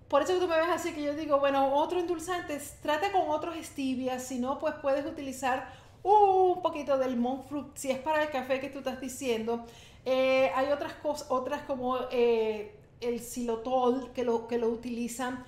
por 0.08 0.22
eso 0.22 0.38
tú 0.38 0.48
me 0.48 0.56
ves 0.56 0.68
así 0.70 0.92
que 0.92 1.02
yo 1.02 1.14
digo, 1.14 1.40
bueno, 1.40 1.74
otro 1.74 1.98
endulzante, 1.98 2.60
trata 2.80 3.12
con 3.12 3.28
otros 3.28 3.56
stevia, 3.62 4.18
si 4.18 4.38
no, 4.38 4.58
pues 4.58 4.74
puedes 4.80 5.04
utilizar 5.04 5.68
un 6.02 6.62
poquito 6.62 6.96
del 6.96 7.16
monk 7.16 7.48
fruit, 7.48 7.66
si 7.74 7.90
es 7.90 7.98
para 7.98 8.22
el 8.22 8.30
café 8.30 8.60
que 8.60 8.70
tú 8.70 8.78
estás 8.78 9.00
diciendo. 9.00 9.66
Eh, 10.04 10.52
hay 10.54 10.70
otras 10.70 10.92
cosas, 10.94 11.26
otras 11.30 11.62
como 11.62 11.98
eh, 12.12 12.76
el 13.00 13.20
xilotol 13.20 14.12
que 14.12 14.24
lo, 14.24 14.48
que 14.48 14.58
lo 14.58 14.68
utilizan. 14.68 15.44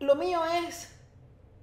Lo 0.00 0.14
mío 0.14 0.40
es 0.66 0.90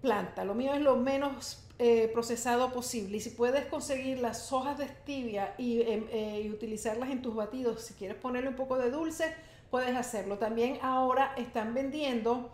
planta, 0.01 0.43
lo 0.43 0.54
mío 0.54 0.74
es 0.74 0.82
lo 0.82 0.95
menos 0.95 1.64
eh, 1.80 2.10
procesado 2.14 2.72
posible. 2.72 3.18
Y 3.18 3.20
si 3.20 3.32
puedes 3.32 3.66
conseguir 3.66 4.20
las 4.20 4.51
hojas 4.54 4.78
de 4.78 4.88
stevia 4.88 5.56
y, 5.58 5.82
em, 5.82 6.08
y 6.43 6.49
utilizarlas 6.49 7.10
en 7.10 7.22
tus 7.22 7.36
batidos, 7.36 7.82
si 7.82 7.93
quieres 7.93 8.18
ponerle 8.18 8.49
un 8.49 8.56
poco 8.56 8.78
de 8.78 8.91
dulce, 8.91 9.34
puedes 9.74 9.95
hacerlo. 9.95 10.38
También 10.38 10.78
ahora 10.84 11.34
están 11.36 11.74
vendiendo, 11.74 12.51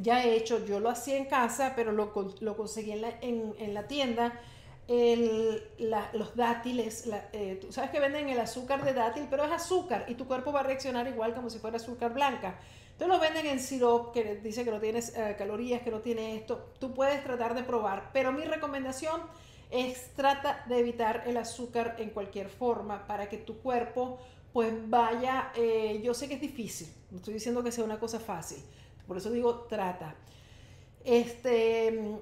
ya 0.00 0.24
he 0.24 0.36
hecho, 0.36 0.64
yo 0.64 0.78
lo 0.78 0.90
hacía 0.90 1.16
en 1.16 1.24
casa, 1.24 1.72
pero 1.74 1.90
lo, 1.90 2.12
lo 2.38 2.56
conseguí 2.56 2.92
en 2.92 3.00
la, 3.00 3.18
en, 3.20 3.74
la 3.74 3.88
tienda, 3.88 4.40
los 4.88 6.36
dátiles, 6.36 7.08
eh, 7.32 7.58
tú 7.60 7.72
sabes 7.72 7.90
que 7.90 7.98
venden 7.98 8.28
el 8.28 8.38
azúcar 8.38 8.84
de 8.84 8.92
dátil, 8.92 9.26
pero 9.28 9.44
es 9.44 9.52
azúcar 9.52 10.06
y 10.08 10.14
tu 10.14 10.26
cuerpo 10.26 10.52
va 10.52 10.60
a 10.60 10.62
reaccionar 10.62 11.08
igual 11.08 11.34
como 11.34 11.50
si 11.50 11.58
fuera 11.58 11.76
azúcar 11.76 12.14
blanca. 12.14 12.58
Entonces 12.92 13.14
lo 13.14 13.20
venden 13.20 13.46
en 13.46 13.60
sirop 13.60 14.14
que 14.14 14.36
dice 14.36 14.64
que 14.64 14.70
no 14.70 14.80
tienes 14.80 15.14
eh, 15.16 15.34
calorías, 15.36 15.82
que 15.82 15.90
no 15.90 16.00
tiene 16.00 16.36
esto. 16.36 16.72
Tú 16.78 16.94
puedes 16.94 17.22
tratar 17.22 17.54
de 17.54 17.62
probar, 17.62 18.10
pero 18.12 18.32
mi 18.32 18.44
recomendación 18.44 19.20
es 19.70 20.14
trata 20.14 20.64
de 20.68 20.78
evitar 20.78 21.24
el 21.26 21.36
azúcar 21.36 21.96
en 21.98 22.10
cualquier 22.10 22.48
forma 22.48 23.06
para 23.06 23.28
que 23.28 23.38
tu 23.38 23.58
cuerpo 23.58 24.18
pues 24.52 24.72
vaya, 24.88 25.52
eh, 25.54 26.00
yo 26.02 26.14
sé 26.14 26.28
que 26.28 26.34
es 26.36 26.40
difícil, 26.40 26.88
no 27.10 27.18
estoy 27.18 27.34
diciendo 27.34 27.62
que 27.62 27.70
sea 27.70 27.84
una 27.84 28.00
cosa 28.00 28.18
fácil, 28.18 28.56
por 29.06 29.18
eso 29.18 29.30
digo 29.30 29.66
trata. 29.68 30.14
Este, 31.04 32.18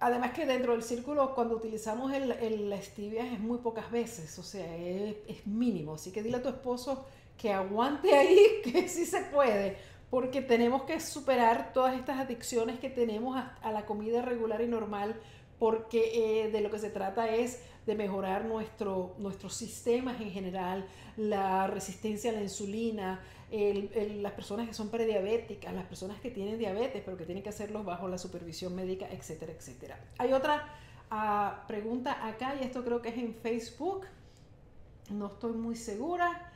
además 0.00 0.32
que 0.32 0.46
dentro 0.46 0.72
del 0.72 0.82
círculo, 0.82 1.34
cuando 1.34 1.56
utilizamos 1.56 2.12
el, 2.12 2.32
el, 2.32 2.70
la 2.70 2.80
stevia 2.80 3.30
es 3.32 3.40
muy 3.40 3.58
pocas 3.58 3.90
veces, 3.90 4.38
o 4.38 4.42
sea, 4.42 4.76
es, 4.76 5.16
es, 5.26 5.46
mínimo, 5.46 5.94
así 5.94 6.12
que 6.12 6.22
dile 6.22 6.36
a 6.36 6.42
tu 6.42 6.48
esposo 6.48 7.06
que 7.36 7.52
aguante 7.52 8.14
ahí, 8.14 8.38
que 8.64 8.88
sí 8.88 9.04
se 9.04 9.22
puede, 9.22 9.76
porque 10.10 10.40
tenemos 10.40 10.82
que 10.82 11.00
superar 11.00 11.72
todas 11.72 11.96
estas 11.96 12.18
adicciones 12.18 12.78
que 12.78 12.90
tenemos 12.90 13.36
a, 13.36 13.72
la 13.72 13.86
comida 13.86 14.22
regular 14.22 14.60
y 14.60 14.66
normal, 14.66 15.20
porque 15.58 16.44
eh, 16.44 16.50
de 16.50 16.60
lo 16.60 16.70
que 16.70 16.78
se 16.78 16.90
trata 16.90 17.34
es 17.34 17.60
de 17.84 17.94
mejorar 17.94 18.44
nuestro, 18.44 19.16
nuestros 19.18 19.54
sistemas 19.54 20.20
en 20.20 20.30
general, 20.30 20.86
la 21.16 21.66
resistencia 21.66 22.30
a 22.30 22.34
la 22.34 22.42
insulina, 22.42 23.20
las 23.50 24.32
personas 24.32 24.68
que 24.68 24.74
son 24.74 24.90
prediabéticas, 24.90 25.72
las 25.72 25.86
personas 25.86 26.20
que 26.20 26.30
tienen 26.30 26.58
diabetes, 26.58 27.02
pero 27.04 27.16
que 27.16 27.24
tienen 27.24 27.42
que 27.42 27.48
hacerlos 27.48 27.84
bajo 27.84 28.08
la 28.08 28.18
supervisión 28.18 28.74
médica, 28.74 29.08
etcétera, 29.10 29.52
etcétera. 29.52 29.98
Hay 30.18 30.32
otra 30.32 30.68
ah, 31.10 31.64
pregunta 31.66 32.26
acá, 32.26 32.56
y 32.60 32.64
esto 32.64 32.84
creo 32.84 33.00
que 33.00 33.08
es 33.08 33.16
en 33.16 33.34
Facebook, 33.34 34.06
no 35.10 35.28
estoy 35.28 35.52
muy 35.52 35.76
segura. 35.76 36.52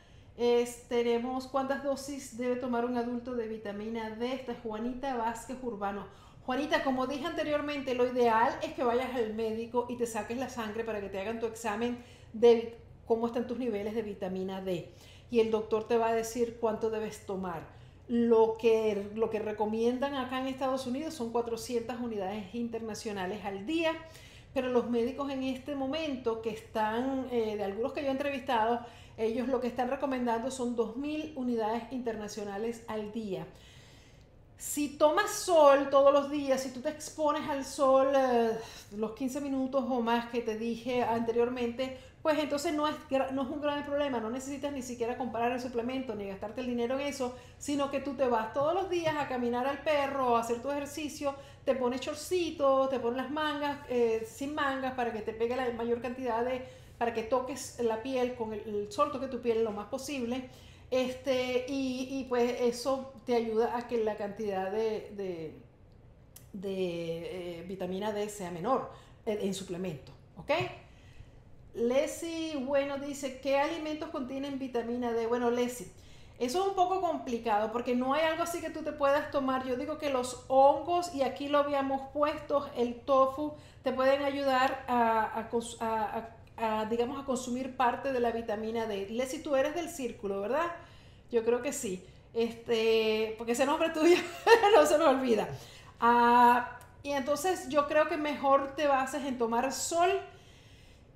Tenemos 0.89 1.47
cuántas 1.47 1.85
dosis 1.85 2.37
debe 2.37 2.57
tomar 2.57 2.85
un 2.85 2.97
adulto 2.97 3.35
de 3.35 3.49
vitamina 3.49 4.11
D. 4.11 4.33
Esta 4.33 4.53
es 4.53 4.59
Juanita 4.59 5.17
Vázquez 5.17 5.59
Urbano. 5.63 6.07
Juanita, 6.45 6.83
como 6.83 7.07
dije 7.07 7.27
anteriormente, 7.27 7.95
lo 7.95 8.07
ideal 8.07 8.53
es 8.63 8.73
que 8.73 8.83
vayas 8.83 9.15
al 9.15 9.35
médico 9.35 9.87
y 9.89 9.97
te 9.97 10.07
saques 10.07 10.37
la 10.37 10.49
sangre 10.49 10.85
para 10.85 11.01
que 11.01 11.09
te 11.09 11.21
hagan 11.21 11.39
tu 11.39 11.47
examen 11.47 12.03
de 12.33 12.77
cómo 13.07 13.27
están 13.27 13.47
tus 13.47 13.59
niveles 13.59 13.95
de 13.95 14.03
vitamina 14.03 14.61
D. 14.61 14.93
Y 15.33 15.41
el 15.41 15.51
doctor 15.51 15.89
te 15.89 15.97
va 15.97 16.11
a 16.11 16.15
decir 16.15 16.59
cuánto 16.61 16.91
debes 16.91 17.25
tomar. 17.25 17.63
Lo 18.07 18.59
que, 18.59 19.11
lo 19.15 19.31
que 19.31 19.39
recomiendan 19.39 20.15
acá 20.15 20.41
en 20.41 20.47
Estados 20.47 20.87
Unidos 20.87 21.15
son 21.15 21.33
400 21.33 21.99
unidades 22.01 22.55
internacionales 22.55 23.43
al 23.47 23.65
día, 23.65 23.95
pero 24.53 24.69
los 24.69 24.91
médicos 24.91 25.31
en 25.31 25.45
este 25.45 25.75
momento 25.75 26.43
que 26.43 26.51
están, 26.51 27.29
eh, 27.33 27.57
de 27.57 27.65
algunos 27.65 27.95
que 27.95 28.03
yo 28.03 28.09
he 28.09 28.11
entrevistado, 28.11 28.81
ellos 29.17 29.49
lo 29.49 29.59
que 29.63 29.69
están 29.69 29.89
recomendando 29.89 30.51
son 30.51 30.77
2.000 30.77 31.33
unidades 31.37 31.85
internacionales 31.93 32.83
al 32.87 33.11
día. 33.13 33.47
Si 34.59 34.91
tomas 34.91 35.31
sol 35.31 35.89
todos 35.91 36.13
los 36.13 36.31
días, 36.31 36.63
si 36.63 36.71
tú 36.71 36.81
te 36.81 36.91
expones 36.91 37.49
al 37.49 37.65
sol 37.65 38.09
eh, 38.15 38.51
los 38.97 39.13
15 39.13 39.41
minutos 39.41 39.85
o 39.89 40.03
más 40.03 40.27
que 40.27 40.43
te 40.43 40.59
dije 40.59 41.03
anteriormente, 41.03 41.99
pues 42.23 42.39
entonces 42.39 42.73
no 42.73 42.87
es, 42.87 42.95
no 43.33 43.43
es 43.43 43.49
un 43.49 43.61
gran 43.61 43.85
problema, 43.85 44.21
no 44.21 44.31
necesitas 44.31 44.73
ni 44.73 44.83
siquiera 44.83 45.19
comprar 45.19 45.51
el 45.51 45.61
suplemento 45.61 46.15
ni 46.15 46.29
gastarte 46.29 46.61
el 46.61 46.69
dinero 46.69 46.99
en 46.99 47.07
eso, 47.07 47.35
sino 47.59 47.91
que 47.91 48.01
tú 48.01 48.15
te 48.15 48.29
vas 48.29 48.53
todos 48.53 48.75
los 48.75 48.89
días 48.89 49.17
a 49.17 49.27
caminar 49.27 49.67
al 49.67 49.83
perro, 49.83 50.37
a 50.37 50.41
hacer 50.41 50.63
tu 50.63 50.71
ejercicio, 50.71 51.35
te 51.65 51.75
pones 51.75 52.01
chorcitos, 52.01 52.91
te 52.91 53.01
pones 53.01 53.17
las 53.17 53.31
mangas 53.31 53.79
eh, 53.89 54.27
sin 54.31 54.55
mangas 54.55 54.95
para 54.95 55.13
que 55.13 55.23
te 55.23 55.33
pegue 55.33 55.57
la 55.57 55.71
mayor 55.73 56.01
cantidad 56.01 56.45
de, 56.45 56.65
para 56.97 57.13
que 57.13 57.25
toques 57.25 57.81
la 57.81 58.01
piel 58.03 58.37
con 58.37 58.53
el, 58.53 58.87
sol, 58.93 59.11
toque 59.11 59.27
tu 59.27 59.41
piel 59.41 59.65
lo 59.65 59.73
más 59.73 59.89
posible 59.89 60.49
este, 60.93 61.65
y, 61.69 62.27
pues 62.29 62.61
eso 62.61 63.15
te 63.25 63.35
ayuda 63.35 63.77
a 63.77 63.89
que 63.89 64.05
la 64.05 64.17
cantidad 64.17 64.71
de, 64.71 65.11
de, 66.53 66.63
eh, 66.63 67.65
vitamina 67.67 68.13
D 68.13 68.29
sea 68.29 68.51
menor 68.51 68.93
en, 69.25 69.55
suplemento, 69.55 70.13
¿ok? 70.37 70.51
Leslie, 71.75 72.57
bueno, 72.57 72.99
dice, 72.99 73.41
¿qué 73.41 73.59
alimentos 73.59 74.11
contienen 74.11 74.59
vitamina 74.59 75.13
D? 75.13 75.27
Bueno, 75.27 75.51
Leslie, 75.51 75.89
eso 76.39 76.61
es 76.61 76.69
un 76.69 76.75
poco 76.75 77.01
complicado 77.01 77.73
porque 77.73 77.95
no 77.95 78.15
hay 78.15 78.25
algo 78.25 78.43
así 78.43 78.61
que 78.61 78.71
tú 78.71 78.83
te 78.83 78.93
puedas 78.93 79.31
tomar. 79.31 79.67
Yo 79.67 79.77
digo 79.77 79.99
que 79.99 80.11
los 80.11 80.45
hongos, 80.49 81.15
y 81.15 81.23
aquí 81.23 81.49
lo 81.49 81.59
habíamos 81.59 82.11
puesto, 82.13 82.69
el 82.77 83.01
tofu, 83.01 83.55
te 83.83 83.93
pueden 83.93 84.23
ayudar 84.23 84.85
a, 84.87 85.49
digamos, 86.91 87.21
a 87.21 87.25
consumir 87.25 87.77
parte 87.77 88.13
de 88.13 88.21
la 88.21 88.33
vitamina 88.33 88.87
D. 88.87 89.09
Leslie, 89.11 89.43
tú 89.43 89.57
eres 89.57 89.75
del 89.75 89.89
círculo, 89.89 90.41
¿verdad? 90.41 90.73
Yo 91.31 91.45
creo 91.45 91.63
que 91.63 91.73
sí. 91.73 92.05
Este, 92.35 93.35
porque 93.39 93.53
ese 93.53 93.67
nombre 93.67 93.91
tuyo 93.91 94.17
no 94.75 94.87
se 94.87 94.99
me 94.99 95.05
olvida. 95.05 95.49
Ah, 96.01 96.79
y 97.03 97.13
entonces 97.13 97.69
yo 97.69 97.87
creo 97.89 98.09
que 98.09 98.17
mejor 98.17 98.75
te 98.75 98.87
bases 98.87 99.25
en 99.25 99.39
tomar 99.39 99.73
sol 99.73 100.11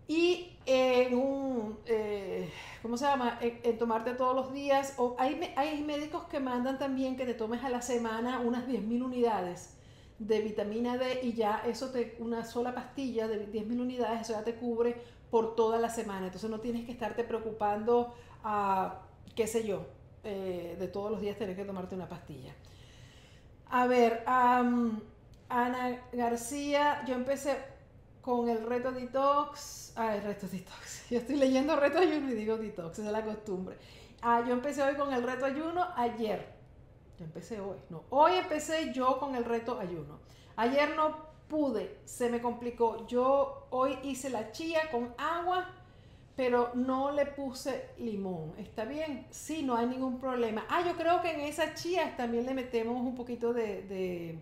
y 0.08 0.56
en 0.66 1.14
un, 1.14 1.78
eh, 1.86 2.50
¿cómo 2.82 2.96
se 2.96 3.04
llama? 3.04 3.38
En, 3.40 3.78
tomarte 3.78 4.14
todos 4.14 4.34
los 4.34 4.52
días. 4.52 4.94
O 4.98 5.16
hay, 5.18 5.52
hay 5.56 5.82
médicos 5.82 6.24
que 6.24 6.40
mandan 6.40 6.78
también 6.78 7.16
que 7.16 7.26
te 7.26 7.34
tomes 7.34 7.64
a 7.64 7.70
la 7.70 7.82
semana 7.82 8.40
unas 8.40 8.66
10.000 8.66 9.02
unidades 9.02 9.76
de 10.18 10.40
vitamina 10.40 10.96
D 10.96 11.20
y 11.22 11.34
ya 11.34 11.62
eso 11.66 11.90
te, 11.90 12.16
una 12.20 12.44
sola 12.44 12.74
pastilla 12.74 13.28
de 13.28 13.50
10.000 13.52 13.80
unidades, 13.80 14.22
eso 14.22 14.32
ya 14.32 14.44
te 14.44 14.54
cubre 14.54 14.96
por 15.30 15.56
toda 15.56 15.78
la 15.78 15.90
semana. 15.90 16.26
Entonces 16.26 16.50
no 16.50 16.60
tienes 16.60 16.86
que 16.86 16.92
estarte 16.92 17.24
preocupando 17.24 18.14
a, 18.44 19.02
qué 19.34 19.46
sé 19.46 19.66
yo, 19.66 19.86
eh, 20.24 20.76
de 20.78 20.88
todos 20.88 21.10
los 21.10 21.20
días 21.20 21.36
tener 21.36 21.56
que 21.56 21.64
tomarte 21.64 21.94
una 21.94 22.08
pastilla. 22.08 22.54
A 23.68 23.86
ver, 23.88 24.22
Ana 24.26 25.00
García, 26.12 27.04
yo 27.06 27.14
empecé 27.14 27.75
con 28.26 28.48
el 28.48 28.66
reto 28.66 28.90
detox. 28.90 29.92
Ah, 29.94 30.16
el 30.16 30.22
reto 30.24 30.48
detox. 30.48 31.08
Yo 31.10 31.18
estoy 31.18 31.36
leyendo 31.36 31.76
reto 31.76 31.98
ayuno 31.98 32.28
y 32.32 32.34
digo 32.34 32.56
detox, 32.56 32.98
es 32.98 33.04
la 33.04 33.24
costumbre. 33.24 33.76
Ah, 34.20 34.42
yo 34.44 34.54
empecé 34.54 34.82
hoy 34.82 34.96
con 34.96 35.12
el 35.12 35.22
reto 35.22 35.44
ayuno 35.44 35.86
ayer. 35.94 36.44
Yo 37.16 37.24
empecé 37.24 37.60
hoy. 37.60 37.76
No, 37.88 38.02
hoy 38.10 38.32
empecé 38.32 38.92
yo 38.92 39.20
con 39.20 39.36
el 39.36 39.44
reto 39.44 39.78
ayuno. 39.78 40.18
Ayer 40.56 40.96
no 40.96 41.16
pude, 41.48 42.00
se 42.04 42.28
me 42.28 42.40
complicó. 42.40 43.06
Yo 43.06 43.68
hoy 43.70 43.96
hice 44.02 44.30
la 44.30 44.50
chía 44.50 44.90
con 44.90 45.14
agua, 45.18 45.68
pero 46.34 46.72
no 46.74 47.12
le 47.12 47.26
puse 47.26 47.90
limón. 47.98 48.54
¿Está 48.58 48.86
bien? 48.86 49.26
Sí, 49.30 49.62
no 49.62 49.76
hay 49.76 49.86
ningún 49.86 50.18
problema. 50.18 50.66
Ah, 50.68 50.82
yo 50.84 50.96
creo 50.96 51.22
que 51.22 51.30
en 51.30 51.40
esas 51.42 51.80
chías 51.80 52.16
también 52.16 52.44
le 52.46 52.54
metemos 52.54 52.96
un 53.00 53.14
poquito 53.14 53.52
de, 53.52 53.82
de, 53.82 54.40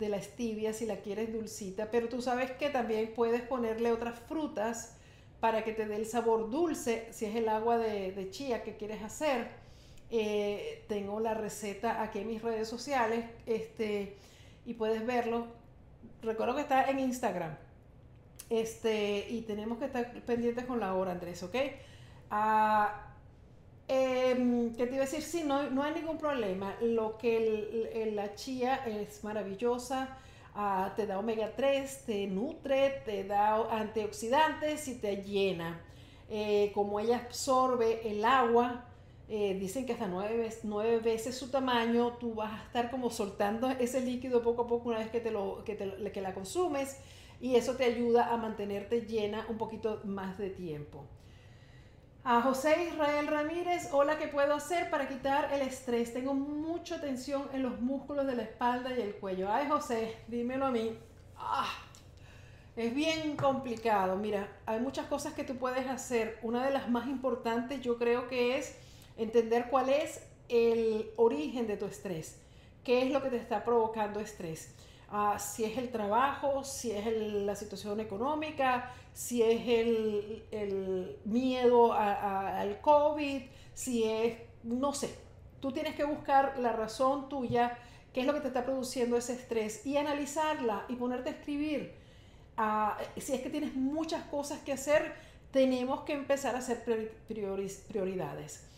de 0.00 0.08
la 0.08 0.20
stevia 0.20 0.72
si 0.72 0.86
la 0.86 0.96
quieres 0.96 1.32
dulcita, 1.32 1.90
pero 1.92 2.08
tú 2.08 2.20
sabes 2.20 2.50
que 2.52 2.70
también 2.70 3.12
puedes 3.14 3.42
ponerle 3.42 3.92
otras 3.92 4.18
frutas 4.18 4.96
para 5.38 5.62
que 5.62 5.72
te 5.72 5.86
dé 5.86 5.96
el 5.96 6.06
sabor 6.06 6.50
dulce 6.50 7.06
si 7.12 7.26
es 7.26 7.36
el 7.36 7.48
agua 7.48 7.78
de, 7.78 8.10
de 8.10 8.30
chía 8.30 8.64
que 8.64 8.76
quieres 8.76 9.02
hacer. 9.02 9.48
Eh, 10.10 10.84
tengo 10.88 11.20
la 11.20 11.34
receta 11.34 12.02
aquí 12.02 12.18
en 12.18 12.26
mis 12.26 12.42
redes 12.42 12.66
sociales 12.66 13.26
este, 13.46 14.16
y 14.66 14.74
puedes 14.74 15.06
verlo 15.06 15.60
recuerdo 16.22 16.54
que 16.54 16.62
está 16.62 16.84
en 16.90 16.98
Instagram. 17.00 17.56
Este, 18.48 19.26
y 19.30 19.42
tenemos 19.42 19.78
que 19.78 19.84
estar 19.86 20.12
pendientes 20.22 20.64
con 20.64 20.80
la 20.80 20.94
hora, 20.94 21.12
Andrés, 21.12 21.42
¿ok? 21.42 21.54
Ah, 22.30 23.09
em, 23.90 24.74
¿Qué 24.74 24.86
te 24.86 24.94
iba 24.94 25.04
a 25.04 25.06
decir? 25.06 25.22
Sí, 25.22 25.42
no, 25.44 25.68
no 25.70 25.82
hay 25.82 25.92
ningún 25.94 26.18
problema. 26.18 26.74
Lo 26.80 27.18
que 27.18 28.10
la 28.14 28.34
chía 28.34 28.76
es 28.86 29.24
maravillosa. 29.24 30.16
Ah, 30.54 30.92
te 30.96 31.06
da 31.06 31.18
omega 31.18 31.52
3, 31.54 32.04
te 32.06 32.26
nutre, 32.26 33.02
te 33.04 33.24
da 33.24 33.56
antioxidantes 33.78 34.88
y 34.88 34.98
te 34.98 35.22
llena. 35.22 35.80
Eh, 36.28 36.70
como 36.74 37.00
ella 37.00 37.16
absorbe 37.18 38.08
el 38.08 38.24
agua, 38.24 38.84
eh, 39.28 39.56
dicen 39.60 39.86
que 39.86 39.92
hasta 39.92 40.06
nueve, 40.08 40.48
nueve, 40.64 40.98
veces 40.98 41.36
su 41.36 41.50
tamaño, 41.50 42.14
tú 42.18 42.34
vas 42.34 42.52
a 42.52 42.64
estar 42.64 42.90
como 42.90 43.10
soltando 43.10 43.70
ese 43.70 44.00
líquido 44.00 44.42
poco 44.42 44.62
a 44.62 44.66
poco 44.66 44.88
una 44.88 44.98
vez 44.98 45.10
que, 45.10 45.20
te 45.20 45.30
lo, 45.30 45.62
que, 45.64 45.74
te, 45.76 46.12
que 46.12 46.20
la 46.20 46.34
consumes 46.34 46.98
y 47.40 47.54
eso 47.54 47.74
te 47.76 47.84
ayuda 47.84 48.32
a 48.32 48.36
mantenerte 48.36 49.02
llena 49.02 49.46
un 49.48 49.56
poquito 49.56 50.00
más 50.04 50.36
de 50.38 50.50
tiempo. 50.50 51.04
A 52.32 52.42
José 52.42 52.84
Israel 52.84 53.26
Ramírez, 53.26 53.88
hola, 53.90 54.16
¿qué 54.16 54.28
puedo 54.28 54.54
hacer 54.54 54.88
para 54.88 55.08
quitar 55.08 55.52
el 55.52 55.62
estrés? 55.62 56.12
Tengo 56.12 56.32
mucha 56.32 57.00
tensión 57.00 57.48
en 57.52 57.64
los 57.64 57.80
músculos 57.80 58.24
de 58.24 58.36
la 58.36 58.44
espalda 58.44 58.96
y 58.96 59.00
el 59.00 59.16
cuello. 59.16 59.50
Ay, 59.50 59.66
José, 59.68 60.14
dímelo 60.28 60.66
a 60.66 60.70
mí. 60.70 60.96
Ah, 61.36 61.68
es 62.76 62.94
bien 62.94 63.36
complicado. 63.36 64.14
Mira, 64.14 64.46
hay 64.64 64.78
muchas 64.78 65.06
cosas 65.06 65.34
que 65.34 65.42
tú 65.42 65.56
puedes 65.56 65.88
hacer. 65.88 66.38
Una 66.42 66.64
de 66.64 66.70
las 66.70 66.88
más 66.88 67.08
importantes 67.08 67.80
yo 67.80 67.98
creo 67.98 68.28
que 68.28 68.56
es 68.58 68.76
entender 69.16 69.66
cuál 69.68 69.88
es 69.88 70.24
el 70.48 71.10
origen 71.16 71.66
de 71.66 71.78
tu 71.78 71.86
estrés, 71.86 72.38
qué 72.84 73.02
es 73.02 73.10
lo 73.10 73.24
que 73.24 73.30
te 73.30 73.38
está 73.38 73.64
provocando 73.64 74.20
estrés. 74.20 74.72
Ah, 75.10 75.38
si 75.38 75.64
es 75.64 75.76
el 75.76 75.90
trabajo, 75.90 76.62
si 76.62 76.92
es 76.92 77.04
la 77.06 77.56
situación 77.56 77.98
económica, 77.98 78.92
si 79.12 79.42
es 79.42 79.66
el, 79.66 81.18
miedo 81.24 81.92
al 81.92 82.80
COVID, 82.80 83.42
si 83.74 84.04
es, 84.04 84.38
no 84.62 84.92
sé, 84.92 85.12
tú 85.60 85.72
tienes 85.72 85.96
que 85.96 86.04
buscar 86.04 86.58
la 86.58 86.72
razón 86.72 87.28
tuya, 87.28 87.76
qué 88.12 88.20
es 88.20 88.26
lo 88.26 88.34
que 88.34 88.40
te 88.40 88.48
está 88.48 88.64
produciendo 88.64 89.16
ese 89.16 89.32
estrés 89.32 89.84
y 89.84 89.96
analizarla 89.96 90.84
y 90.88 90.94
ponerte 90.94 91.30
a 91.30 91.32
escribir. 91.32 91.94
Ah, 92.56 92.96
si 93.16 93.32
es 93.32 93.40
que 93.40 93.50
tienes 93.50 93.74
muchas 93.74 94.22
cosas 94.24 94.60
que 94.60 94.72
hacer, 94.72 95.14
tenemos 95.50 96.02
que 96.02 96.12
empezar 96.12 96.54
a 96.54 96.58
hacer 96.58 96.84
prioridades 97.26 98.70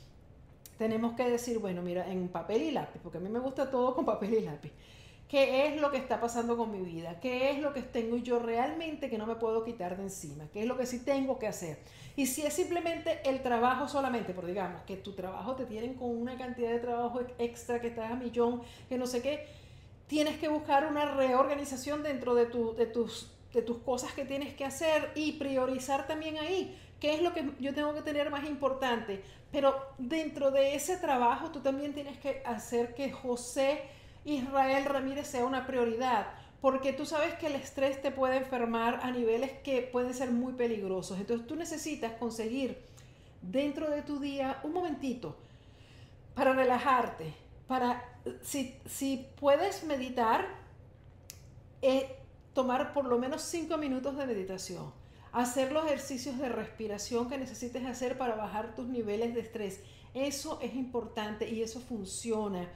tenemos 0.82 1.14
que 1.14 1.30
decir, 1.30 1.60
bueno, 1.60 1.80
mira, 1.80 2.10
en 2.10 2.26
papel 2.26 2.62
y 2.62 2.70
lápiz, 2.72 2.98
porque 3.00 3.18
a 3.18 3.20
mí 3.20 3.28
me 3.28 3.38
gusta 3.38 3.70
todo 3.70 3.94
con 3.94 4.04
papel 4.04 4.34
y 4.34 4.40
lápiz. 4.40 4.72
Qué 5.32 5.66
es 5.66 5.80
lo 5.80 5.90
que 5.90 5.96
está 5.96 6.20
pasando 6.20 6.58
con 6.58 6.70
mi 6.70 6.82
vida, 6.82 7.18
qué 7.18 7.50
es 7.52 7.58
lo 7.58 7.72
que 7.72 7.80
tengo 7.80 8.18
yo 8.18 8.38
realmente 8.38 9.08
que 9.08 9.16
no 9.16 9.24
me 9.24 9.36
puedo 9.36 9.64
quitar 9.64 9.96
de 9.96 10.02
encima, 10.02 10.44
qué 10.52 10.60
es 10.60 10.66
lo 10.66 10.76
que 10.76 10.84
sí 10.84 10.98
tengo 10.98 11.38
que 11.38 11.46
hacer. 11.46 11.78
Y 12.16 12.26
si 12.26 12.42
es 12.42 12.52
simplemente 12.52 13.18
el 13.24 13.40
trabajo 13.40 13.88
solamente, 13.88 14.34
por 14.34 14.44
digamos 14.44 14.82
que 14.82 14.98
tu 14.98 15.14
trabajo 15.14 15.56
te 15.56 15.64
tienen 15.64 15.94
con 15.94 16.10
una 16.10 16.36
cantidad 16.36 16.70
de 16.70 16.80
trabajo 16.80 17.22
extra 17.38 17.80
que 17.80 17.86
estás 17.86 18.12
a 18.12 18.14
millón, 18.14 18.60
que 18.90 18.98
no 18.98 19.06
sé 19.06 19.22
qué, 19.22 19.46
tienes 20.06 20.38
que 20.38 20.48
buscar 20.48 20.86
una 20.86 21.14
reorganización 21.14 22.02
dentro 22.02 22.34
de, 22.34 22.44
tu, 22.44 22.74
de, 22.74 22.84
tus, 22.84 23.32
de 23.54 23.62
tus 23.62 23.78
cosas 23.78 24.12
que 24.12 24.26
tienes 24.26 24.52
que 24.52 24.66
hacer 24.66 25.12
y 25.14 25.32
priorizar 25.38 26.06
también 26.06 26.36
ahí. 26.36 26.78
¿Qué 27.00 27.14
es 27.14 27.22
lo 27.22 27.32
que 27.32 27.52
yo 27.58 27.72
tengo 27.72 27.94
que 27.94 28.02
tener 28.02 28.28
más 28.28 28.46
importante? 28.46 29.24
Pero 29.50 29.74
dentro 29.96 30.50
de 30.50 30.74
ese 30.74 30.98
trabajo 30.98 31.50
tú 31.50 31.60
también 31.60 31.94
tienes 31.94 32.18
que 32.18 32.42
hacer 32.44 32.94
que 32.94 33.10
José 33.10 33.80
Israel 34.24 34.84
Ramírez 34.84 35.26
sea 35.26 35.44
una 35.44 35.66
prioridad, 35.66 36.28
porque 36.60 36.92
tú 36.92 37.06
sabes 37.06 37.34
que 37.34 37.48
el 37.48 37.56
estrés 37.56 38.00
te 38.00 38.10
puede 38.10 38.36
enfermar 38.36 39.00
a 39.02 39.10
niveles 39.10 39.52
que 39.64 39.82
pueden 39.82 40.14
ser 40.14 40.30
muy 40.30 40.52
peligrosos. 40.52 41.18
Entonces 41.18 41.46
tú 41.46 41.56
necesitas 41.56 42.12
conseguir 42.12 42.78
dentro 43.42 43.90
de 43.90 44.02
tu 44.02 44.20
día 44.20 44.60
un 44.62 44.72
momentito 44.72 45.36
para 46.34 46.52
relajarte, 46.52 47.34
para, 47.66 48.02
si, 48.42 48.76
si 48.86 49.26
puedes 49.38 49.84
meditar, 49.84 50.46
eh, 51.82 52.16
tomar 52.54 52.92
por 52.92 53.06
lo 53.06 53.18
menos 53.18 53.42
cinco 53.42 53.76
minutos 53.76 54.16
de 54.16 54.26
meditación, 54.26 54.92
hacer 55.32 55.72
los 55.72 55.86
ejercicios 55.86 56.38
de 56.38 56.48
respiración 56.48 57.28
que 57.28 57.38
necesites 57.38 57.84
hacer 57.86 58.18
para 58.18 58.36
bajar 58.36 58.74
tus 58.74 58.86
niveles 58.86 59.34
de 59.34 59.40
estrés. 59.40 59.80
Eso 60.14 60.60
es 60.60 60.74
importante 60.74 61.48
y 61.48 61.62
eso 61.62 61.80
funciona. 61.80 62.68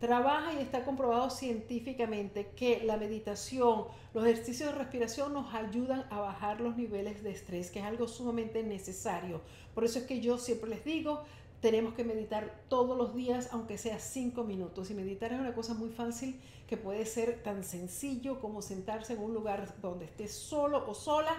Trabaja 0.00 0.52
y 0.52 0.58
está 0.58 0.84
comprobado 0.84 1.30
científicamente 1.30 2.50
que 2.56 2.82
la 2.84 2.96
meditación, 2.96 3.84
los 4.12 4.24
ejercicios 4.24 4.72
de 4.72 4.78
respiración 4.78 5.32
nos 5.32 5.54
ayudan 5.54 6.04
a 6.10 6.20
bajar 6.20 6.60
los 6.60 6.76
niveles 6.76 7.22
de 7.22 7.30
estrés, 7.30 7.70
que 7.70 7.78
es 7.78 7.84
algo 7.84 8.06
sumamente 8.06 8.62
necesario. 8.62 9.40
Por 9.74 9.84
eso 9.84 10.00
es 10.00 10.04
que 10.04 10.20
yo 10.20 10.36
siempre 10.36 10.68
les 10.68 10.84
digo, 10.84 11.22
tenemos 11.60 11.94
que 11.94 12.04
meditar 12.04 12.62
todos 12.68 12.98
los 12.98 13.14
días, 13.14 13.48
aunque 13.52 13.78
sea 13.78 13.98
cinco 13.98 14.44
minutos. 14.44 14.90
Y 14.90 14.94
meditar 14.94 15.32
es 15.32 15.40
una 15.40 15.54
cosa 15.54 15.72
muy 15.72 15.88
fácil 15.88 16.38
que 16.66 16.76
puede 16.76 17.06
ser 17.06 17.42
tan 17.42 17.64
sencillo 17.64 18.38
como 18.40 18.60
sentarse 18.60 19.14
en 19.14 19.20
un 19.20 19.32
lugar 19.32 19.74
donde 19.80 20.04
estés 20.04 20.32
solo 20.34 20.84
o 20.86 20.92
sola 20.92 21.34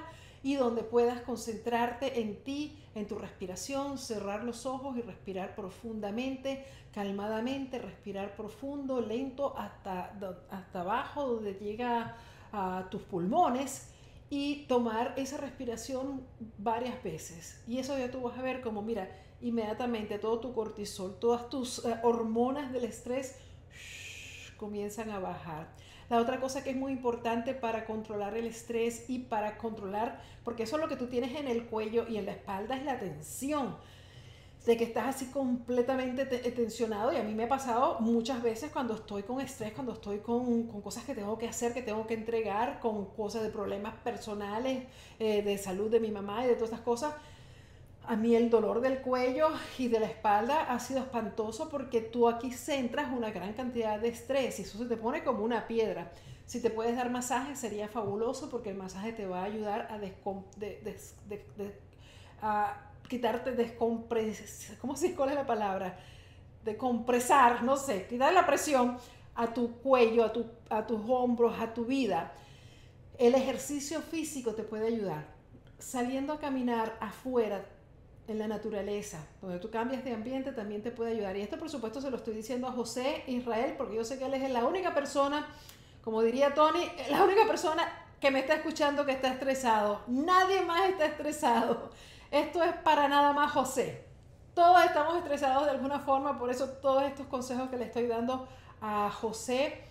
y 0.45 0.57
donde 0.57 0.83
puedas 0.83 1.21
concentrarte 1.21 2.21
en 2.21 2.43
ti, 2.43 2.77
en 2.93 3.07
tu 3.07 3.17
respiración, 3.17 3.97
cerrar 3.97 4.43
los 4.43 4.67
ojos 4.67 4.95
y 4.95 5.01
respirar 5.01 5.55
profundamente, 5.55 6.63
calmadamente, 6.93 7.79
respirar 7.79 8.35
profundo, 8.35 9.01
lento 9.01 9.57
hasta, 9.57 10.13
hasta 10.51 10.81
abajo, 10.81 11.25
donde 11.25 11.55
llega 11.55 12.15
a 12.53 12.87
tus 12.91 13.01
pulmones 13.01 13.89
y 14.29 14.67
tomar 14.67 15.15
esa 15.17 15.37
respiración 15.37 16.21
varias 16.59 17.01
veces. 17.01 17.63
Y 17.67 17.79
eso 17.79 17.97
ya 17.97 18.11
tú 18.11 18.21
vas 18.21 18.37
a 18.37 18.43
ver 18.43 18.61
como, 18.61 18.83
mira, 18.83 19.09
inmediatamente 19.41 20.19
todo 20.19 20.39
tu 20.39 20.53
cortisol, 20.53 21.17
todas 21.17 21.49
tus 21.49 21.83
eh, 21.85 21.99
hormonas 22.03 22.71
del 22.71 22.83
estrés 22.83 23.39
comienzan 24.57 25.09
a 25.09 25.17
bajar. 25.17 25.73
La 26.09 26.19
otra 26.19 26.39
cosa 26.39 26.63
que 26.63 26.69
es 26.69 26.75
muy 26.75 26.91
importante 26.91 27.53
para 27.53 27.85
controlar 27.85 28.37
el 28.37 28.45
estrés 28.45 29.05
y 29.07 29.19
para 29.19 29.57
controlar, 29.57 30.21
porque 30.43 30.63
eso 30.63 30.75
es 30.75 30.81
lo 30.81 30.87
que 30.87 30.95
tú 30.95 31.07
tienes 31.07 31.35
en 31.35 31.47
el 31.47 31.65
cuello 31.65 32.05
y 32.07 32.17
en 32.17 32.25
la 32.25 32.33
espalda, 32.33 32.77
es 32.77 32.85
la 32.85 32.99
tensión. 32.99 33.75
De 34.65 34.77
que 34.77 34.83
estás 34.83 35.15
así 35.15 35.27
completamente 35.27 36.25
tensionado 36.25 37.13
y 37.13 37.17
a 37.17 37.23
mí 37.23 37.35
me 37.35 37.43
ha 37.43 37.47
pasado 37.47 37.99
muchas 37.99 38.41
veces 38.41 38.71
cuando 38.71 38.95
estoy 38.95 39.21
con 39.21 39.39
estrés, 39.39 39.73
cuando 39.73 39.93
estoy 39.93 40.19
con, 40.19 40.63
con 40.63 40.81
cosas 40.81 41.03
que 41.03 41.13
tengo 41.13 41.37
que 41.37 41.47
hacer, 41.47 41.71
que 41.71 41.83
tengo 41.83 42.07
que 42.07 42.15
entregar, 42.15 42.79
con 42.79 43.05
cosas 43.05 43.43
de 43.43 43.49
problemas 43.49 43.93
personales, 43.97 44.85
eh, 45.19 45.43
de 45.43 45.57
salud 45.59 45.91
de 45.91 45.99
mi 45.99 46.09
mamá 46.09 46.43
y 46.43 46.47
de 46.47 46.55
todas 46.55 46.69
estas 46.69 46.81
cosas 46.81 47.13
a 48.07 48.15
mí 48.15 48.35
el 48.35 48.49
dolor 48.49 48.81
del 48.81 49.01
cuello 49.01 49.49
y 49.77 49.87
de 49.87 49.99
la 49.99 50.07
espalda 50.07 50.63
ha 50.63 50.79
sido 50.79 50.99
espantoso 50.99 51.69
porque 51.69 52.01
tú 52.01 52.27
aquí 52.27 52.51
centras 52.51 53.11
una 53.11 53.31
gran 53.31 53.53
cantidad 53.53 53.99
de 53.99 54.09
estrés 54.09 54.59
y 54.59 54.63
eso 54.63 54.77
se 54.77 54.85
te 54.85 54.97
pone 54.97 55.23
como 55.23 55.43
una 55.43 55.67
piedra. 55.67 56.11
Si 56.45 56.61
te 56.61 56.69
puedes 56.69 56.95
dar 56.95 57.09
masaje 57.09 57.55
sería 57.55 57.87
fabuloso 57.87 58.49
porque 58.49 58.69
el 58.69 58.77
masaje 58.77 59.13
te 59.13 59.25
va 59.25 59.41
a 59.41 59.45
ayudar 59.45 59.87
a, 59.89 59.99
a 62.41 62.91
quitarte 63.07 63.51
descompresar, 63.51 64.77
¿cómo 64.77 64.95
se 64.95 65.15
cuál 65.15 65.33
la 65.35 65.45
palabra? 65.45 65.97
De 66.63 66.77
compresar, 66.77 67.63
no 67.63 67.77
sé, 67.77 68.07
quitar 68.07 68.33
la 68.33 68.45
presión 68.45 68.97
a 69.35 69.53
tu 69.53 69.77
cuello, 69.79 70.23
a, 70.23 70.31
tu, 70.31 70.45
a 70.69 70.85
tus 70.85 71.01
hombros, 71.09 71.59
a 71.59 71.73
tu 71.73 71.85
vida. 71.85 72.33
El 73.17 73.35
ejercicio 73.35 74.01
físico 74.01 74.53
te 74.53 74.63
puede 74.63 74.87
ayudar. 74.87 75.33
Saliendo 75.77 76.33
a 76.33 76.39
caminar 76.39 76.97
afuera 76.99 77.65
en 78.27 78.39
la 78.39 78.47
naturaleza, 78.47 79.25
donde 79.41 79.59
tú 79.59 79.69
cambias 79.69 80.03
de 80.03 80.13
ambiente, 80.13 80.51
también 80.51 80.81
te 80.81 80.91
puede 80.91 81.11
ayudar. 81.11 81.35
Y 81.37 81.41
esto, 81.41 81.57
por 81.57 81.69
supuesto, 81.69 82.01
se 82.01 82.09
lo 82.09 82.17
estoy 82.17 82.33
diciendo 82.33 82.67
a 82.67 82.71
José 82.71 83.23
Israel, 83.27 83.75
porque 83.77 83.95
yo 83.95 84.03
sé 84.03 84.17
que 84.17 84.25
él 84.25 84.33
es 84.33 84.49
la 84.49 84.65
única 84.65 84.93
persona, 84.93 85.47
como 86.03 86.21
diría 86.21 86.53
Tony, 86.53 86.89
la 87.09 87.23
única 87.23 87.45
persona 87.45 87.87
que 88.19 88.31
me 88.31 88.39
está 88.39 88.55
escuchando 88.55 89.05
que 89.05 89.11
está 89.11 89.27
estresado. 89.27 90.01
Nadie 90.07 90.61
más 90.61 90.89
está 90.89 91.05
estresado. 91.05 91.89
Esto 92.31 92.63
es 92.63 92.73
para 92.77 93.07
nada 93.07 93.33
más 93.33 93.51
José. 93.51 94.03
Todos 94.53 94.83
estamos 94.85 95.17
estresados 95.17 95.65
de 95.65 95.71
alguna 95.71 95.99
forma, 95.99 96.39
por 96.39 96.49
eso 96.49 96.69
todos 96.69 97.03
estos 97.03 97.27
consejos 97.27 97.69
que 97.69 97.77
le 97.77 97.85
estoy 97.85 98.07
dando 98.07 98.47
a 98.81 99.11
José 99.11 99.83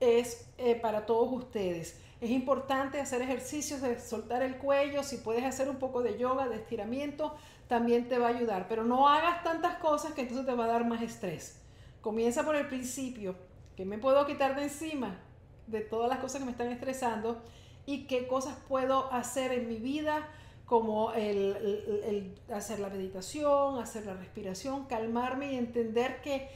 es 0.00 0.48
eh, 0.58 0.74
para 0.74 1.06
todos 1.06 1.30
ustedes. 1.32 2.00
Es 2.20 2.30
importante 2.30 2.98
hacer 2.98 3.20
ejercicios 3.20 3.82
de 3.82 4.00
soltar 4.00 4.42
el 4.42 4.56
cuello, 4.56 5.02
si 5.02 5.18
puedes 5.18 5.44
hacer 5.44 5.68
un 5.68 5.76
poco 5.76 6.02
de 6.02 6.18
yoga, 6.18 6.48
de 6.48 6.56
estiramiento, 6.56 7.36
también 7.68 8.08
te 8.08 8.18
va 8.18 8.26
a 8.26 8.30
ayudar. 8.30 8.66
Pero 8.68 8.84
no 8.84 9.08
hagas 9.08 9.42
tantas 9.42 9.76
cosas 9.76 10.12
que 10.12 10.22
entonces 10.22 10.46
te 10.46 10.54
va 10.54 10.64
a 10.64 10.68
dar 10.68 10.86
más 10.86 11.02
estrés. 11.02 11.62
Comienza 12.00 12.44
por 12.44 12.56
el 12.56 12.68
principio. 12.68 13.36
¿Qué 13.76 13.84
me 13.84 13.98
puedo 13.98 14.24
quitar 14.26 14.56
de 14.56 14.64
encima 14.64 15.18
de 15.66 15.80
todas 15.80 16.08
las 16.08 16.18
cosas 16.18 16.40
que 16.40 16.44
me 16.46 16.52
están 16.52 16.68
estresando? 16.68 17.42
¿Y 17.84 18.06
qué 18.06 18.26
cosas 18.26 18.56
puedo 18.68 19.12
hacer 19.12 19.52
en 19.52 19.68
mi 19.68 19.76
vida? 19.76 20.28
Como 20.64 21.12
el, 21.12 22.34
hacer 22.52 22.80
la 22.80 22.88
meditación, 22.88 23.78
hacer 23.78 24.04
la 24.06 24.14
respiración, 24.14 24.86
calmarme 24.86 25.52
y 25.52 25.56
entender 25.56 26.20
que, 26.22 26.48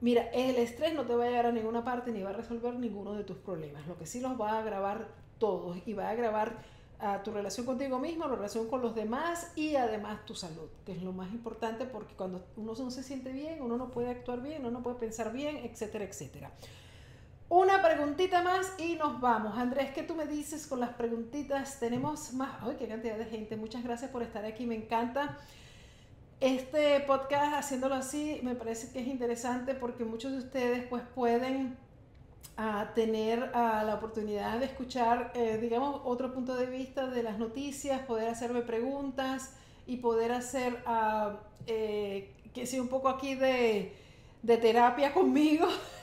mira, 0.00 0.22
el 0.32 0.56
estrés 0.56 0.94
no 0.94 1.04
te 1.04 1.16
va 1.16 1.24
a 1.24 1.28
llevar 1.28 1.46
a 1.46 1.52
ninguna 1.52 1.82
parte 1.82 2.12
ni 2.12 2.22
va 2.22 2.30
a 2.30 2.34
resolver 2.34 2.74
ninguno 2.74 3.14
de 3.14 3.24
tus 3.24 3.36
problemas. 3.38 3.86
Lo 3.88 3.98
que 3.98 4.06
sí 4.06 4.20
los 4.20 4.40
va 4.40 4.52
a 4.52 4.58
agravar 4.60 5.08
todos 5.38 5.78
y 5.86 5.94
va 5.94 6.08
a 6.08 6.10
agravar 6.10 6.58
a 7.00 7.22
tu 7.22 7.30
relación 7.30 7.64
contigo 7.64 7.98
mismo, 7.98 8.26
la 8.26 8.34
relación 8.34 8.68
con 8.68 8.82
los 8.82 8.94
demás 8.94 9.52
y 9.54 9.76
además 9.76 10.24
tu 10.26 10.34
salud, 10.34 10.68
que 10.84 10.92
es 10.92 11.02
lo 11.02 11.12
más 11.12 11.32
importante 11.32 11.84
porque 11.84 12.14
cuando 12.14 12.44
uno 12.56 12.74
no 12.76 12.90
se 12.90 13.02
siente 13.02 13.30
bien, 13.32 13.62
uno 13.62 13.76
no 13.76 13.90
puede 13.90 14.10
actuar 14.10 14.42
bien, 14.42 14.62
uno 14.62 14.72
no 14.72 14.82
puede 14.82 14.96
pensar 14.96 15.32
bien, 15.32 15.58
etcétera, 15.58 16.04
etcétera. 16.04 16.50
Una 17.50 17.80
preguntita 17.80 18.42
más 18.42 18.74
y 18.78 18.96
nos 18.96 19.20
vamos. 19.20 19.56
Andrés, 19.56 19.92
¿qué 19.94 20.02
tú 20.02 20.14
me 20.14 20.26
dices 20.26 20.66
con 20.66 20.80
las 20.80 20.90
preguntitas? 20.90 21.80
Tenemos 21.80 22.34
más, 22.34 22.50
¡ay, 22.60 22.76
qué 22.78 22.86
cantidad 22.88 23.16
de 23.16 23.24
gente! 23.24 23.56
Muchas 23.56 23.84
gracias 23.84 24.10
por 24.10 24.22
estar 24.22 24.44
aquí, 24.44 24.66
me 24.66 24.74
encanta. 24.74 25.38
Este 26.40 27.00
podcast, 27.00 27.54
haciéndolo 27.54 27.94
así, 27.94 28.40
me 28.42 28.54
parece 28.54 28.92
que 28.92 29.00
es 29.00 29.06
interesante 29.06 29.74
porque 29.74 30.04
muchos 30.04 30.32
de 30.32 30.38
ustedes 30.38 30.86
pues 30.88 31.02
pueden 31.14 31.78
a 32.60 32.92
tener 32.92 33.50
la 33.52 33.94
oportunidad 33.94 34.58
de 34.58 34.66
escuchar, 34.66 35.30
eh, 35.36 35.58
digamos, 35.60 36.00
otro 36.04 36.34
punto 36.34 36.56
de 36.56 36.66
vista 36.66 37.06
de 37.06 37.22
las 37.22 37.38
noticias, 37.38 38.00
poder 38.00 38.28
hacerme 38.28 38.62
preguntas 38.62 39.54
y 39.86 39.98
poder 39.98 40.32
hacer, 40.32 40.82
uh, 40.84 41.36
que 41.66 42.66
sea 42.66 42.82
un 42.82 42.88
poco 42.88 43.08
aquí 43.08 43.36
de, 43.36 43.94
terapia 44.44 45.14
conmigo, 45.14 45.68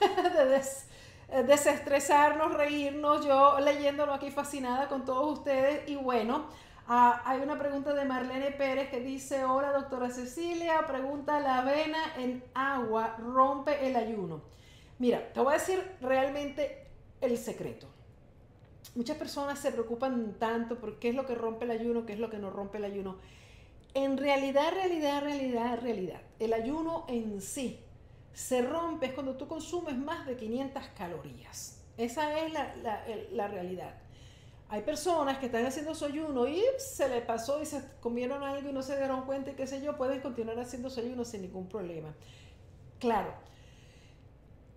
de 1.28 1.42
desestresarnos, 1.42 2.54
reírnos, 2.54 3.26
yo 3.26 3.60
leyéndolo 3.60 4.14
aquí 4.14 4.30
fascinada 4.30 4.88
con 4.88 5.04
todos 5.04 5.38
ustedes 5.38 5.86
y 5.88 5.96
bueno. 5.96 6.46
Ah, 6.88 7.20
hay 7.24 7.40
una 7.40 7.58
pregunta 7.58 7.92
de 7.92 8.04
Marlene 8.04 8.52
Pérez 8.52 8.88
que 8.90 9.00
dice, 9.00 9.44
hola 9.44 9.72
doctora 9.72 10.08
Cecilia, 10.08 10.86
pregunta, 10.86 11.40
¿la 11.40 11.58
avena 11.58 11.98
en 12.16 12.44
agua 12.54 13.16
rompe 13.18 13.88
el 13.88 13.96
ayuno? 13.96 14.55
Mira, 14.98 15.32
te 15.32 15.40
voy 15.40 15.54
a 15.54 15.58
decir 15.58 15.82
realmente 16.00 16.86
el 17.20 17.36
secreto. 17.36 17.86
Muchas 18.94 19.18
personas 19.18 19.58
se 19.58 19.72
preocupan 19.72 20.36
tanto 20.38 20.78
por 20.78 20.98
qué 20.98 21.10
es 21.10 21.14
lo 21.14 21.26
que 21.26 21.34
rompe 21.34 21.64
el 21.66 21.72
ayuno, 21.72 22.06
qué 22.06 22.14
es 22.14 22.18
lo 22.18 22.30
que 22.30 22.38
no 22.38 22.50
rompe 22.50 22.78
el 22.78 22.84
ayuno. 22.84 23.18
En 23.92 24.16
realidad, 24.16 24.72
realidad, 24.72 25.22
realidad, 25.22 25.78
realidad, 25.80 26.22
el 26.38 26.52
ayuno 26.52 27.04
en 27.08 27.40
sí 27.40 27.80
se 28.32 28.60
rompe 28.62 29.14
cuando 29.14 29.36
tú 29.36 29.48
consumes 29.48 29.96
más 29.96 30.26
de 30.26 30.36
500 30.36 30.82
calorías. 30.96 31.82
Esa 31.96 32.38
es 32.40 32.52
la, 32.52 33.48
realidad. 33.48 33.94
Hay 34.68 34.82
personas 34.82 35.38
que 35.38 35.46
están 35.46 35.64
haciendo 35.64 35.94
su 35.94 36.04
ayuno 36.04 36.46
y 36.46 36.62
se 36.78 37.08
le 37.08 37.22
pasó 37.22 37.62
y 37.62 37.66
se 37.66 37.82
comieron 38.00 38.42
algo 38.42 38.68
y 38.68 38.72
no 38.72 38.82
se 38.82 38.96
dieron 38.96 39.24
cuenta 39.24 39.52
y 39.52 39.54
qué 39.54 39.66
sé 39.66 39.80
yo, 39.80 39.96
pueden 39.96 40.20
continuar 40.20 40.58
haciendo 40.58 40.90
su 40.90 41.00
ayuno 41.00 41.24
sin 41.24 41.42
ningún 41.42 41.68
problema. 41.68 42.14
Claro, 42.98 43.32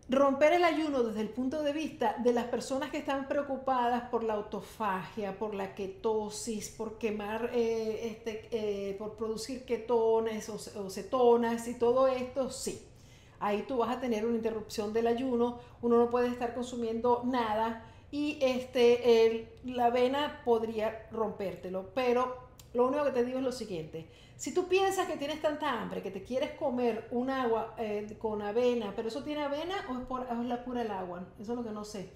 romper 0.09 0.53
el 0.53 0.63
ayuno 0.63 1.03
desde 1.03 1.21
el 1.21 1.29
punto 1.29 1.61
de 1.61 1.71
vista 1.71 2.15
de 2.17 2.33
las 2.33 2.45
personas 2.45 2.89
que 2.89 2.97
están 2.97 3.27
preocupadas 3.27 4.09
por 4.09 4.23
la 4.23 4.33
autofagia, 4.33 5.37
por 5.37 5.53
la 5.53 5.75
ketosis, 5.75 6.69
por 6.69 6.97
quemar, 6.97 7.51
eh, 7.53 8.07
este, 8.07 8.47
eh, 8.51 8.95
por 8.97 9.15
producir 9.15 9.65
ketones 9.65 10.49
o, 10.49 10.89
cetonas 10.89 11.67
y 11.67 11.75
todo 11.75 12.07
esto, 12.07 12.49
sí. 12.49 12.81
Ahí 13.39 13.63
tú 13.67 13.77
vas 13.77 13.95
a 13.95 14.01
tener 14.01 14.25
una 14.25 14.35
interrupción 14.35 14.91
del 14.93 15.07
ayuno, 15.07 15.59
uno 15.81 15.97
no 15.97 16.09
puede 16.09 16.27
estar 16.27 16.55
consumiendo 16.55 17.21
nada 17.23 17.85
y 18.11 18.39
este, 18.41 19.47
la 19.63 19.85
avena 19.85 20.41
podría 20.43 21.07
rompértelo, 21.11 21.91
pero 21.93 22.35
lo 22.73 22.87
único 22.87 23.05
que 23.05 23.11
te 23.11 23.23
digo 23.23 23.37
es 23.37 23.43
lo 23.43 23.51
siguiente. 23.51 24.07
Si 24.39 24.53
tú 24.53 24.69
piensas 24.69 25.05
que 25.05 25.17
tienes 25.17 25.41
tanta 25.41 25.81
hambre, 25.81 26.01
que 26.01 26.11
te 26.11 26.23
quieres 26.23 26.51
comer 26.51 27.09
un 27.11 27.29
agua 27.29 27.75
eh, 27.77 28.17
con 28.17 28.41
avena, 28.41 28.93
pero 28.95 29.09
eso 29.09 29.21
tiene 29.21 29.43
avena 29.43 29.75
o 29.89 29.97
es, 29.97 30.05
por, 30.05 30.33
la 30.33 30.63
pura 30.63 30.81
el 30.81 30.91
agua, 30.91 31.25
eso 31.37 31.51
es 31.51 31.57
lo 31.57 31.63
que 31.65 31.71
no 31.71 31.83
sé. 31.83 32.13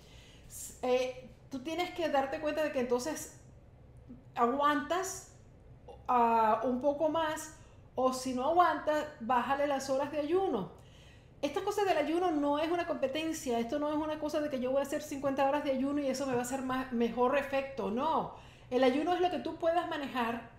Eh, 0.83 1.29
tú 1.49 1.59
tienes 1.59 1.93
que 1.93 2.07
darte 2.07 2.39
cuenta 2.39 2.63
de 2.63 2.71
que 2.71 2.79
entonces 2.79 3.41
aguantas 4.35 5.33
ah, 6.07 6.61
un 6.63 6.79
poco 6.79 7.09
más 7.09 7.57
o 7.93 8.13
si 8.13 8.33
no 8.33 8.45
aguantas, 8.45 9.05
bájale 9.19 9.67
las 9.67 9.89
horas 9.89 10.09
de 10.09 10.19
ayuno. 10.19 10.71
Esta 11.41 11.61
cosa 11.65 11.83
del 11.83 11.97
ayuno 11.97 12.31
no 12.31 12.57
es 12.57 12.71
una 12.71 12.87
competencia, 12.87 13.59
esto 13.59 13.79
no 13.79 13.89
es 13.89 13.97
una 13.97 14.17
cosa 14.19 14.39
de 14.39 14.49
que 14.49 14.61
yo 14.61 14.71
voy 14.71 14.79
a 14.79 14.83
hacer 14.83 15.01
50 15.01 15.45
horas 15.45 15.65
de 15.65 15.71
ayuno 15.71 15.99
y 15.99 16.07
eso 16.07 16.25
me 16.25 16.35
va 16.35 16.39
a 16.39 16.43
hacer 16.43 16.61
más, 16.61 16.93
mejor 16.93 17.37
efecto, 17.37 17.91
no. 17.91 18.35
El 18.69 18.85
ayuno 18.85 19.13
es 19.13 19.19
lo 19.19 19.29
que 19.29 19.39
tú 19.39 19.57
puedas 19.57 19.89
manejar 19.89 20.52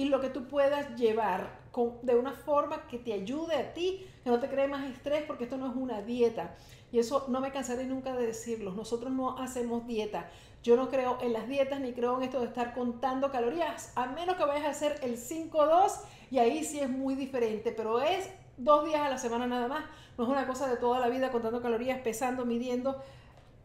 y 0.00 0.06
lo 0.06 0.18
que 0.18 0.30
tú 0.30 0.48
puedas 0.48 0.96
llevar 0.96 1.60
con, 1.72 1.98
de 2.00 2.14
una 2.14 2.32
forma 2.32 2.86
que 2.86 2.98
te 2.98 3.12
ayude 3.12 3.54
a 3.54 3.74
ti, 3.74 4.06
que 4.24 4.30
no 4.30 4.40
te 4.40 4.48
cree 4.48 4.66
más 4.66 4.90
estrés, 4.90 5.24
porque 5.26 5.44
esto 5.44 5.58
no 5.58 5.68
es 5.68 5.76
una 5.76 6.00
dieta. 6.00 6.56
Y 6.90 6.98
eso 6.98 7.26
no 7.28 7.42
me 7.42 7.52
cansaré 7.52 7.84
nunca 7.84 8.16
de 8.16 8.28
decirlo. 8.28 8.72
Nosotros 8.72 9.12
no 9.12 9.36
hacemos 9.36 9.86
dieta. 9.86 10.30
Yo 10.62 10.74
no 10.76 10.88
creo 10.88 11.18
en 11.20 11.34
las 11.34 11.46
dietas 11.48 11.80
ni 11.80 11.92
creo 11.92 12.16
en 12.16 12.22
esto 12.22 12.40
de 12.40 12.46
estar 12.46 12.72
contando 12.72 13.30
calorías, 13.30 13.92
a 13.94 14.06
menos 14.06 14.36
que 14.36 14.46
vayas 14.46 14.64
a 14.64 14.70
hacer 14.70 14.98
el 15.02 15.18
5-2 15.18 15.92
y 16.30 16.38
ahí 16.38 16.64
sí 16.64 16.80
es 16.80 16.88
muy 16.88 17.14
diferente, 17.14 17.70
pero 17.70 18.00
es 18.00 18.30
dos 18.56 18.86
días 18.86 19.02
a 19.02 19.10
la 19.10 19.18
semana 19.18 19.46
nada 19.46 19.68
más. 19.68 19.84
No 20.16 20.24
es 20.24 20.30
una 20.30 20.46
cosa 20.46 20.66
de 20.66 20.78
toda 20.78 20.98
la 20.98 21.10
vida 21.10 21.30
contando 21.30 21.60
calorías, 21.60 22.00
pesando, 22.00 22.46
midiendo. 22.46 23.02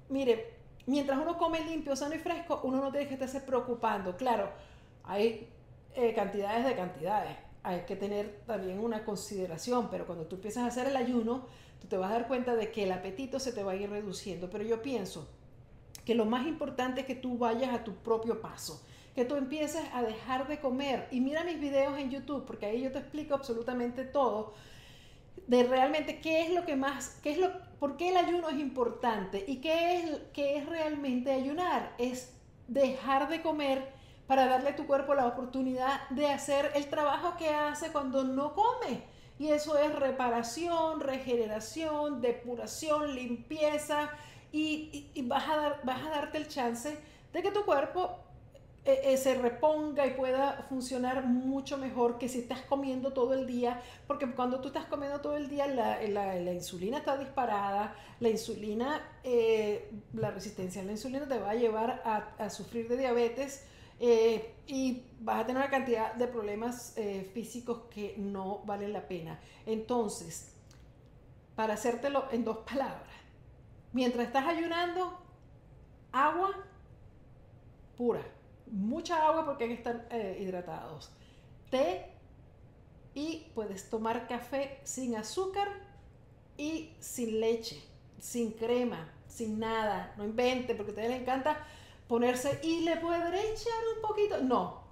Mire, 0.10 0.54
mientras 0.86 1.18
uno 1.18 1.38
come 1.38 1.62
limpio, 1.62 1.96
sano 1.96 2.14
y 2.14 2.20
fresco, 2.20 2.60
uno 2.66 2.82
no 2.82 2.92
tiene 2.92 3.08
que 3.08 3.14
estarse 3.14 3.40
preocupando. 3.40 4.18
Claro, 4.18 4.50
hay 5.06 5.55
eh, 5.96 6.14
cantidades 6.14 6.66
de 6.66 6.76
cantidades. 6.76 7.38
Hay 7.64 7.82
que 7.82 7.96
tener 7.96 8.42
también 8.46 8.80
una 8.80 9.04
consideración, 9.04 9.90
pero 9.90 10.06
cuando 10.06 10.26
tú 10.26 10.36
empiezas 10.36 10.64
a 10.64 10.68
hacer 10.68 10.88
el 10.88 10.96
ayuno, 10.96 11.48
tú 11.80 11.88
te 11.88 11.98
vas 11.98 12.12
a 12.12 12.16
dar 12.16 12.28
cuenta 12.28 12.56
de 12.56 12.72
que 12.72 12.84
el 12.84 12.92
apetito 12.92 13.40
se 13.40 13.52
te 13.52 13.64
va 13.64 13.72
a 13.72 13.76
ir 13.76 13.90
reduciendo. 13.90 14.50
Pero 14.50 14.64
yo 14.64 14.82
pienso 14.82 15.28
que 16.06 16.16
lo 16.16 16.26
más 16.26 16.46
importante 16.46 17.02
es 17.02 17.08
que 17.08 17.16
tú 17.16 17.38
vayas 17.38 17.74
a 17.74 17.84
tu 17.84 17.96
propio 17.96 18.42
paso, 18.42 18.86
que 19.16 19.26
tú 19.26 19.36
empieces 19.36 19.84
a 19.94 20.04
dejar 20.04 20.48
de 20.48 20.60
comer. 20.60 21.08
Y 21.12 21.22
mira 21.22 21.44
mis 21.44 21.60
videos 21.60 21.98
en 21.98 22.12
YouTube, 22.12 22.46
porque 22.46 22.68
ahí 22.68 22.82
yo 22.82 22.92
te 22.92 23.00
explico 23.00 23.34
absolutamente 23.34 24.04
todo 24.04 24.54
de 25.48 25.64
realmente 25.64 26.20
qué 26.20 26.44
es 26.44 26.54
lo 26.54 26.66
que 26.66 26.76
más, 26.76 27.20
qué 27.22 27.32
es 27.32 27.38
lo, 27.38 27.52
por 27.80 27.98
qué 27.98 28.10
el 28.10 28.18
ayuno 28.18 28.50
es 28.50 28.58
importante 28.58 29.44
y 29.48 29.58
qué 29.58 29.98
es, 29.98 30.20
qué 30.34 30.58
es 30.58 30.66
realmente 30.68 31.32
ayunar. 31.32 31.94
Es 31.98 32.34
dejar 32.68 33.30
de 33.30 33.42
comer 33.42 33.95
para 34.28 34.48
darle 34.48 34.70
a 34.70 34.76
tu 34.76 34.88
cuerpo 34.88 35.14
la 35.14 35.28
oportunidad 35.28 36.10
de 36.10 36.28
hacer 36.28 36.72
el 36.76 36.88
trabajo 36.90 37.36
que 37.38 37.50
hace 37.50 37.92
cuando 37.92 38.24
no 38.24 38.54
come. 38.54 39.04
Y 39.38 39.50
eso 39.50 39.78
es 39.78 39.94
reparación, 39.94 41.00
regeneración, 41.00 42.22
depuración, 42.22 43.14
limpieza. 43.16 44.10
Y, 44.52 45.22
vas, 45.24 45.50
a 45.50 45.58
dar, 45.58 45.82
vas 45.84 46.02
a 46.06 46.10
darte 46.10 46.38
el 46.38 46.48
chance 46.48 46.98
de 47.34 47.42
que 47.42 47.52
tu 47.52 47.66
cuerpo 47.66 48.18
eh, 48.86 49.02
eh, 49.04 49.18
se 49.18 49.36
reponga 49.36 50.08
y 50.08 50.12
pueda 50.12 50.66
funcionar 50.70 51.26
mucho 51.26 51.78
mejor 51.78 52.18
que 52.18 52.30
si 52.30 52.40
estás 52.40 52.62
comiendo 52.62 53.12
todo 53.12 53.34
el 53.34 53.46
día, 53.46 53.82
porque 54.08 54.32
cuando 54.32 54.62
tú 54.62 54.70
estás 54.70 54.86
comiendo 54.86 55.20
todo 55.20 55.36
el 55.36 55.50
día 55.50 55.68
la, 55.68 56.54
insulina 56.54 57.00
está 57.00 57.18
disparada, 57.18 57.96
la 58.22 58.30
insulina, 58.30 59.02
eh, 59.24 59.92
la 60.14 60.32
resistencia 60.32 60.84
a 60.84 60.86
la 60.86 60.92
insulina 60.92 61.28
te 61.28 61.38
va 61.38 61.50
a 61.50 61.56
llevar 61.56 62.02
a 62.38 62.50
sufrir 62.50 62.88
de 62.88 62.98
diabetes 62.98 63.66
y 64.00 65.04
vas 65.20 65.42
a 65.42 65.46
tener 65.46 65.62
una 65.62 65.70
cantidad 65.72 66.14
de 66.14 66.28
problemas 66.28 66.96
físicos 67.34 67.84
que 67.90 68.16
no 68.18 68.60
valen 68.66 68.94
la 68.94 69.08
pena. 69.08 69.40
Entonces, 69.66 70.54
para 71.56 71.76
hacértelo 71.76 72.26
en 72.32 72.44
dos 72.44 72.58
palabras, 72.60 73.14
mientras 73.94 74.28
estás 74.28 74.46
ayunando, 74.46 75.18
agua 76.12 76.52
pura 77.98 78.36
mucha 78.72 79.28
agua 79.28 79.46
porque 79.46 79.66
hay 79.66 79.70
que 79.72 79.76
estar 79.76 80.08
eh, 80.12 80.38
hidratados. 80.42 81.12
Té 81.70 82.06
y 83.14 83.48
puedes 83.54 83.90
tomar 83.90 84.28
café 84.28 84.80
sin 84.84 85.16
azúcar 85.16 85.68
y 86.58 86.94
sin 87.00 87.40
leche, 87.40 87.82
sin 88.20 88.52
crema, 88.52 89.10
sin 89.28 89.60
nada. 89.60 90.14
No 90.18 90.26
invente 90.26 90.76
porque 90.76 90.92
a 90.92 90.94
ustedes 90.94 91.10
les 91.12 91.22
encanta 91.22 91.66
ponerse 92.08 92.60
y 92.64 92.82
le 92.82 92.98
puede 92.98 93.52
echar 93.52 93.74
un 93.96 94.02
poquito. 94.02 94.42
No, 94.42 94.84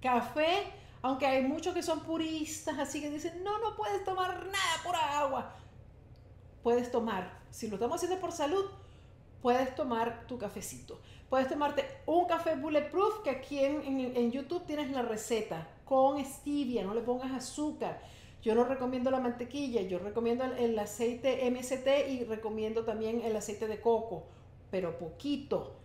café, 0.00 0.72
aunque 1.02 1.26
hay 1.26 1.42
muchos 1.42 1.74
que 1.74 1.82
son 1.82 2.00
puristas, 2.00 2.78
así 2.78 3.00
que 3.00 3.10
dicen, 3.10 3.42
no, 3.44 3.58
no 3.58 3.76
puedes 3.76 4.04
tomar 4.04 4.46
nada, 4.46 4.82
pura 4.84 5.18
agua. 5.18 5.52
Puedes 6.62 6.90
tomar, 6.90 7.40
si 7.50 7.68
lo 7.68 7.74
estamos 7.74 7.96
haciendo 7.96 8.18
por 8.20 8.32
salud, 8.32 8.64
puedes 9.42 9.74
tomar 9.74 10.26
tu 10.26 10.38
cafecito. 10.38 10.98
Puedes 11.28 11.48
tomarte 11.48 11.84
un 12.06 12.26
café 12.26 12.56
bulletproof, 12.56 13.22
que 13.22 13.30
aquí 13.30 13.58
en, 13.58 14.30
YouTube 14.30 14.64
tienes 14.64 14.90
la 14.90 15.02
receta, 15.02 15.68
con 15.84 16.24
stevia, 16.24 16.84
no 16.84 16.94
le 16.94 17.02
pongas 17.02 17.32
azúcar. 17.32 18.00
Yo 18.40 18.54
no 18.54 18.64
recomiendo 18.64 19.10
la 19.10 19.20
mantequilla, 19.20 19.82
yo 19.82 19.98
recomiendo 19.98 20.44
el, 20.44 20.78
aceite 20.78 21.50
MST 21.50 22.08
y 22.08 22.24
recomiendo 22.24 22.84
también 22.84 23.20
el 23.22 23.36
aceite 23.36 23.66
de 23.66 23.80
coco, 23.80 24.24
pero 24.70 24.98
poquito. 24.98 25.76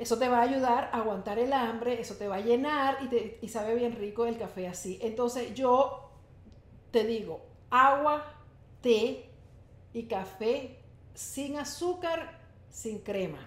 Eso 0.00 0.18
te 0.18 0.28
va 0.28 0.38
a 0.38 0.42
ayudar 0.42 0.90
a 0.92 0.98
aguantar 0.98 1.38
el 1.38 1.52
hambre, 1.52 2.00
eso 2.00 2.14
te 2.14 2.26
va 2.26 2.36
a 2.36 2.40
llenar 2.40 2.98
y, 3.02 3.36
y 3.44 3.48
sabe 3.48 3.74
bien 3.74 3.94
rico 3.94 4.26
el 4.26 4.38
café 4.38 4.66
así. 4.66 4.98
Entonces 5.02 5.54
yo 5.54 6.10
te 6.90 7.04
digo, 7.04 7.42
agua, 7.70 8.24
té 8.80 9.30
y 9.92 10.04
café 10.04 10.78
sin 11.14 11.58
azúcar 11.58 12.40
sin 12.70 13.00
crema 13.00 13.46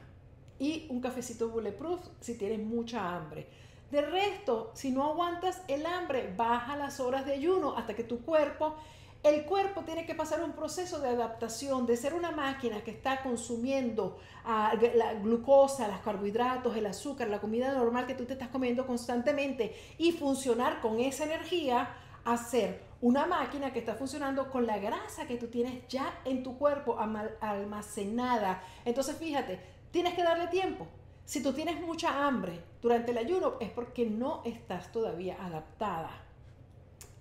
y 0.60 0.86
un 0.89 1.01
cafecito 1.01 1.49
bulletproof 1.49 1.99
si 2.20 2.38
tienes 2.38 2.60
mucha 2.60 3.16
hambre. 3.16 3.47
De 3.91 4.01
resto, 4.01 4.72
si 4.74 4.91
no 4.91 5.04
aguantas 5.04 5.62
el 5.68 5.86
hambre, 5.86 6.34
baja 6.36 6.76
las 6.76 6.99
horas 6.99 7.26
de 7.26 7.34
ayuno 7.34 7.78
hasta 7.78 7.93
que 7.95 8.04
tu 8.04 8.24
cuerpo, 8.24 8.76
el 9.24 9.45
cuerpo 9.45 9.84
tiene 9.84 10.05
que 10.05 10.15
pasar 10.15 10.43
un 10.43 10.51
proceso 10.51 10.99
de 10.99 11.07
adaptación, 11.07 11.86
de 11.86 11.95
ser 11.95 12.13
una 12.13 12.32
máquina 12.32 12.84
que 12.84 12.91
está 12.91 13.24
consumiendo 13.24 14.19
ah, 14.43 14.74
la 14.95 15.13
glucosa, 15.13 15.88
los 15.88 16.01
carbohidratos, 16.01 16.76
el 16.76 16.86
azúcar, 16.86 17.30
la 17.30 17.39
comida 17.39 17.74
normal 17.74 18.05
que 18.05 18.15
tú 18.15 18.26
te 18.26 18.34
estás 18.34 18.49
comiendo 18.49 18.86
constantemente 18.86 19.76
y 19.97 20.11
funcionar 20.11 20.82
con 20.82 20.99
esa 20.99 21.24
energía 21.24 21.95
a 22.26 22.38
ser 22.38 22.82
una 22.99 23.26
máquina 23.26 23.71
que 23.71 23.80
está 23.80 23.95
funcionando 23.95 24.49
con 24.49 24.67
la 24.67 24.78
grasa 24.78 25.26
que 25.26 25.38
tú 25.38 25.47
tienes 25.47 25.88
ya 25.88 26.19
en 26.26 26.43
tu 26.43 26.57
cuerpo 26.57 26.97
almacenada. 27.39 28.61
Entonces, 28.84 29.15
fíjate, 29.17 29.59
tienes 29.91 30.15
que 30.15 30.24
darle 30.24 30.47
tiempo. 30.47 30.86
Si 31.26 31.41
tú 31.41 31.53
tienes 31.53 31.80
mucha 31.80 32.26
hambre 32.26 32.61
durante 32.82 33.11
el 33.11 33.17
ayuno 33.17 33.55
es 33.61 33.69
porque 33.71 34.05
no 34.05 34.41
estás 34.43 34.91
todavía 34.91 35.38
adaptada 35.39 36.11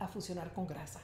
a 0.00 0.08
funcionar 0.08 0.52
con 0.52 0.66
grasa. 0.66 1.00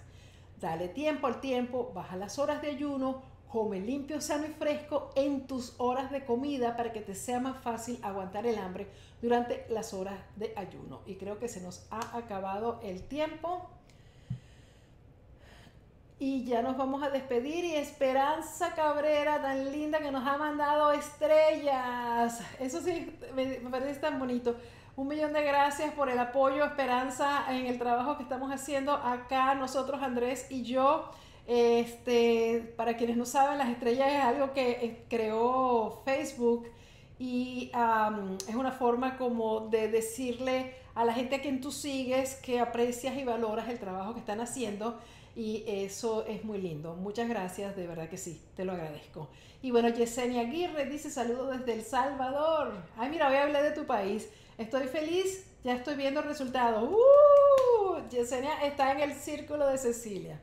Dale 0.61 0.89
tiempo 0.89 1.27
al 1.27 1.41
tiempo, 1.41 1.93
baja 1.95 2.17
las 2.17 2.39
horas 2.39 2.61
de 2.63 2.71
ayuno, 2.71 3.23
come 3.49 3.81
limpio, 3.81 4.21
sano 4.21 4.47
y 4.47 4.51
fresco 4.51 5.11
en 5.15 5.47
tus 5.47 5.75
horas 5.79 6.11
de 6.11 6.25
comida 6.25 6.77
para 6.77 6.93
que 6.93 7.01
te 7.01 7.15
sea 7.15 7.41
más 7.41 7.63
fácil 7.63 7.99
aguantar 8.03 8.47
el 8.47 8.59
hambre 8.59 8.89
durante 9.23 9.67
las 9.71 9.95
horas 9.95 10.19
de 10.37 10.53
ayuno. 10.57 11.01
Y 11.07 11.15
creo 11.15 11.39
que 11.39 11.49
se 11.49 11.61
nos 11.61 11.87
ha 11.91 12.17
acabado 12.17 12.81
el 12.83 13.03
tiempo. 13.03 13.71
Y 16.21 16.45
ya 16.45 16.63
nos 16.63 16.77
vamos 16.77 17.05
a 17.05 17.11
despedir 17.11 17.65
y 17.65 17.77
Esperanza 17.77 18.75
Cabrera, 18.75 19.41
tan 19.41 19.71
linda 19.71 20.01
que 20.01 20.11
nos 20.11 20.27
ha 20.27 20.37
mandado 20.37 20.91
estrellas. 20.91 22.41
Eso 22.59 22.81
sí, 22.81 23.17
me, 23.37 23.47
parece 23.71 24.01
tan 24.01 24.19
bonito. 24.19 24.57
Un 24.99 25.07
millón 25.07 25.33
de 25.33 25.45
gracias 25.45 25.95
por 25.95 26.11
el 26.11 26.19
apoyo, 26.19 26.65
Esperanza, 26.65 27.45
en 27.51 27.67
el 27.67 27.79
trabajo 27.79 28.17
que 28.17 28.25
estamos 28.25 28.51
haciendo 28.51 28.95
acá 28.95 29.55
nosotros, 29.55 30.03
Andrés 30.03 30.49
y 30.51 30.65
yo. 30.65 31.09
Este, 31.47 32.75
para 32.77 32.97
quienes 32.97 33.17
no 33.17 33.25
saben, 33.25 33.59
las 33.59 33.69
estrellas 33.69 34.13
es 34.13 34.25
algo 34.25 34.53
que 34.53 34.71
eh, 34.73 35.05
creó 35.09 36.03
Facebook 36.05 36.67
y 37.17 37.71
es 38.49 38.55
una 38.57 38.73
forma 38.73 39.17
como 39.17 39.69
de 39.69 39.87
decirle 39.87 40.75
a 40.97 41.05
la 41.05 41.15
gente 41.15 41.37
a 41.37 41.43
quien 41.43 41.61
tú 41.61 41.71
sigues 41.71 42.35
que 42.35 42.59
aprecias 42.59 43.17
y 43.17 43.23
valoras 43.23 43.69
el 43.69 43.79
trabajo 43.79 44.15
que 44.15 44.21
están 44.21 44.41
haciendo 44.41 44.99
y 45.37 45.63
eso 45.69 46.27
es 46.27 46.43
muy 46.43 46.61
lindo. 46.61 46.97
Muchas 46.97 47.29
gracias, 47.29 47.77
de 47.77 47.87
verdad 47.87 48.09
que 48.09 48.17
sí, 48.17 48.43
te 48.57 48.65
lo 48.65 48.73
agradezco. 48.73 49.29
Y 49.63 49.71
bueno, 49.71 49.91
Yesenia 49.91 50.41
Aguirre 50.41 50.87
dice 50.87 51.09
saludos 51.09 51.57
desde 51.57 51.75
El 51.75 51.83
Salvador. 51.83 52.83
Ay, 52.97 53.11
mira, 53.11 53.29
voy 53.29 53.37
a 53.37 53.45
hablar 53.45 53.63
de 53.63 53.71
tu 53.71 53.87
país. 53.87 54.29
Estoy 54.59 54.89
feliz, 54.89 55.47
ya 55.63 55.75
estoy 55.75 55.95
viendo 55.95 56.21
resultados. 56.21 56.91
¡Uh! 56.91 58.09
Yesenia 58.11 58.65
está 58.65 58.91
en 58.91 59.01
el 59.01 59.15
círculo 59.15 59.69
de 59.69 59.79
Cecilia. 59.79 60.41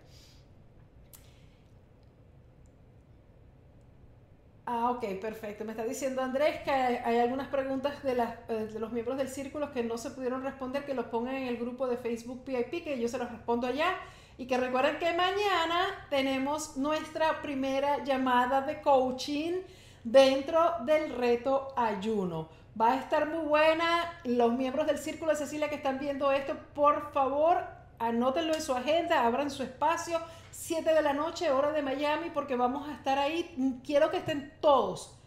Ah, 4.65 4.89
ok, 4.91 5.19
perfecto. 5.19 5.65
Me 5.65 5.73
está 5.73 5.83
diciendo 5.83 6.21
Andrés 6.21 6.61
que 6.63 6.71
hay, 6.71 7.19
algunas 7.19 7.49
preguntas 7.49 8.01
de, 8.03 8.13
eh, 8.13 8.67
de, 8.73 8.79
los 8.79 8.93
miembros 8.93 9.17
del 9.17 9.27
círculo 9.27 9.71
que 9.73 9.83
no 9.83 9.97
se 9.97 10.11
pudieron 10.11 10.41
responder, 10.43 10.85
que 10.85 10.93
los 10.93 11.07
pongan 11.07 11.35
en 11.35 11.47
el 11.47 11.57
grupo 11.57 11.85
de 11.85 11.97
Facebook 11.97 12.43
PIP, 12.45 12.85
que 12.85 12.99
yo 12.99 13.09
se 13.09 13.17
los 13.17 13.29
respondo 13.29 13.67
allá. 13.67 13.97
Y 14.37 14.47
que 14.47 14.57
recuerden 14.57 14.97
que 14.97 15.13
mañana 15.13 16.07
tenemos 16.09 16.77
nuestra 16.77 17.41
primera 17.41 18.03
llamada 18.03 18.61
de 18.61 18.81
coaching 18.81 19.61
dentro 20.03 20.73
del 20.85 21.13
reto 21.15 21.73
ayuno. 21.75 22.49
Va 22.79 22.93
a 22.93 22.99
estar 22.99 23.27
muy 23.27 23.45
buena. 23.45 24.19
Los 24.25 24.51
miembros 24.53 24.85
del 24.85 24.97
Círculo 24.97 25.31
de 25.31 25.37
Cecilia 25.37 25.69
que 25.69 25.75
están 25.75 25.97
viendo 25.97 26.31
esto, 26.31 26.57
por 26.73 27.13
favor, 27.13 27.63
anótenlo 27.99 28.53
en 28.53 28.61
su 28.61 28.73
agenda, 28.73 29.25
abran 29.25 29.49
su 29.49 29.63
espacio. 29.63 30.19
7 30.51 30.93
de 30.93 31.01
la 31.01 31.13
noche, 31.13 31.51
hora 31.51 31.71
de 31.71 31.81
Miami, 31.81 32.29
porque 32.31 32.55
vamos 32.55 32.87
a 32.89 32.93
estar 32.93 33.17
ahí. 33.17 33.81
Quiero 33.85 34.11
que 34.11 34.17
estén 34.17 34.53
todos, 34.59 35.17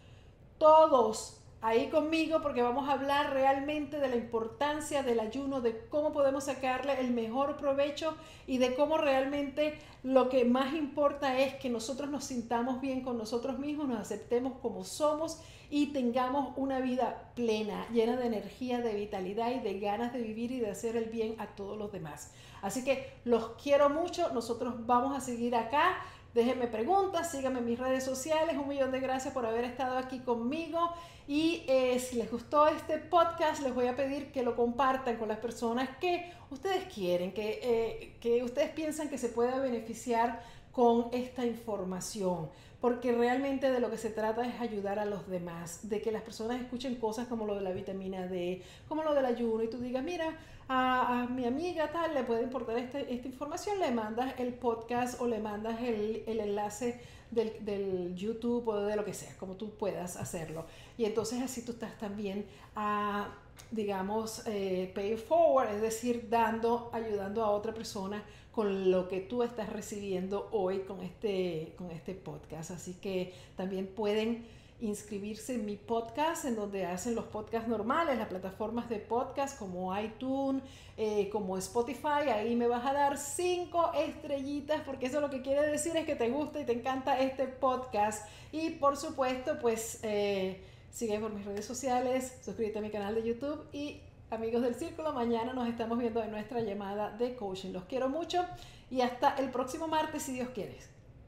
todos 0.59 1.38
ahí 1.61 1.89
conmigo 1.89 2.41
porque 2.43 2.63
vamos 2.63 2.89
a 2.89 2.93
hablar 2.93 3.33
realmente 3.33 3.99
de 3.99 4.09
la 4.09 4.17
importancia 4.17 5.03
del 5.03 5.21
ayuno, 5.21 5.61
de 5.61 5.87
cómo 5.89 6.13
podemos 6.13 6.45
sacarle 6.45 7.01
el 7.01 7.11
mejor 7.11 7.57
provecho 7.57 8.15
y 8.47 8.59
de 8.59 8.75
cómo 8.75 8.99
realmente 8.99 9.79
lo 10.03 10.29
que 10.29 10.45
más 10.45 10.75
importa 10.75 11.39
es 11.39 11.55
que 11.55 11.69
nosotros 11.71 12.11
nos 12.11 12.25
sintamos 12.25 12.81
bien 12.81 13.03
con 13.03 13.19
nosotros 13.19 13.59
mismos, 13.59 13.89
nos 13.89 14.01
aceptemos 14.01 14.55
como 14.63 14.85
somos 14.85 15.41
y 15.71 15.87
tengamos 15.87 16.55
una 16.57 16.81
vida 16.81 17.31
plena, 17.35 17.87
llena 17.93 18.17
de 18.17 18.27
energía, 18.27 18.81
de 18.81 18.95
vitalidad 18.95 19.51
y 19.51 19.61
de 19.61 19.81
ganas 19.81 20.13
de 20.13 20.23
vivir 20.23 20.51
y 20.53 20.61
de 20.61 20.71
hacer 20.71 20.97
el 20.97 21.07
bien 21.07 21.35
a 21.39 21.49
todos 21.49 21.77
los 21.77 21.93
demás. 21.93 22.33
Así 22.63 22.85
que 22.85 23.13
los 23.25 23.51
quiero 23.63 23.91
mucho, 23.91 24.33
nosotros 24.33 24.87
vamos 24.87 25.17
a 25.17 25.21
seguir 25.21 25.55
acá. 25.55 25.99
Déjenme 26.39 26.69
preguntas, 26.69 27.33
síganme 27.33 27.59
en 27.59 27.65
mis 27.65 27.81
redes 27.81 28.05
sociales. 28.05 28.57
Un 28.57 28.69
millón 28.69 28.93
de 28.93 29.01
gracias 29.01 29.35
por 29.35 29.45
haber 29.45 29.65
estado 29.65 29.99
aquí 29.99 30.21
conmigo. 30.21 30.79
Y 31.27 31.65
eh, 31.67 31.99
si 31.99 32.15
les 32.15 32.31
gustó 32.31 32.69
este 32.69 32.99
podcast, 32.99 33.61
les 33.61 33.75
voy 33.75 33.89
a 33.89 33.97
pedir 33.97 34.31
que 34.31 34.45
lo 34.45 34.55
compartan 34.55 35.17
con 35.17 35.27
las 35.27 35.39
personas 35.39 35.89
que 36.01 36.33
ustedes 36.53 36.85
quieren, 36.95 37.35
que, 37.35 37.59
eh, 37.61 38.17
que 38.21 38.45
ustedes 38.45 38.71
piensan 38.71 39.09
que 39.09 39.19
se 39.19 39.31
pueda 39.31 39.59
beneficiar 39.59 40.41
con 40.71 41.09
esta 41.11 41.45
información 41.45 42.51
porque 42.81 43.13
realmente 43.13 43.71
de 43.73 43.81
lo 43.81 43.91
que 43.91 43.99
se 43.99 44.11
trata 44.11 44.47
es 44.47 44.61
ayudar 44.61 44.99
a 44.99 45.05
los 45.05 45.29
demás, 45.29 45.89
de 45.89 46.01
que 46.01 46.13
las 46.13 46.23
personas 46.23 46.61
escuchen 46.61 46.95
cosas 46.97 47.27
como 47.27 47.45
lo 47.45 47.57
de 47.57 47.63
la 47.63 47.73
vitamina 47.73 48.27
D, 48.27 48.63
como 48.89 49.03
lo 49.03 49.15
del 49.15 49.27
ayuno, 49.27 49.63
y 49.65 49.69
tú 49.69 49.79
digas, 49.79 50.05
mira, 50.05 50.37
a, 50.69 51.27
mi 51.31 51.45
amiga 51.47 51.91
tal 51.91 52.15
le 52.15 52.23
puede 52.23 52.43
importar 52.43 52.79
este, 52.79 53.13
esta 53.13 53.27
información, 53.27 53.81
le 53.81 53.91
mandas 53.91 54.39
el 54.39 54.53
podcast 54.55 55.21
o 55.21 55.27
le 55.27 55.41
mandas 55.41 55.81
el, 55.81 56.23
enlace 56.27 57.01
del, 57.31 58.15
YouTube 58.15 58.69
o 58.69 58.77
de 58.83 58.95
lo 58.95 59.05
que 59.05 59.15
sea, 59.15 59.35
como 59.39 59.55
tú 59.57 59.71
puedas 59.71 60.17
hacerlo. 60.17 60.67
Y 60.97 61.05
entonces 61.05 61.43
así 61.43 61.63
tú 61.63 61.73
estás 61.73 61.99
también 61.99 62.47
a, 62.77 63.35
digamos, 63.73 64.47
eh, 64.47 64.93
pay 64.95 65.17
forward, 65.17 65.71
es 65.71 65.81
decir, 65.81 66.29
dando, 66.29 66.91
ayudando 66.93 67.43
a 67.43 67.51
otra 67.51 67.75
persona 67.75 68.23
con 68.59 68.91
lo 68.91 69.07
que 69.07 69.21
tú 69.21 69.45
estás 69.45 69.73
recibiendo 69.73 70.49
hoy 70.51 70.81
con 70.81 71.01
este, 71.01 71.75
con 71.79 71.93
este 71.93 72.13
podcast. 72.13 72.73
Así 72.73 72.95
que 72.95 73.33
también 73.57 73.87
pueden 73.87 74.49
inscribirse 74.81 75.55
en 75.55 75.65
mi 75.65 75.77
podcast, 75.77 76.45
en 76.45 76.57
donde 76.57 76.85
hacen 76.85 77.15
los 77.15 77.27
podcasts 77.27 77.69
normales, 77.69 78.19
las 78.19 78.27
plataformas 78.27 78.89
de 78.89 78.97
podcast 78.99 79.57
como 79.61 79.97
iTunes, 79.97 80.65
eh, 80.97 81.29
como 81.31 81.57
Spotify. 81.57 82.31
Ahí 82.35 82.57
me 82.57 82.67
vas 82.67 82.85
a 82.85 82.93
dar 82.93 83.17
cinco 83.17 83.93
estrellitas, 83.95 84.81
porque 84.81 85.07
eso 85.07 85.21
lo 85.21 85.31
que 85.31 85.41
quiere 85.41 85.65
decir 85.65 85.97
es 85.97 86.05
que 86.05 86.17
te 86.17 86.29
gusta 86.29 86.59
y 86.59 86.65
te 86.65 86.73
encanta 86.73 87.21
este 87.21 87.47
podcast. 87.47 88.29
Y 88.51 88.71
por 88.71 88.97
supuesto, 88.97 89.61
pues 89.61 90.01
eh, 90.03 90.61
sigue 90.91 91.21
por 91.21 91.33
mis 91.33 91.45
redes 91.47 91.65
sociales, 91.65 92.37
suscríbete 92.45 92.81
a 92.81 92.83
mi 92.83 92.91
canal 92.91 93.15
de 93.15 93.23
YouTube 93.23 93.65
y 93.73 94.01
amigos 94.31 94.63
del 94.63 94.75
círculo, 94.75 95.13
mañana 95.13 95.53
nos 95.53 95.69
estamos 95.69 95.99
viendo 95.99 96.23
en 96.23 96.31
nuestra 96.31 96.61
llamada 96.61 97.11
de 97.11 97.35
coaching. 97.35 97.73
Los 97.73 97.85
quiero 97.85 98.09
mucho 98.09 98.45
y 98.91 99.01
hasta 99.01 99.35
el 99.37 99.51
próximo 99.51 99.89
martes 99.89 100.23
si 100.23 100.33
Dios 100.33 100.49
quiere. 100.51 100.79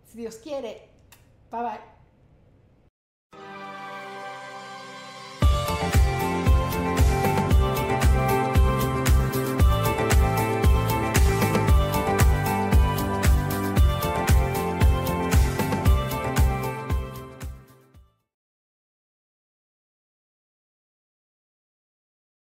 Si 0.07 0.19
Dios 0.19 0.37
quiere. 0.37 0.89
Bye 1.51 1.63
bye. 1.63 2.00